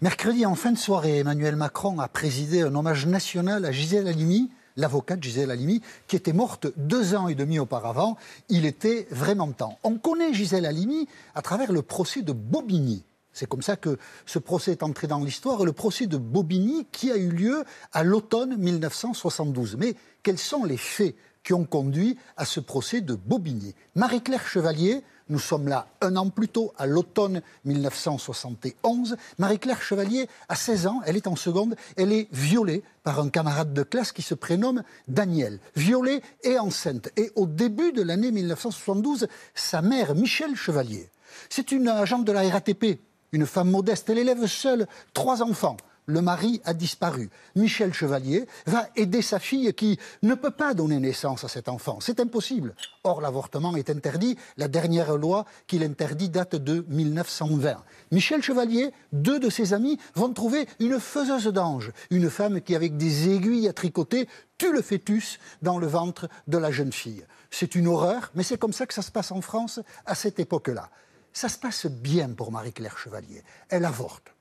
Mercredi, 0.00 0.46
en 0.46 0.54
fin 0.54 0.72
de 0.72 0.78
soirée, 0.78 1.18
Emmanuel 1.18 1.56
Macron 1.56 2.00
a 2.00 2.08
présidé 2.08 2.62
un 2.62 2.74
hommage 2.74 3.06
national 3.06 3.66
à 3.66 3.72
Gisèle 3.72 4.08
Halimi, 4.08 4.50
l'avocate 4.76 5.22
Gisèle 5.22 5.50
Halimi, 5.50 5.82
qui 6.06 6.16
était 6.16 6.32
morte 6.32 6.68
deux 6.76 7.14
ans 7.14 7.28
et 7.28 7.34
demi 7.34 7.58
auparavant. 7.58 8.16
Il 8.48 8.66
était 8.66 9.06
vraiment 9.10 9.50
temps. 9.52 9.78
On 9.82 9.98
connaît 9.98 10.34
Gisèle 10.34 10.66
Halimi 10.66 11.08
à 11.34 11.42
travers 11.42 11.72
le 11.72 11.82
procès 11.82 12.22
de 12.22 12.32
Bobigny. 12.32 13.04
C'est 13.32 13.48
comme 13.48 13.62
ça 13.62 13.76
que 13.76 13.98
ce 14.26 14.38
procès 14.38 14.72
est 14.72 14.82
entré 14.82 15.06
dans 15.06 15.22
l'histoire, 15.22 15.64
le 15.64 15.72
procès 15.72 16.06
de 16.06 16.16
Bobigny 16.16 16.86
qui 16.90 17.10
a 17.12 17.16
eu 17.16 17.30
lieu 17.30 17.64
à 17.92 18.02
l'automne 18.02 18.56
1972. 18.56 19.76
Mais 19.76 19.94
quels 20.22 20.38
sont 20.38 20.64
les 20.64 20.76
faits 20.76 21.14
qui 21.44 21.54
ont 21.54 21.64
conduit 21.64 22.18
à 22.36 22.44
ce 22.44 22.60
procès 22.60 23.00
de 23.00 23.14
Bobigny? 23.14 23.74
Marie-Claire 23.94 24.46
Chevalier, 24.46 25.02
nous 25.30 25.38
sommes 25.38 25.68
là 25.68 25.86
un 26.00 26.16
an 26.16 26.28
plus 26.28 26.48
tôt, 26.48 26.72
à 26.76 26.86
l'automne 26.86 27.40
1971. 27.64 29.16
Marie-Claire 29.38 29.80
Chevalier 29.80 30.28
a 30.48 30.56
16 30.56 30.86
ans, 30.86 31.00
elle 31.06 31.16
est 31.16 31.26
en 31.26 31.36
seconde, 31.36 31.76
elle 31.96 32.12
est 32.12 32.28
violée 32.32 32.82
par 33.02 33.20
un 33.20 33.30
camarade 33.30 33.72
de 33.72 33.82
classe 33.82 34.12
qui 34.12 34.22
se 34.22 34.34
prénomme 34.34 34.82
Daniel. 35.08 35.60
Violée 35.76 36.22
et 36.42 36.58
enceinte. 36.58 37.10
Et 37.16 37.32
au 37.36 37.46
début 37.46 37.92
de 37.92 38.02
l'année 38.02 38.32
1972, 38.32 39.28
sa 39.54 39.80
mère, 39.80 40.14
Michel 40.14 40.56
Chevalier, 40.56 41.08
c'est 41.48 41.72
une 41.72 41.88
agente 41.88 42.24
de 42.24 42.32
la 42.32 42.48
RATP, 42.48 43.00
une 43.32 43.46
femme 43.46 43.70
modeste, 43.70 44.10
elle 44.10 44.18
élève 44.18 44.46
seule 44.46 44.86
trois 45.14 45.42
enfants. 45.42 45.76
Le 46.06 46.20
mari 46.22 46.60
a 46.64 46.74
disparu. 46.74 47.30
Michel 47.54 47.92
Chevalier 47.92 48.46
va 48.66 48.88
aider 48.96 49.22
sa 49.22 49.38
fille 49.38 49.72
qui 49.74 49.98
ne 50.22 50.34
peut 50.34 50.50
pas 50.50 50.74
donner 50.74 50.98
naissance 50.98 51.44
à 51.44 51.48
cet 51.48 51.68
enfant. 51.68 51.98
C'est 52.00 52.20
impossible. 52.20 52.74
Or, 53.04 53.20
l'avortement 53.20 53.76
est 53.76 53.90
interdit. 53.90 54.36
La 54.56 54.68
dernière 54.68 55.16
loi 55.16 55.44
qui 55.66 55.78
l'interdit 55.78 56.28
date 56.28 56.56
de 56.56 56.84
1920. 56.88 57.76
Michel 58.10 58.42
Chevalier, 58.42 58.92
deux 59.12 59.38
de 59.38 59.50
ses 59.50 59.72
amis, 59.72 59.98
vont 60.14 60.32
trouver 60.32 60.66
une 60.80 60.98
faiseuse 60.98 61.46
d'ange, 61.46 61.92
une 62.10 62.30
femme 62.30 62.60
qui, 62.60 62.74
avec 62.74 62.96
des 62.96 63.28
aiguilles 63.28 63.68
à 63.68 63.72
tricoter, 63.72 64.28
tue 64.58 64.72
le 64.72 64.82
fœtus 64.82 65.38
dans 65.62 65.78
le 65.78 65.86
ventre 65.86 66.28
de 66.48 66.58
la 66.58 66.70
jeune 66.70 66.92
fille. 66.92 67.24
C'est 67.50 67.74
une 67.74 67.88
horreur, 67.88 68.30
mais 68.34 68.42
c'est 68.42 68.58
comme 68.58 68.72
ça 68.72 68.86
que 68.86 68.94
ça 68.94 69.02
se 69.02 69.10
passe 69.10 69.32
en 69.32 69.40
France 69.40 69.80
à 70.06 70.14
cette 70.14 70.38
époque-là. 70.38 70.90
Ça 71.32 71.48
se 71.48 71.58
passe 71.58 71.86
bien 71.86 72.30
pour 72.30 72.50
Marie-Claire 72.52 72.98
Chevalier. 72.98 73.42
Elle 73.68 73.84
avorte. 73.84 74.34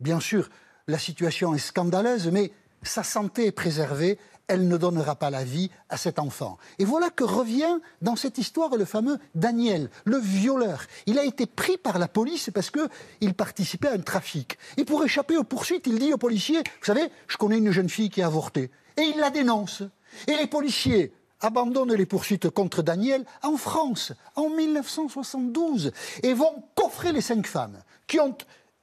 Bien 0.00 0.20
sûr, 0.20 0.48
la 0.88 0.98
situation 0.98 1.54
est 1.54 1.58
scandaleuse, 1.58 2.28
mais 2.32 2.50
sa 2.82 3.02
santé 3.02 3.46
est 3.46 3.52
préservée. 3.52 4.18
Elle 4.50 4.66
ne 4.66 4.78
donnera 4.78 5.14
pas 5.14 5.28
la 5.28 5.44
vie 5.44 5.70
à 5.90 5.98
cet 5.98 6.18
enfant. 6.18 6.56
Et 6.78 6.86
voilà 6.86 7.10
que 7.10 7.22
revient 7.22 7.78
dans 8.00 8.16
cette 8.16 8.38
histoire 8.38 8.74
le 8.76 8.86
fameux 8.86 9.18
Daniel, 9.34 9.90
le 10.06 10.16
violeur. 10.16 10.86
Il 11.04 11.18
a 11.18 11.24
été 11.24 11.44
pris 11.44 11.76
par 11.76 11.98
la 11.98 12.08
police 12.08 12.50
parce 12.54 12.70
qu'il 12.70 13.34
participait 13.34 13.88
à 13.88 13.92
un 13.92 14.00
trafic. 14.00 14.56
Et 14.78 14.86
pour 14.86 15.04
échapper 15.04 15.36
aux 15.36 15.44
poursuites, 15.44 15.86
il 15.86 15.98
dit 15.98 16.14
aux 16.14 16.18
policiers, 16.18 16.60
vous 16.60 16.86
savez, 16.86 17.10
je 17.28 17.36
connais 17.36 17.58
une 17.58 17.72
jeune 17.72 17.90
fille 17.90 18.08
qui 18.08 18.22
a 18.22 18.26
avorté. 18.26 18.70
Et 18.96 19.02
il 19.02 19.18
la 19.18 19.28
dénonce. 19.28 19.82
Et 20.26 20.36
les 20.36 20.46
policiers 20.46 21.12
abandonnent 21.42 21.94
les 21.94 22.06
poursuites 22.06 22.48
contre 22.48 22.80
Daniel 22.80 23.26
en 23.42 23.58
France, 23.58 24.14
en 24.34 24.48
1972, 24.48 25.92
et 26.22 26.32
vont 26.32 26.64
coffrer 26.74 27.12
les 27.12 27.20
cinq 27.20 27.46
femmes 27.46 27.82
qui 28.06 28.18
ont 28.18 28.34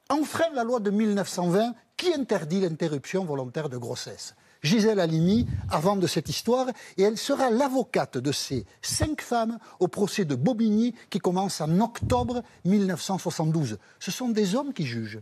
enfreint 0.09 0.49
la 0.53 0.63
loi 0.63 0.79
de 0.79 0.91
1920 0.91 1.73
qui 1.97 2.13
interdit 2.13 2.61
l'interruption 2.61 3.25
volontaire 3.25 3.69
de 3.69 3.77
grossesse? 3.77 4.35
Gisèle 4.61 4.99
Halimi, 4.99 5.45
avant 5.69 5.95
de 5.95 6.07
cette 6.07 6.27
histoire, 6.27 6.67
et 6.97 7.03
elle 7.03 7.17
sera 7.17 7.51
l'avocate 7.51 8.17
de 8.17 8.31
ces 8.31 8.65
cinq 8.81 9.21
femmes 9.21 9.59
au 9.79 9.87
procès 9.87 10.25
de 10.25 10.33
Bobigny 10.33 10.95
qui 11.09 11.19
commence 11.19 11.61
en 11.61 11.79
octobre 11.79 12.41
1972. 12.65 13.77
Ce 13.99 14.11
sont 14.11 14.29
des 14.29 14.55
hommes 14.55 14.73
qui 14.73 14.85
jugent. 14.85 15.21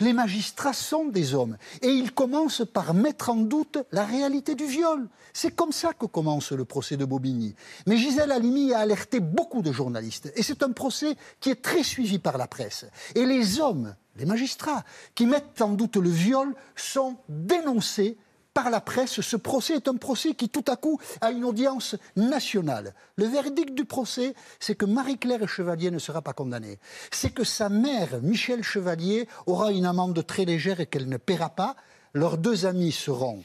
Les 0.00 0.12
magistrats 0.12 0.72
sont 0.72 1.06
des 1.06 1.34
hommes. 1.34 1.56
Et 1.82 1.88
ils 1.88 2.12
commencent 2.12 2.62
par 2.72 2.94
mettre 2.94 3.30
en 3.30 3.36
doute 3.36 3.78
la 3.90 4.04
réalité 4.04 4.54
du 4.54 4.64
viol. 4.64 5.08
C'est 5.32 5.54
comme 5.54 5.72
ça 5.72 5.92
que 5.92 6.06
commence 6.06 6.52
le 6.52 6.64
procès 6.64 6.96
de 6.96 7.04
Bobigny. 7.04 7.56
Mais 7.86 7.96
Gisèle 7.96 8.30
Halimi 8.30 8.72
a 8.72 8.78
alerté 8.78 9.18
beaucoup 9.18 9.60
de 9.60 9.72
journalistes. 9.72 10.32
Et 10.36 10.44
c'est 10.44 10.62
un 10.62 10.70
procès 10.70 11.16
qui 11.40 11.50
est 11.50 11.62
très 11.62 11.82
suivi 11.82 12.20
par 12.20 12.38
la 12.38 12.46
presse. 12.46 12.86
Et 13.16 13.26
les 13.26 13.60
hommes, 13.60 13.96
les 14.16 14.24
magistrats, 14.24 14.84
qui 15.16 15.26
mettent 15.26 15.60
en 15.60 15.70
doute 15.70 15.96
le 15.96 16.10
viol 16.10 16.54
sont 16.76 17.16
dénoncés 17.28 18.18
par 18.58 18.70
la 18.70 18.80
presse. 18.80 19.20
Ce 19.20 19.36
procès 19.36 19.74
est 19.74 19.86
un 19.86 19.94
procès 19.94 20.34
qui, 20.34 20.48
tout 20.48 20.64
à 20.66 20.74
coup, 20.74 20.98
a 21.20 21.30
une 21.30 21.44
audience 21.44 21.94
nationale. 22.16 22.92
Le 23.14 23.26
verdict 23.26 23.72
du 23.72 23.84
procès, 23.84 24.34
c'est 24.58 24.74
que 24.74 24.84
Marie-Claire 24.84 25.48
Chevalier 25.48 25.92
ne 25.92 26.00
sera 26.00 26.22
pas 26.22 26.32
condamnée. 26.32 26.80
C'est 27.12 27.30
que 27.30 27.44
sa 27.44 27.68
mère, 27.68 28.20
Michel 28.20 28.64
Chevalier, 28.64 29.28
aura 29.46 29.70
une 29.70 29.86
amende 29.86 30.26
très 30.26 30.44
légère 30.44 30.80
et 30.80 30.86
qu'elle 30.86 31.08
ne 31.08 31.18
paiera 31.18 31.50
pas. 31.50 31.76
Leurs 32.14 32.36
deux 32.36 32.66
amis 32.66 32.90
seront 32.90 33.44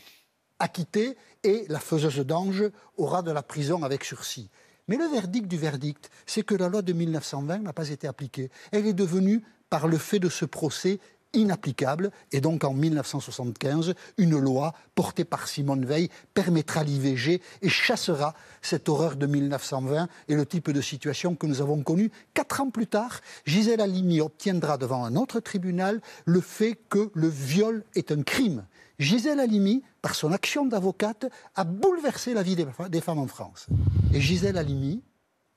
acquittés 0.58 1.16
et 1.44 1.68
la 1.70 1.80
faiseuse 1.80 2.26
d'ange 2.26 2.64
aura 2.98 3.22
de 3.22 3.30
la 3.30 3.44
prison 3.44 3.84
avec 3.84 4.06
sursis. 4.06 4.50
Mais 4.88 4.98
le 4.98 5.06
verdict 5.06 5.48
du 5.48 5.58
verdict, 5.58 6.10
c'est 6.26 6.42
que 6.42 6.56
la 6.56 6.70
loi 6.70 6.82
de 6.82 6.92
1920 6.92 7.60
n'a 7.60 7.74
pas 7.74 7.90
été 7.90 8.08
appliquée. 8.08 8.50
Elle 8.72 8.88
est 8.88 8.94
devenue, 8.94 9.44
par 9.70 9.88
le 9.88 10.00
fait 10.00 10.20
de 10.20 10.30
ce 10.30 10.46
procès, 10.46 11.00
inapplicable. 11.34 12.12
Et 12.32 12.42
donc 12.42 12.64
en 12.64 12.74
1975, 12.74 13.94
une 14.18 14.40
loi 14.40 14.74
portée 14.96 15.26
par 15.26 15.48
Simone 15.48 15.86
Veil 15.86 16.10
permettra 16.34 16.84
l'IVG 16.84 17.42
et 17.62 17.70
chassera 17.70 18.34
cette 18.62 18.90
horreur 18.90 19.16
de 19.16 19.26
1920 19.26 20.08
et 20.28 20.36
le 20.36 20.46
type 20.46 20.72
de 20.72 20.82
situation 20.82 21.36
que 21.36 21.48
nous 21.48 21.62
avons 21.62 21.82
connu. 21.84 22.12
Quatre 22.34 22.62
ans 22.62 22.70
plus 22.70 22.88
tard, 22.88 23.20
Gisèle 23.46 23.82
Halimi 23.82 24.22
obtiendra 24.22 24.78
devant 24.78 25.04
un 25.04 25.16
autre 25.16 25.40
tribunal 25.40 26.02
le 26.26 26.42
fait 26.42 26.78
que 26.90 27.12
le 27.14 27.28
viol 27.28 27.84
est 27.96 28.12
un 28.12 28.24
crime. 28.24 28.66
Gisèle 29.00 29.40
Halimi, 29.40 29.84
par 30.02 30.16
son 30.16 30.32
action 30.32 30.66
d'avocate, 30.66 31.26
a 31.56 31.64
bouleversé 31.64 32.34
la 32.34 32.44
vie 32.44 32.56
des, 32.56 33.02
femmes 33.02 33.20
en 33.20 33.28
France. 33.28 33.68
Et 34.14 34.22
Gisèle 34.22 34.58
Halimi 34.58 35.02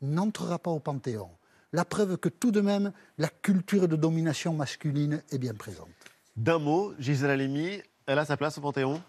n'entrera 0.00 0.58
pas 0.58 0.70
au 0.70 0.80
Panthéon 0.80 1.30
la 1.72 1.84
preuve 1.84 2.16
que 2.16 2.28
tout 2.28 2.50
de 2.50 2.60
même, 2.60 2.92
la 3.18 3.28
culture 3.28 3.88
de 3.88 3.96
domination 3.96 4.52
masculine 4.52 5.22
est 5.30 5.38
bien 5.38 5.54
présente. 5.54 5.88
D'un 6.36 6.58
mot, 6.58 6.92
Gisèle 6.98 7.30
Halimi, 7.30 7.80
elle 8.06 8.18
a 8.18 8.24
sa 8.24 8.36
place 8.36 8.58
au 8.58 8.60
Panthéon? 8.60 9.00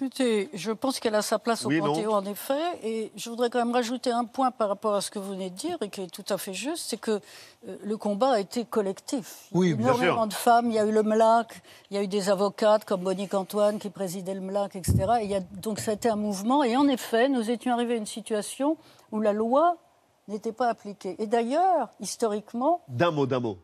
Écoutez, 0.00 0.48
je 0.54 0.70
pense 0.70 1.00
qu'elle 1.00 1.16
a 1.16 1.22
sa 1.22 1.40
place 1.40 1.64
au 1.64 1.68
Oui. 1.70 1.80
Panthéon, 1.80 2.12
en 2.12 2.24
effet. 2.24 2.78
Et 2.84 3.10
je 3.16 3.28
voudrais 3.30 3.50
quand 3.50 3.58
même 3.58 3.72
rajouter 3.74 4.12
un 4.12 4.24
point 4.24 4.52
par 4.52 4.68
rapport 4.68 4.94
à 4.94 5.00
ce 5.00 5.10
que 5.10 5.18
vous 5.18 5.30
venez 5.30 5.50
de 5.50 5.56
dire 5.56 5.76
et 5.80 5.88
qui 5.88 6.02
est 6.02 6.06
tout 6.06 6.24
à 6.28 6.38
fait 6.38 6.54
juste, 6.54 6.84
c'est 6.88 6.98
que 7.00 7.10
euh, 7.66 7.76
le 7.82 7.96
combat 7.96 8.34
a 8.34 8.38
été 8.40 8.64
collectif. 8.64 9.46
Oui, 9.50 9.70
Il 9.70 9.70
y 9.70 9.72
a 9.72 9.74
eu 9.74 9.76
bien 9.78 9.86
énormément 9.88 10.14
sûr. 10.22 10.26
de 10.28 10.34
femmes, 10.34 10.66
il 10.70 10.74
y 10.74 10.78
a 10.78 10.86
eu 10.86 10.92
le 10.92 11.02
MLAC, 11.02 11.60
il 11.90 11.96
y 11.96 11.98
a 11.98 12.02
eu 12.04 12.06
des 12.06 12.30
avocates 12.30 12.84
comme 12.84 13.02
Monique 13.02 13.34
Antoine 13.34 13.80
qui 13.80 13.90
présidait 13.90 14.34
le 14.34 14.40
MLAC, 14.40 14.76
etc. 14.76 14.94
Et 15.20 15.24
il 15.24 15.30
y 15.30 15.34
a, 15.34 15.40
donc 15.40 15.80
ça 15.80 15.90
a 15.90 15.94
été 15.94 16.08
un 16.08 16.16
mouvement. 16.16 16.62
Et 16.62 16.76
en 16.76 16.86
effet, 16.86 17.28
nous 17.28 17.50
étions 17.50 17.72
arrivés 17.72 17.94
à 17.94 17.96
une 17.96 18.06
situation 18.06 18.76
où 19.10 19.20
la 19.20 19.32
loi 19.32 19.78
n'était 20.28 20.52
pas 20.52 20.68
appliquée. 20.68 21.16
Et 21.18 21.26
d'ailleurs, 21.26 21.88
historiquement, 22.00 22.82
D'un 22.88 23.10
mot, 23.10 23.26
d'un 23.26 23.40
mot. 23.40 23.58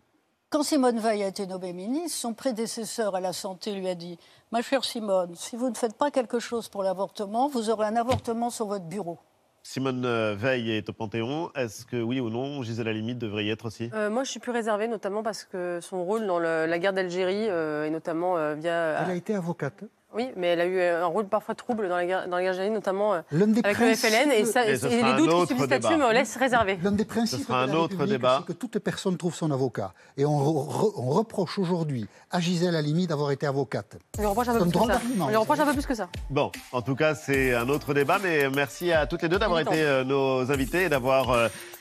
quand 0.51 0.63
Simone 0.63 0.99
Veil 0.99 1.23
a 1.23 1.27
été 1.29 1.47
nommée 1.47 1.73
ministre, 1.73 2.19
son 2.19 2.35
prédécesseur 2.35 3.15
à 3.15 3.21
la 3.21 3.33
santé 3.33 3.73
lui 3.75 3.89
a 3.89 3.95
dit 3.95 4.19
Ma 4.53 4.63
chère 4.63 4.85
Simone, 4.85 5.35
si 5.35 5.57
vous 5.57 5.69
ne 5.69 5.75
faites 5.75 5.97
pas 5.97 6.11
quelque 6.11 6.39
chose 6.39 6.69
pour 6.69 6.83
l'avortement, 6.83 7.49
vous 7.49 7.71
aurez 7.71 7.87
un 7.87 7.97
avortement 7.97 8.51
sur 8.51 8.67
votre 8.67 8.85
bureau. 8.85 9.19
Simone 9.67 10.05
euh, 10.05 10.35
Veil 10.39 10.71
est 10.73 10.89
au 10.91 10.93
Panthéon. 10.93 11.51
Est-ce 11.55 11.87
que 11.87 11.97
oui 12.01 12.21
ou 12.21 12.29
non, 12.29 12.63
Gisèle 12.63 12.87
Halimi 12.89 13.15
devrait 13.15 13.47
y 13.47 13.51
être 13.51 13.65
aussi? 13.65 13.89
Euh, 13.95 14.11
moi, 14.11 14.23
je 14.23 14.31
suis 14.31 14.39
plus 14.39 14.53
réservée, 14.53 14.89
notamment 14.89 15.23
parce 15.23 15.45
que 15.45 15.81
son 15.83 16.05
rôle 16.05 16.27
dans 16.27 16.39
le- 16.39 16.67
la 16.67 16.79
guerre 16.79 16.93
d'Algérie, 16.93 17.49
euh, 17.49 17.87
et 17.87 17.91
notamment 17.91 18.37
euh, 18.37 18.55
via. 18.55 19.03
Elle 19.03 19.11
a 19.11 19.15
été 19.15 19.35
avocate. 19.35 19.83
Oui, 20.15 20.31
mais 20.37 20.49
elle 20.49 20.61
a 20.61 20.67
eu 20.67 20.79
euh, 20.79 21.03
un 21.03 21.07
rôle 21.07 21.27
parfois 21.27 21.55
trouble 21.55 21.89
dans 21.89 21.97
la 21.97 22.07
guerre, 22.07 22.29
dans 22.29 22.37
la 22.37 22.43
guerre 22.43 22.71
notamment 22.71 23.15
euh, 23.15 23.21
des 23.33 23.61
avec 23.65 23.79
le 23.79 23.95
FLN. 23.95 24.31
Et, 24.33 24.45
ça, 24.45 24.65
Et 24.67 24.75
et 24.75 24.79
les 24.97 25.03
un 25.03 25.17
doutes 25.17 25.31
qui 25.43 25.47
subsistent 25.49 25.71
là-dessus 25.71 25.97
me 25.97 26.13
laissent 26.13 26.37
réserver. 26.37 26.79
L'un 26.83 26.93
des 26.93 27.05
principes 27.05 27.41
Ce 27.41 27.45
sera 27.47 27.67
de 27.67 27.71
un 27.71 27.75
la 27.75 27.81
autre 27.81 28.07
débat. 28.07 28.39
c'est 28.47 28.53
que 28.53 28.59
toute 28.59 28.79
personne 28.79 29.17
trouve 29.17 29.35
son 29.35 29.51
avocat. 29.51 29.93
Et 30.17 30.25
on, 30.25 30.39
re- 30.39 30.93
on 30.97 31.11
reproche 31.11 31.59
aujourd'hui 31.59 32.07
à 32.31 32.41
Gisèle 32.41 32.77
Halimi 32.77 33.07
d'avoir 33.07 33.31
été 33.33 33.47
avocate. 33.47 33.97
On 34.19 34.21
lui 34.23 34.27
reproche 34.29 34.49
un 34.49 34.53
peu 34.55 34.61
un 34.61 34.67
plus 34.69 34.79
que 34.81 34.87
ça. 34.87 35.01
On 35.21 35.29
lui 35.29 35.37
reproche 35.37 35.59
un 35.61 35.67
peu 35.67 35.73
plus 35.73 35.87
que 35.87 35.95
ça. 35.95 36.09
Bon, 36.31 36.51
en 36.73 36.83
tout 36.83 36.95
cas, 36.95 37.15
c'est 37.15 37.55
un 37.55 37.69
autre 37.69 37.93
débat, 37.95 38.19
mais 38.23 38.49
merci 38.51 38.93
à 38.93 39.07
toutes 39.07 39.23
les 39.23 39.29
deux 39.29 39.39
d'avoir 39.39 39.61
été 39.61 39.83
euh, 39.83 40.05
nos 40.05 40.51
invités 40.53 40.85
et 40.85 40.89
d'avoir 40.89 41.31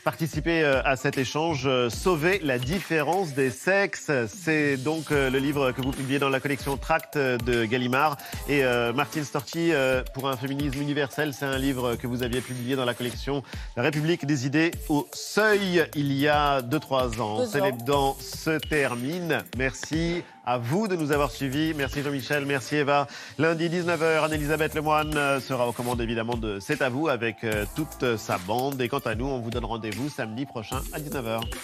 participé 0.04 0.64
euh, 0.64 0.82
à 0.84 0.95
cet 0.95 1.18
échange. 1.18 1.64
euh, 1.66 1.89
Sauver 1.89 2.39
la 2.43 2.58
différence 2.60 3.34
des 3.34 3.49
sexes, 3.49 4.12
c'est 4.28 4.78
donc 4.78 5.12
euh, 5.12 5.30
le 5.30 5.39
livre 5.39 5.72
que 5.72 5.82
vous 5.82 5.91
publiez 5.91 6.20
dans 6.20 6.30
la 6.30 6.39
collection 6.39 6.78
Tract 6.78 7.18
de 7.18 7.66
Gallimard. 7.66 8.18
Et 8.49 8.64
euh, 8.64 8.93
Martine 8.93 9.24
Storti, 9.24 9.72
euh, 9.74 10.04
pour 10.14 10.28
un 10.28 10.38
féminisme 10.38 10.82
universel, 10.82 11.34
c'est 11.34 11.45
un 11.45 11.58
livre 11.58 11.95
que 11.95 12.08
vous 12.08 12.24
aviez 12.24 12.41
publié 12.41 12.76
dans 12.76 12.86
la 12.86 12.93
collection 12.93 13.43
La 13.78 13.84
République 13.84 14.26
des 14.26 14.45
idées 14.45 14.72
au 14.89 15.08
seuil 15.14 15.86
il 15.95 16.12
y 16.14 16.28
a 16.28 16.62
2-3 16.62 17.22
ans. 17.22 17.39
Deux 17.39 17.45
C'est 17.47 17.62
ans. 17.62 17.66
les 17.66 17.72
dents 17.72 18.18
se 18.20 18.58
termine. 18.60 19.43
Merci 19.58 20.24
à 20.46 20.58
vous 20.58 20.88
de 20.88 20.96
nous 20.96 21.12
avoir 21.12 21.32
suivis. 21.32 21.74
Merci 21.74 22.02
Jean-Michel, 22.02 22.46
merci 22.46 22.76
Eva. 22.76 23.08
Lundi 23.38 23.70
19h, 23.70 24.26
Anne-Elisabeth 24.26 24.74
Lemoine 24.76 25.16
euh, 25.16 25.39
sera 25.39 25.68
aux 25.68 25.72
commandes 25.72 26.02
évidemment 26.02 26.36
de 26.36 26.60
C'est 26.60 26.82
à 26.82 26.89
vous 26.89 27.08
avec 27.08 27.44
euh, 27.44 27.66
toute 27.76 28.18
sa 28.18 28.38
bande. 28.38 28.82
Et 28.82 28.89
quant 28.89 29.00
à 29.00 29.16
nous, 29.16 29.26
on 29.26 29.39
vous 29.39 29.50
donne 29.50 29.66
rendez-vous 29.66 30.10
samedi 30.10 30.46
prochain 30.46 30.82
à 30.91 31.00
19h. 31.00 31.41